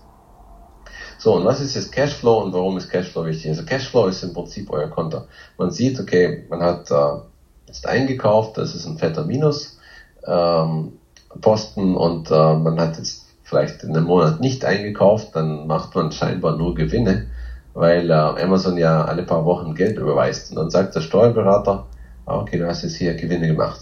So, 1.17 1.35
und 1.35 1.45
was 1.45 1.61
ist 1.61 1.75
jetzt 1.75 1.91
Cashflow 1.91 2.41
und 2.41 2.53
warum 2.53 2.77
ist 2.77 2.89
Cashflow 2.89 3.25
wichtig? 3.25 3.51
Also 3.51 3.63
Cashflow 3.63 4.07
ist 4.07 4.23
im 4.23 4.33
Prinzip 4.33 4.71
euer 4.71 4.89
Konto. 4.89 5.25
Man 5.57 5.69
sieht, 5.69 5.99
okay, 5.99 6.45
man 6.49 6.63
hat 6.63 6.89
äh, 6.89 7.69
ist 7.69 7.87
eingekauft, 7.87 8.57
das 8.57 8.75
ist 8.75 8.85
ein 8.85 8.97
fetter 8.97 9.25
Minus. 9.25 9.77
Ähm, 10.25 10.93
Posten 11.39 11.95
und 11.95 12.29
äh, 12.29 12.55
man 12.55 12.79
hat 12.79 12.97
jetzt 12.97 13.27
vielleicht 13.43 13.83
in 13.83 13.95
einem 13.95 14.05
Monat 14.05 14.41
nicht 14.41 14.65
eingekauft, 14.65 15.35
dann 15.35 15.67
macht 15.67 15.95
man 15.95 16.11
scheinbar 16.11 16.57
nur 16.57 16.75
Gewinne, 16.75 17.27
weil 17.74 18.09
äh, 18.09 18.13
Amazon 18.13 18.78
ja 18.78 19.05
alle 19.05 19.24
paar 19.24 19.45
Wochen 19.45 19.76
Geld 19.76 19.97
überweist. 19.97 20.49
Und 20.49 20.57
dann 20.57 20.69
sagt 20.69 20.95
der 20.95 21.01
Steuerberater, 21.01 21.88
ah, 22.26 22.39
okay, 22.39 22.57
du 22.57 22.67
hast 22.67 22.84
jetzt 22.84 22.95
hier 22.95 23.15
Gewinne 23.15 23.47
gemacht. 23.47 23.82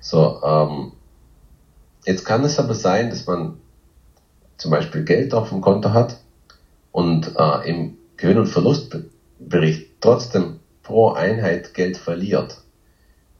So, 0.00 0.40
ähm, 0.42 0.92
jetzt 2.04 2.24
kann 2.24 2.44
es 2.44 2.58
aber 2.58 2.74
sein, 2.74 3.10
dass 3.10 3.26
man 3.26 3.58
zum 4.56 4.70
Beispiel 4.70 5.04
Geld 5.04 5.34
auf 5.34 5.48
dem 5.48 5.60
Konto 5.60 5.92
hat 5.92 6.20
und 6.92 7.34
äh, 7.36 7.68
im 7.68 7.96
Gewinn- 8.16 8.38
und 8.38 8.46
Verlustbericht 8.46 9.90
trotzdem 10.00 10.60
pro 10.82 11.10
Einheit 11.12 11.74
Geld 11.74 11.96
verliert. 11.96 12.62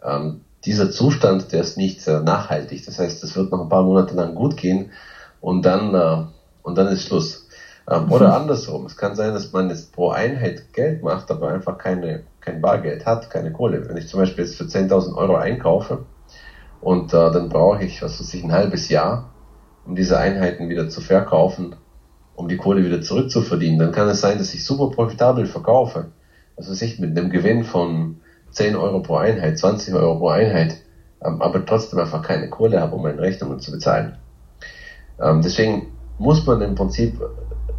Ähm, 0.02 0.40
dieser 0.64 0.90
Zustand, 0.90 1.52
der 1.52 1.60
ist 1.60 1.76
nicht 1.76 2.00
sehr 2.00 2.20
nachhaltig. 2.20 2.84
Das 2.84 2.98
heißt, 2.98 3.22
es 3.22 3.36
wird 3.36 3.52
noch 3.52 3.60
ein 3.60 3.68
paar 3.68 3.82
Monate 3.82 4.14
lang 4.14 4.34
gut 4.34 4.56
gehen 4.56 4.90
und 5.40 5.64
dann, 5.64 5.94
äh, 5.94 6.24
und 6.62 6.78
dann 6.78 6.88
ist 6.88 7.02
Schluss. 7.02 7.43
Ähm, 7.90 8.10
oder 8.10 8.28
mhm. 8.28 8.34
andersrum. 8.34 8.86
Es 8.86 8.96
kann 8.96 9.14
sein, 9.14 9.34
dass 9.34 9.52
man 9.52 9.68
jetzt 9.68 9.92
pro 9.92 10.10
Einheit 10.10 10.72
Geld 10.72 11.02
macht, 11.02 11.30
aber 11.30 11.48
einfach 11.48 11.78
keine, 11.78 12.22
kein 12.40 12.60
Bargeld 12.60 13.04
hat, 13.04 13.30
keine 13.30 13.52
Kohle. 13.52 13.88
Wenn 13.88 13.96
ich 13.96 14.08
zum 14.08 14.20
Beispiel 14.20 14.44
jetzt 14.44 14.56
für 14.56 14.64
10.000 14.64 15.16
Euro 15.16 15.36
einkaufe 15.36 16.04
und 16.80 17.12
äh, 17.12 17.30
dann 17.30 17.48
brauche 17.48 17.84
ich, 17.84 18.02
was 18.02 18.20
weiß 18.20 18.34
ich, 18.34 18.44
ein 18.44 18.52
halbes 18.52 18.88
Jahr, 18.88 19.30
um 19.86 19.94
diese 19.94 20.18
Einheiten 20.18 20.68
wieder 20.68 20.88
zu 20.88 21.00
verkaufen, 21.00 21.76
um 22.36 22.48
die 22.48 22.56
Kohle 22.56 22.84
wieder 22.84 23.02
zurückzuverdienen, 23.02 23.78
dann 23.78 23.92
kann 23.92 24.08
es 24.08 24.20
sein, 24.20 24.38
dass 24.38 24.54
ich 24.54 24.64
super 24.64 24.90
profitabel 24.90 25.46
verkaufe. 25.46 26.06
Also 26.56 26.72
ich 26.84 26.98
mit 26.98 27.16
einem 27.16 27.30
Gewinn 27.30 27.64
von 27.64 28.20
10 28.50 28.76
Euro 28.76 29.00
pro 29.00 29.16
Einheit, 29.16 29.58
20 29.58 29.94
Euro 29.94 30.18
pro 30.18 30.28
Einheit, 30.28 30.76
ähm, 31.22 31.42
aber 31.42 31.64
trotzdem 31.66 31.98
einfach 31.98 32.22
keine 32.22 32.48
Kohle 32.48 32.80
habe, 32.80 32.94
um 32.94 33.02
meine 33.02 33.20
Rechnungen 33.20 33.60
zu 33.60 33.70
bezahlen. 33.70 34.16
Ähm, 35.20 35.42
deswegen 35.42 35.92
muss 36.18 36.46
man 36.46 36.62
im 36.62 36.74
Prinzip 36.74 37.20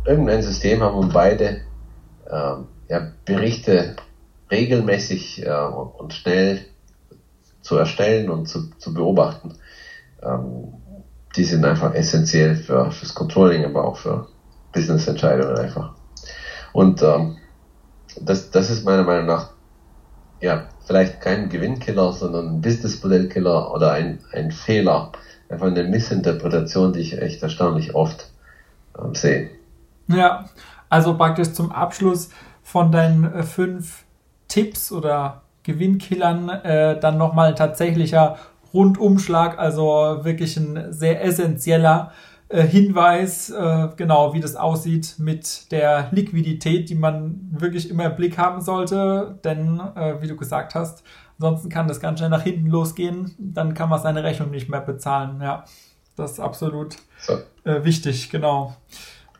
irgendein 0.06 0.41
System 0.41 0.82
haben, 0.84 0.95
um 0.95 1.10
beide 1.10 1.62
ähm, 2.30 2.68
ja, 2.88 3.12
Berichte 3.26 3.95
regelmäßig 4.51 5.45
äh, 5.45 5.49
und 5.49 6.14
schnell 6.14 6.66
zu 7.62 7.78
erstellen 7.78 8.30
und 8.30 8.47
zu, 8.47 8.70
zu 8.78 8.93
beobachten. 8.93 9.56
Ähm, 10.22 10.74
die 11.36 11.43
sind 11.43 11.66
einfach 11.66 11.93
essentiell 11.93 12.56
für 12.56 12.91
fürs 12.91 13.14
Controlling, 13.14 13.66
aber 13.66 13.84
auch 13.86 13.97
für 13.97 14.28
Business-Entscheidungen 14.72 15.58
einfach. 15.58 15.93
Und 16.72 17.01
ähm, 17.01 17.38
das, 18.22 18.51
das 18.51 18.70
ist 18.70 18.86
meiner 18.86 19.03
Meinung 19.03 19.26
nach 19.26 19.49
ja 20.39 20.68
vielleicht 20.86 21.22
kein 21.22 21.49
Gewinnkiller, 21.49 22.12
sondern 22.14 22.47
ein 22.47 22.62
Business-Modell-Killer 22.62 23.74
oder 23.74 23.91
ein, 23.91 24.20
ein 24.32 24.51
Fehler, 24.51 25.12
einfach 25.49 25.68
eine 25.68 25.84
Missinterpretation, 25.84 26.93
die 26.93 26.99
ich 26.99 27.22
echt 27.22 27.41
erstaunlich 27.41 27.95
oft 27.95 28.30
ähm, 28.99 29.16
sehe. 29.16 29.49
Ja, 30.08 30.45
also 30.89 31.18
praktisch 31.18 31.53
zum 31.53 31.72
Abschluss 31.72 32.30
von 32.64 32.91
deinen 32.91 33.24
äh, 33.32 33.43
fünf 33.43 34.06
Tipps 34.47 34.91
oder 34.91 35.41
Gewinnkillern 35.64 36.49
äh, 36.49 36.99
dann 36.99 37.18
nochmal 37.18 37.56
tatsächlicher 37.56 38.38
Rundumschlag, 38.74 39.58
also 39.58 40.20
wirklich 40.24 40.58
ein 40.58 40.91
sehr 40.91 41.24
essentieller 41.24 42.12
äh, 42.49 42.62
Hinweis, 42.62 43.49
äh, 43.49 43.89
genau 43.95 44.34
wie 44.34 44.39
das 44.39 44.56
aussieht 44.56 45.16
mit 45.18 45.72
der 45.72 46.10
Liquidität, 46.12 46.89
die 46.89 46.95
man 46.95 47.39
wirklich 47.51 47.89
immer 47.89 48.06
im 48.06 48.16
Blick 48.16 48.38
haben 48.38 48.62
sollte, 48.62 49.39
denn 49.43 49.80
äh, 49.95 50.22
wie 50.22 50.28
du 50.28 50.36
gesagt 50.36 50.76
hast, 50.76 51.03
ansonsten 51.39 51.70
kann 51.70 51.88
das 51.88 51.99
ganz 51.99 52.20
schnell 52.20 52.30
nach 52.30 52.43
hinten 52.43 52.68
losgehen, 52.68 53.34
dann 53.39 53.74
kann 53.74 53.89
man 53.89 54.01
seine 54.01 54.24
Rechnung 54.24 54.51
nicht 54.51 54.70
mehr 54.70 54.82
bezahlen. 54.82 55.41
Ja, 55.41 55.66
das 56.16 56.34
ist 56.34 56.39
absolut 56.39 56.97
äh, 57.64 57.84
wichtig, 57.84 58.30
genau. 58.30 58.76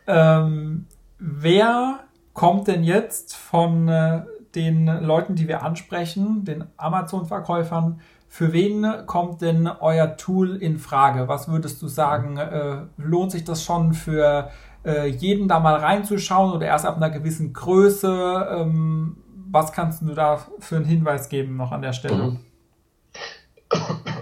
Ähm, 0.08 0.88
wer 1.18 2.00
kommt 2.34 2.68
denn 2.68 2.84
jetzt 2.84 3.36
von 3.36 3.88
äh, 3.88 4.24
den 4.56 4.86
Leuten, 4.86 5.36
die 5.36 5.48
wir 5.48 5.64
ansprechen, 5.64 6.46
den 6.46 6.66
Amazon-Verkäufern, 6.78 8.00
für 8.28 8.52
wen 8.52 8.86
kommt 9.06 9.42
denn 9.42 9.68
euer 9.68 10.18
Tool 10.18 10.58
in 10.58 10.78
Frage? 10.78 11.28
Was 11.28 11.48
würdest 11.48 11.82
du 11.82 11.88
sagen? 11.88 12.38
Äh, 12.38 12.80
lohnt 12.98 13.32
sich 13.32 13.46
das 13.46 13.64
schon 13.64 13.94
für 13.94 14.50
äh, 14.84 15.08
jeden 15.08 15.48
da 15.48 15.60
mal 15.60 15.76
reinzuschauen 15.76 16.52
oder 16.52 16.66
erst 16.66 16.86
ab 16.86 16.98
einer 16.98 17.10
gewissen 17.10 17.54
Größe? 17.54 18.48
Ähm, 18.52 19.18
was 19.50 19.72
kannst 19.72 20.02
du 20.02 20.14
da 20.14 20.40
für 20.60 20.76
einen 20.76 20.86
Hinweis 20.86 21.30
geben 21.30 21.56
noch 21.56 21.72
an 21.72 21.82
der 21.82 21.94
Stelle? 21.94 22.38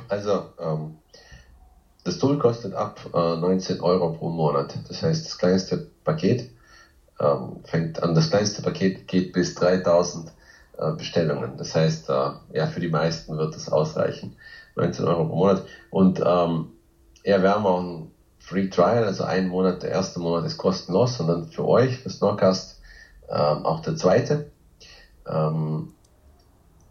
Also, 0.10 0.44
ähm, 0.60 0.98
das 2.04 2.18
Tool 2.18 2.38
kostet 2.38 2.74
ab 2.74 3.00
äh, 3.14 3.36
19 3.36 3.82
Euro 3.82 4.12
pro 4.12 4.30
Monat. 4.30 4.78
Das 4.88 5.02
heißt, 5.02 5.26
das 5.26 5.38
kleinste 5.38 5.88
Paket 6.04 6.50
ähm, 7.20 7.62
fängt 7.64 8.02
an, 8.04 8.16
das 8.16 8.30
kleinste 8.30 8.62
Paket 8.62 9.08
geht 9.08 9.32
bis 9.32 9.56
3000 9.56 10.34
äh, 10.78 10.92
Bestellungen. 10.94 11.58
Das 11.58 11.76
heißt, 11.76 12.10
äh, 12.10 12.30
ja, 12.54 12.68
für 12.68 12.80
die 12.80 12.90
meisten 12.90 13.38
wird 13.38 13.56
das 13.56 13.70
ausreichen. 13.70 14.36
19 14.76 15.06
Euro 15.06 15.26
pro 15.26 15.36
Monat. 15.36 15.64
Und 15.90 16.20
ähm, 16.26 16.72
ja, 17.24 17.42
wir 17.42 17.52
haben 17.52 17.66
auch 17.66 17.80
ein 17.80 18.12
Free 18.40 18.68
Trial, 18.68 19.06
also 19.06 19.24
ein 19.24 19.48
Monat, 19.48 19.84
der 19.84 19.92
erste 19.92 20.20
Monat 20.20 20.46
ist 20.46 20.58
kostenlos 20.58 21.20
und 21.20 21.28
dann 21.28 21.46
für 21.46 21.66
euch, 21.66 21.98
für 21.98 22.10
Snorcast, 22.10 22.82
ähm, 23.30 23.66
auch 23.66 23.80
der 23.80 23.96
zweite. 23.96 24.52
Ähm, 25.26 25.94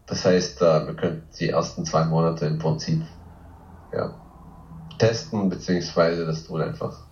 das 0.07 0.25
heißt, 0.25 0.61
äh, 0.61 0.87
wir 0.87 0.95
können 0.95 1.21
die 1.39 1.49
ersten 1.49 1.85
zwei 1.85 2.05
Monate 2.05 2.47
im 2.47 2.57
Prinzip 2.57 3.03
ja, 3.91 4.15
testen, 4.97 5.49
beziehungsweise 5.49 6.25
das 6.25 6.43
Tool 6.43 6.61
einfach 6.61 7.05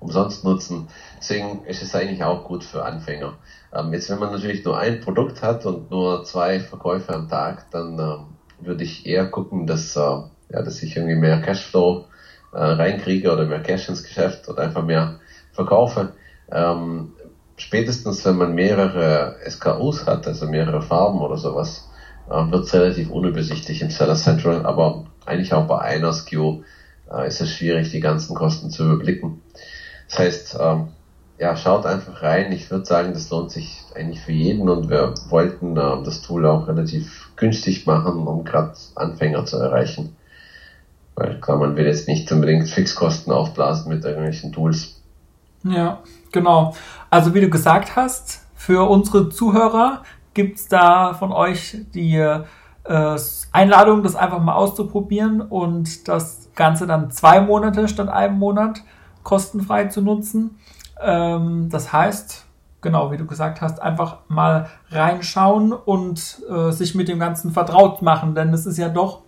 umsonst 0.00 0.44
nutzen. 0.44 0.88
Deswegen 1.18 1.64
ist 1.64 1.82
es 1.82 1.94
eigentlich 1.94 2.24
auch 2.24 2.44
gut 2.44 2.64
für 2.64 2.84
Anfänger. 2.84 3.34
Ähm, 3.72 3.92
jetzt, 3.92 4.10
wenn 4.10 4.18
man 4.18 4.32
natürlich 4.32 4.64
nur 4.64 4.78
ein 4.78 5.00
Produkt 5.00 5.42
hat 5.42 5.66
und 5.66 5.90
nur 5.90 6.24
zwei 6.24 6.58
Verkäufe 6.58 7.14
am 7.14 7.28
Tag, 7.28 7.70
dann 7.70 7.98
ähm, 7.98 8.24
würde 8.58 8.82
ich 8.82 9.06
eher 9.06 9.26
gucken, 9.26 9.66
dass, 9.66 9.94
äh, 9.96 10.00
ja, 10.00 10.62
dass 10.62 10.82
ich 10.82 10.96
irgendwie 10.96 11.16
mehr 11.16 11.40
Cashflow 11.40 12.06
äh, 12.52 12.58
reinkriege 12.58 13.32
oder 13.32 13.46
mehr 13.46 13.62
Cash 13.62 13.88
ins 13.88 14.02
Geschäft 14.02 14.48
oder 14.48 14.62
einfach 14.62 14.82
mehr 14.84 15.20
verkaufe. 15.52 16.14
Ähm, 16.50 17.12
spätestens, 17.56 18.24
wenn 18.24 18.36
man 18.36 18.54
mehrere 18.54 19.36
SKUs 19.48 20.06
hat, 20.06 20.26
also 20.26 20.46
mehrere 20.46 20.82
Farben 20.82 21.20
oder 21.20 21.36
sowas, 21.36 21.90
äh, 22.28 22.50
wird 22.50 22.64
es 22.64 22.74
relativ 22.74 23.10
unübersichtlich 23.10 23.82
im 23.82 23.90
Seller 23.90 24.16
Central, 24.16 24.64
aber 24.64 25.04
eigentlich 25.26 25.52
auch 25.52 25.66
bei 25.66 25.78
einer 25.78 26.12
SKU 26.12 26.62
äh, 27.12 27.26
ist 27.26 27.40
es 27.40 27.50
schwierig, 27.50 27.90
die 27.90 28.00
ganzen 28.00 28.34
Kosten 28.34 28.70
zu 28.70 28.84
überblicken. 28.84 29.42
Das 30.08 30.18
heißt, 30.18 30.58
ähm, 30.60 30.88
ja, 31.38 31.56
schaut 31.56 31.86
einfach 31.86 32.22
rein. 32.22 32.52
Ich 32.52 32.70
würde 32.70 32.84
sagen, 32.84 33.14
das 33.14 33.30
lohnt 33.30 33.50
sich 33.50 33.82
eigentlich 33.94 34.20
für 34.20 34.32
jeden 34.32 34.68
und 34.68 34.90
wir 34.90 35.14
wollten 35.28 35.76
äh, 35.76 36.02
das 36.04 36.20
Tool 36.22 36.46
auch 36.46 36.68
relativ 36.68 37.30
günstig 37.36 37.86
machen, 37.86 38.26
um 38.26 38.44
gerade 38.44 38.74
Anfänger 38.94 39.46
zu 39.46 39.56
erreichen. 39.56 40.16
Weil 41.14 41.40
klar, 41.40 41.56
man 41.56 41.76
will 41.76 41.86
jetzt 41.86 42.08
nicht 42.08 42.30
unbedingt 42.30 42.68
Fixkosten 42.68 43.32
aufblasen 43.32 43.92
mit 43.92 44.04
irgendwelchen 44.04 44.52
Tools. 44.52 45.00
Ja, 45.64 46.00
genau. 46.32 46.74
Also 47.08 47.34
wie 47.34 47.40
du 47.40 47.48
gesagt 47.48 47.96
hast, 47.96 48.46
für 48.54 48.88
unsere 48.88 49.30
Zuhörer 49.30 50.02
gibt's 50.34 50.68
da 50.68 51.14
von 51.14 51.32
euch 51.32 51.76
die 51.94 52.16
äh, 52.16 53.16
Einladung, 53.52 54.02
das 54.02 54.16
einfach 54.16 54.40
mal 54.40 54.54
auszuprobieren 54.54 55.40
und 55.40 56.08
das 56.08 56.49
Ganze 56.60 56.86
dann 56.86 57.10
zwei 57.10 57.40
Monate 57.40 57.88
statt 57.88 58.08
einem 58.08 58.38
Monat 58.38 58.82
kostenfrei 59.22 59.86
zu 59.86 60.02
nutzen. 60.02 60.58
Ähm, 61.00 61.70
das 61.70 61.90
heißt, 61.90 62.44
genau 62.82 63.10
wie 63.10 63.16
du 63.16 63.24
gesagt 63.26 63.62
hast, 63.62 63.80
einfach 63.80 64.18
mal 64.28 64.68
reinschauen 64.90 65.72
und 65.72 66.42
äh, 66.50 66.70
sich 66.70 66.94
mit 66.94 67.08
dem 67.08 67.18
Ganzen 67.18 67.50
vertraut 67.50 68.02
machen, 68.02 68.34
denn 68.34 68.52
es 68.52 68.66
ist 68.66 68.76
ja 68.76 68.90
doch 68.90 69.22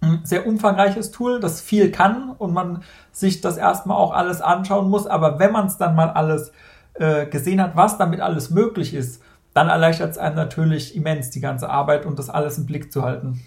ein 0.00 0.22
sehr 0.24 0.44
umfangreiches 0.44 1.12
Tool, 1.12 1.38
das 1.38 1.60
viel 1.60 1.92
kann 1.92 2.30
und 2.36 2.52
man 2.52 2.82
sich 3.12 3.40
das 3.40 3.56
erstmal 3.56 3.96
auch 3.96 4.12
alles 4.12 4.40
anschauen 4.40 4.90
muss. 4.90 5.06
Aber 5.06 5.38
wenn 5.38 5.52
man 5.52 5.66
es 5.66 5.76
dann 5.78 5.94
mal 5.94 6.10
alles 6.10 6.50
äh, 6.94 7.26
gesehen 7.26 7.62
hat, 7.62 7.76
was 7.76 7.96
damit 7.96 8.20
alles 8.20 8.50
möglich 8.50 8.94
ist, 8.94 9.22
dann 9.54 9.68
erleichtert 9.68 10.10
es 10.10 10.18
einem 10.18 10.34
natürlich 10.34 10.96
immens 10.96 11.30
die 11.30 11.40
ganze 11.40 11.70
Arbeit 11.70 12.06
und 12.06 12.18
das 12.18 12.28
alles 12.28 12.58
im 12.58 12.66
Blick 12.66 12.92
zu 12.92 13.02
halten. 13.02 13.40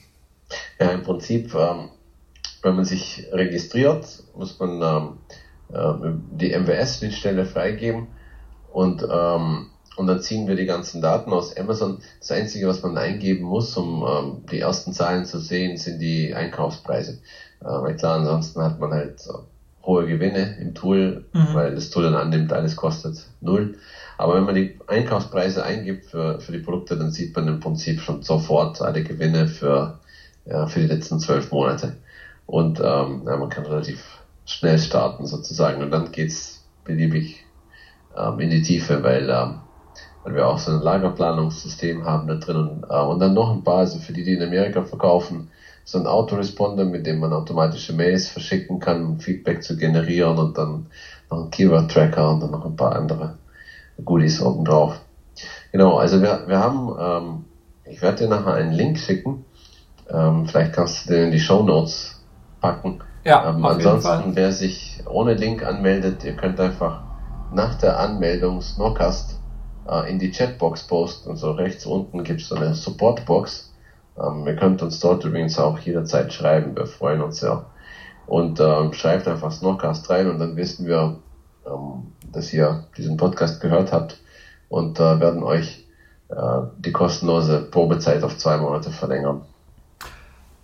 Ja, 0.79 0.91
im 0.91 1.03
Prinzip, 1.03 1.53
ähm, 1.53 1.89
wenn 2.65 2.75
man 2.75 2.85
sich 2.85 3.27
registriert, 3.31 4.05
muss 4.35 4.59
man 4.59 4.81
ähm, 4.81 5.17
ähm, 5.73 6.23
die 6.31 6.51
MWS-Schnittstelle 6.51 7.45
freigeben 7.45 8.07
und, 8.73 9.03
ähm, 9.03 9.67
und 9.95 10.07
dann 10.07 10.19
ziehen 10.21 10.47
wir 10.47 10.55
die 10.55 10.65
ganzen 10.65 10.99
Daten 10.99 11.31
aus 11.31 11.55
Amazon. 11.55 11.99
Das 12.19 12.31
Einzige, 12.31 12.67
was 12.67 12.81
man 12.81 12.97
eingeben 12.97 13.45
muss, 13.45 13.77
um 13.77 14.03
ähm, 14.05 14.45
die 14.51 14.59
ersten 14.59 14.93
Zahlen 14.93 15.25
zu 15.25 15.39
sehen, 15.39 15.77
sind 15.77 15.99
die 15.99 16.33
Einkaufspreise. 16.33 17.19
Äh, 17.61 17.65
weil 17.65 17.95
klar, 17.95 18.17
ansonsten 18.17 18.61
hat 18.61 18.79
man 18.79 18.91
halt 18.91 19.21
äh, 19.27 19.85
hohe 19.85 20.07
Gewinne 20.07 20.57
im 20.59 20.73
Tool, 20.73 21.25
mhm. 21.33 21.53
weil 21.53 21.75
das 21.75 21.91
Tool 21.91 22.03
dann 22.03 22.15
annimmt, 22.15 22.51
alles 22.51 22.75
kostet 22.75 23.27
null. 23.41 23.77
Aber 24.17 24.35
wenn 24.35 24.43
man 24.43 24.55
die 24.55 24.79
Einkaufspreise 24.87 25.63
eingibt 25.63 26.07
für, 26.07 26.39
für 26.39 26.51
die 26.51 26.59
Produkte, 26.59 26.97
dann 26.97 27.11
sieht 27.11 27.35
man 27.35 27.47
im 27.47 27.59
Prinzip 27.59 28.01
schon 28.01 28.23
sofort 28.23 28.81
alle 28.81 29.03
Gewinne 29.03 29.47
für, 29.47 29.99
ja, 30.45 30.65
für 30.67 30.79
die 30.79 30.87
letzten 30.87 31.19
zwölf 31.19 31.51
Monate. 31.51 31.97
Und 32.47 32.79
ähm, 32.79 33.23
ja, 33.25 33.37
man 33.37 33.49
kann 33.49 33.65
relativ 33.65 34.21
schnell 34.45 34.77
starten 34.77 35.25
sozusagen 35.25 35.81
und 35.81 35.91
dann 35.91 36.11
geht's 36.11 36.63
beliebig 36.83 37.43
ähm, 38.15 38.39
in 38.39 38.49
die 38.49 38.61
Tiefe, 38.61 39.03
weil, 39.03 39.29
ähm, 39.29 39.59
weil 40.23 40.35
wir 40.35 40.47
auch 40.47 40.59
so 40.59 40.71
ein 40.71 40.81
Lagerplanungssystem 40.81 42.05
haben 42.05 42.27
da 42.27 42.35
drin 42.35 42.57
und, 42.57 42.83
äh, 42.89 43.01
und 43.01 43.19
dann 43.19 43.33
noch 43.33 43.51
ein 43.51 43.63
paar, 43.63 43.79
also 43.79 43.99
für 43.99 44.13
die, 44.13 44.23
die 44.23 44.33
in 44.33 44.43
Amerika 44.43 44.83
verkaufen, 44.83 45.49
so 45.83 45.99
ein 45.99 46.07
Autoresponder, 46.07 46.85
mit 46.85 47.05
dem 47.05 47.19
man 47.19 47.33
automatische 47.33 47.93
Mails 47.93 48.27
verschicken 48.27 48.79
kann, 48.79 49.05
um 49.05 49.19
Feedback 49.19 49.63
zu 49.63 49.77
generieren 49.77 50.37
und 50.37 50.57
dann 50.57 50.87
noch 51.29 51.45
ein 51.45 51.51
Keyword-Tracker 51.51 52.31
und 52.31 52.39
dann 52.41 52.51
noch 52.51 52.65
ein 52.65 52.75
paar 52.75 52.95
andere 52.95 53.37
Goodies 54.03 54.41
oben 54.41 54.65
drauf. 54.65 54.99
Genau, 55.71 55.97
also 55.97 56.21
wir, 56.21 56.45
wir 56.47 56.59
haben, 56.59 56.95
ähm, 56.99 57.45
ich 57.85 58.01
werde 58.01 58.23
dir 58.23 58.29
nachher 58.29 58.53
einen 58.53 58.73
Link 58.73 58.97
schicken. 58.97 59.45
Ähm, 60.09 60.47
vielleicht 60.47 60.73
kannst 60.73 61.05
du 61.05 61.13
den 61.13 61.25
in 61.25 61.31
die 61.31 61.39
Show 61.39 61.63
Notes 61.63 62.14
packen. 62.65 62.99
Ja, 63.23 63.49
ähm, 63.49 63.65
ansonsten, 63.65 64.35
wer 64.35 64.51
sich 64.51 65.01
ohne 65.07 65.33
Link 65.33 65.65
anmeldet, 65.65 66.23
ihr 66.23 66.35
könnt 66.35 66.59
einfach 66.59 67.01
nach 67.53 67.75
der 67.75 67.99
Anmeldung 67.99 68.61
Snorcast 68.61 69.39
äh, 69.89 70.09
in 70.09 70.19
die 70.19 70.31
Chatbox 70.31 70.87
posten. 70.87 71.29
Und 71.29 71.37
so 71.37 71.51
rechts 71.51 71.85
unten 71.85 72.23
gibt 72.23 72.41
es 72.41 72.49
so 72.49 72.55
eine 72.55 72.73
Supportbox. 72.73 73.71
Ähm, 74.17 74.45
ihr 74.47 74.55
könnt 74.55 74.81
uns 74.81 74.99
dort 74.99 75.23
übrigens 75.25 75.59
auch 75.59 75.77
jederzeit 75.79 76.33
schreiben. 76.33 76.75
Wir 76.75 76.87
freuen 76.87 77.21
uns 77.21 77.39
sehr. 77.39 77.65
Und 78.27 78.59
ähm, 78.59 78.93
schreibt 78.93 79.27
einfach 79.27 79.51
Snorcast 79.51 80.09
rein 80.09 80.29
und 80.29 80.39
dann 80.39 80.55
wissen 80.55 80.87
wir, 80.87 81.17
ähm, 81.67 82.13
dass 82.31 82.51
ihr 82.51 82.85
diesen 82.97 83.17
Podcast 83.17 83.61
gehört 83.61 83.91
habt 83.91 84.17
und 84.69 84.99
äh, 84.99 85.19
werden 85.19 85.43
euch 85.43 85.85
äh, 86.29 86.61
die 86.79 86.91
kostenlose 86.91 87.61
Probezeit 87.69 88.23
auf 88.23 88.37
zwei 88.37 88.57
Monate 88.57 88.89
verlängern. 88.89 89.41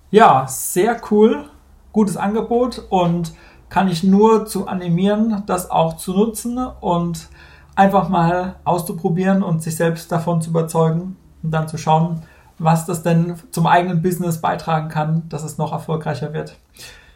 Ja, 0.09 0.45
sehr 0.47 0.99
cool. 1.11 1.50
Gutes 1.91 2.17
Angebot 2.17 2.83
und 2.89 3.33
kann 3.69 3.87
ich 3.87 4.03
nur 4.03 4.45
zu 4.45 4.67
animieren, 4.67 5.43
das 5.45 5.71
auch 5.71 5.95
zu 5.95 6.13
nutzen 6.13 6.57
und 6.57 7.29
einfach 7.75 8.09
mal 8.09 8.55
auszuprobieren 8.63 9.43
und 9.43 9.63
sich 9.63 9.75
selbst 9.75 10.11
davon 10.11 10.41
zu 10.41 10.49
überzeugen 10.49 11.15
und 11.41 11.51
dann 11.51 11.67
zu 11.67 11.77
schauen, 11.77 12.23
was 12.59 12.85
das 12.85 13.01
denn 13.01 13.35
zum 13.51 13.65
eigenen 13.65 14.01
Business 14.01 14.39
beitragen 14.41 14.89
kann, 14.89 15.27
dass 15.29 15.43
es 15.43 15.57
noch 15.57 15.71
erfolgreicher 15.71 16.33
wird. 16.33 16.57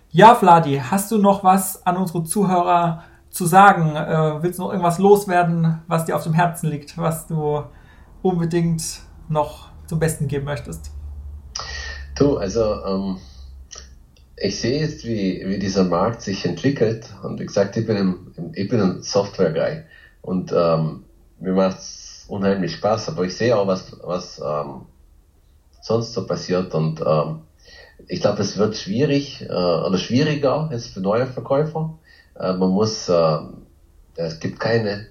Ja, 0.09 0.33
Vladi, 0.33 0.81
hast 0.89 1.11
du 1.11 1.17
noch 1.17 1.43
was 1.43 1.85
an 1.85 1.97
unsere 1.97 2.23
Zuhörer 2.23 3.03
zu 3.29 3.45
sagen? 3.45 3.95
Äh, 3.95 4.41
willst 4.41 4.59
du 4.59 4.63
noch 4.63 4.69
irgendwas 4.69 4.97
loswerden, 4.97 5.81
was 5.87 6.05
dir 6.05 6.15
auf 6.15 6.23
dem 6.23 6.33
Herzen 6.33 6.69
liegt, 6.69 6.97
was 6.97 7.27
du 7.27 7.63
unbedingt 8.21 9.01
noch 9.27 9.67
zum 9.87 9.99
Besten 9.99 10.27
geben 10.27 10.45
möchtest? 10.45 10.91
Du, 12.17 12.37
also 12.37 12.61
ähm, 12.85 13.17
ich 14.37 14.57
sehe 14.57 14.79
jetzt, 14.79 15.05
wie, 15.05 15.41
wie 15.45 15.59
dieser 15.59 15.83
Markt 15.83 16.21
sich 16.21 16.45
entwickelt 16.45 17.13
und 17.23 17.39
wie 17.39 17.45
gesagt, 17.45 17.77
ich 17.77 17.85
bin, 17.85 17.97
im, 17.97 18.51
ich 18.53 18.67
bin 18.67 18.81
ein 18.81 19.01
Software-Guy 19.01 19.79
und 20.21 20.51
ähm, 20.51 21.01
mir 21.39 21.53
macht 21.53 21.77
es 21.77 22.25
unheimlich 22.27 22.73
Spaß, 22.73 23.09
aber 23.09 23.23
ich 23.23 23.35
sehe 23.35 23.55
auch, 23.55 23.67
was, 23.67 23.95
was 24.01 24.41
ähm, 24.43 24.85
sonst 25.81 26.13
so 26.13 26.25
passiert 26.25 26.73
und 26.73 27.01
ähm, 27.05 27.37
ich 28.07 28.19
glaube, 28.19 28.41
es 28.41 28.57
wird 28.57 28.75
schwierig 28.75 29.41
äh, 29.41 29.45
oder 29.53 29.97
schwieriger 29.97 30.67
jetzt 30.71 30.87
für 30.93 30.99
neue 30.99 31.27
Verkäufer. 31.27 31.91
Äh, 32.37 32.53
man 32.53 32.69
muss, 32.71 33.07
äh, 33.07 33.37
es 34.15 34.39
gibt 34.39 34.59
keine 34.59 35.05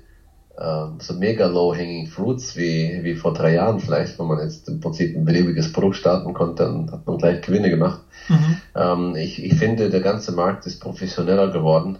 äh, 0.56 0.86
so 0.98 1.14
mega 1.14 1.46
low-hanging 1.46 2.06
fruits 2.06 2.56
wie, 2.56 3.02
wie 3.02 3.14
vor 3.14 3.32
drei 3.32 3.54
Jahren 3.54 3.78
vielleicht, 3.80 4.18
wo 4.18 4.24
man 4.24 4.38
jetzt 4.38 4.68
im 4.68 4.80
Prinzip 4.80 5.14
ein 5.14 5.24
beliebiges 5.24 5.72
Produkt 5.72 5.96
starten 5.96 6.32
konnte, 6.32 6.64
dann 6.64 6.90
hat 6.90 7.06
man 7.06 7.18
gleich 7.18 7.40
Gewinne 7.40 7.70
gemacht. 7.70 8.00
Mhm. 8.28 8.56
Ähm, 8.74 9.14
ich, 9.16 9.42
ich 9.42 9.54
finde, 9.54 9.88
der 9.88 10.00
ganze 10.00 10.32
Markt 10.32 10.66
ist 10.66 10.80
professioneller 10.80 11.48
geworden. 11.48 11.98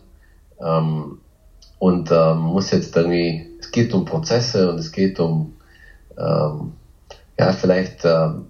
Ähm, 0.61 1.19
und 1.79 2.11
ähm, 2.11 2.39
muss 2.39 2.71
jetzt 2.71 2.97
irgendwie, 2.97 3.47
es 3.59 3.71
geht 3.71 3.93
um 3.93 4.05
Prozesse 4.05 4.71
und 4.71 4.79
es 4.79 4.93
geht 4.93 5.19
um, 5.19 5.53
ähm, 6.17 6.73
ja, 7.39 7.53
vielleicht, 7.53 8.05
ähm, 8.05 8.47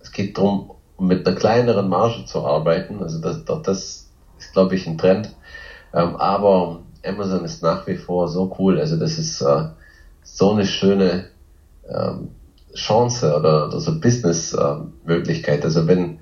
es 0.00 0.10
geht 0.10 0.36
darum, 0.36 0.70
mit 0.98 1.26
einer 1.26 1.36
kleineren 1.36 1.88
Marge 1.88 2.24
zu 2.24 2.44
arbeiten. 2.44 3.02
Also 3.02 3.20
das, 3.20 3.44
das 3.44 4.08
ist, 4.38 4.52
glaube 4.52 4.74
ich, 4.74 4.86
ein 4.86 4.96
Trend. 4.96 5.30
Ähm, 5.92 6.16
aber 6.16 6.80
Amazon 7.04 7.44
ist 7.44 7.62
nach 7.62 7.86
wie 7.86 7.96
vor 7.96 8.28
so 8.28 8.54
cool. 8.58 8.78
Also 8.78 8.96
das 8.96 9.18
ist 9.18 9.40
äh, 9.40 9.64
so 10.22 10.50
eine 10.50 10.64
schöne 10.64 11.30
ähm, 11.88 12.30
Chance 12.74 13.34
oder, 13.34 13.66
oder 13.66 13.80
so 13.80 14.00
Business-Möglichkeit. 14.00 15.58
Ähm, 15.60 15.64
also 15.64 15.86
wenn, 15.86 16.18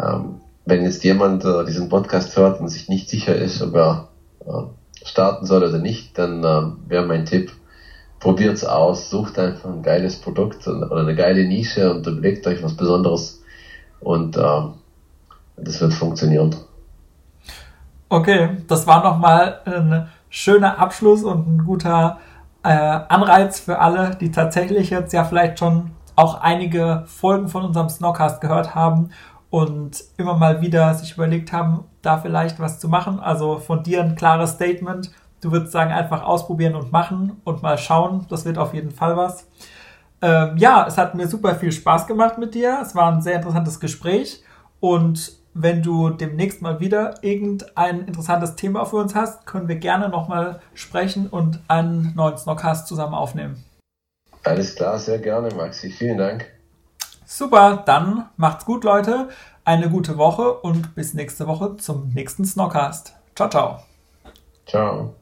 ähm, 0.00 0.40
wenn 0.64 0.82
jetzt 0.82 1.04
jemand 1.04 1.44
äh, 1.44 1.64
diesen 1.64 1.88
Podcast 1.88 2.36
hört 2.36 2.60
und 2.60 2.68
sich 2.68 2.88
nicht 2.88 3.08
sicher 3.08 3.34
ist, 3.34 3.60
ob 3.60 3.74
er 3.74 4.08
äh, 4.46 5.04
starten 5.04 5.46
soll 5.46 5.64
oder 5.64 5.78
nicht, 5.78 6.16
dann 6.18 6.42
äh, 6.42 6.88
wäre 6.88 7.04
mein 7.04 7.26
Tipp, 7.26 7.52
probiert's 8.20 8.64
aus, 8.64 9.10
sucht 9.10 9.38
einfach 9.38 9.68
ein 9.68 9.82
geiles 9.82 10.16
Produkt 10.16 10.66
oder 10.66 10.96
eine 10.96 11.14
geile 11.14 11.44
Nische 11.44 11.90
und 11.90 12.06
überlegt 12.06 12.46
euch 12.46 12.62
was 12.62 12.74
Besonderes 12.74 13.42
und 14.00 14.36
äh, 14.36 14.60
das 15.56 15.80
wird 15.80 15.92
funktionieren. 15.92 16.54
Okay, 18.14 18.58
das 18.68 18.86
war 18.86 19.02
nochmal 19.02 19.60
ein 19.64 20.08
schöner 20.30 20.78
Abschluss 20.78 21.24
und 21.24 21.48
ein 21.48 21.64
guter 21.64 22.20
äh, 22.62 22.68
Anreiz 22.68 23.58
für 23.58 23.80
alle, 23.80 24.14
die 24.14 24.30
tatsächlich 24.30 24.90
jetzt 24.90 25.12
ja 25.12 25.24
vielleicht 25.24 25.58
schon 25.58 25.90
auch 26.14 26.40
einige 26.40 27.02
Folgen 27.06 27.48
von 27.48 27.64
unserem 27.64 27.88
Snockcast 27.88 28.40
gehört 28.40 28.76
haben 28.76 29.10
und 29.50 30.04
immer 30.16 30.34
mal 30.34 30.60
wieder 30.60 30.94
sich 30.94 31.14
überlegt 31.14 31.52
haben, 31.52 31.86
da 32.02 32.18
vielleicht 32.18 32.60
was 32.60 32.78
zu 32.78 32.88
machen. 32.88 33.18
Also 33.18 33.58
von 33.58 33.82
dir 33.82 34.04
ein 34.04 34.14
klares 34.14 34.52
Statement. 34.52 35.10
Du 35.40 35.50
würdest 35.50 35.72
sagen, 35.72 35.90
einfach 35.90 36.22
ausprobieren 36.22 36.76
und 36.76 36.92
machen 36.92 37.40
und 37.42 37.64
mal 37.64 37.78
schauen. 37.78 38.26
Das 38.28 38.44
wird 38.44 38.58
auf 38.58 38.74
jeden 38.74 38.92
Fall 38.92 39.16
was. 39.16 39.48
Ähm, 40.22 40.56
ja, 40.56 40.86
es 40.86 40.96
hat 40.98 41.16
mir 41.16 41.26
super 41.26 41.56
viel 41.56 41.72
Spaß 41.72 42.06
gemacht 42.06 42.38
mit 42.38 42.54
dir. 42.54 42.78
Es 42.80 42.94
war 42.94 43.10
ein 43.10 43.22
sehr 43.22 43.34
interessantes 43.34 43.80
Gespräch. 43.80 44.44
Und 44.78 45.43
wenn 45.54 45.82
du 45.82 46.10
demnächst 46.10 46.60
mal 46.62 46.80
wieder 46.80 47.22
irgendein 47.22 48.06
interessantes 48.06 48.56
Thema 48.56 48.84
für 48.84 48.96
uns 48.96 49.14
hast, 49.14 49.46
können 49.46 49.68
wir 49.68 49.76
gerne 49.76 50.08
nochmal 50.08 50.60
sprechen 50.74 51.28
und 51.28 51.60
einen 51.68 52.12
neuen 52.16 52.36
Snockcast 52.36 52.88
zusammen 52.88 53.14
aufnehmen. 53.14 53.64
Alles 54.42 54.74
klar, 54.74 54.98
sehr 54.98 55.20
gerne, 55.20 55.54
Maxi. 55.54 55.90
Vielen 55.90 56.18
Dank. 56.18 56.46
Super, 57.24 57.82
dann 57.86 58.28
macht's 58.36 58.64
gut, 58.64 58.84
Leute. 58.84 59.28
Eine 59.64 59.88
gute 59.88 60.18
Woche 60.18 60.52
und 60.52 60.94
bis 60.94 61.14
nächste 61.14 61.46
Woche 61.46 61.76
zum 61.76 62.10
nächsten 62.12 62.44
Snockcast. 62.44 63.14
Ciao, 63.34 63.48
ciao. 63.48 63.78
Ciao. 64.66 65.14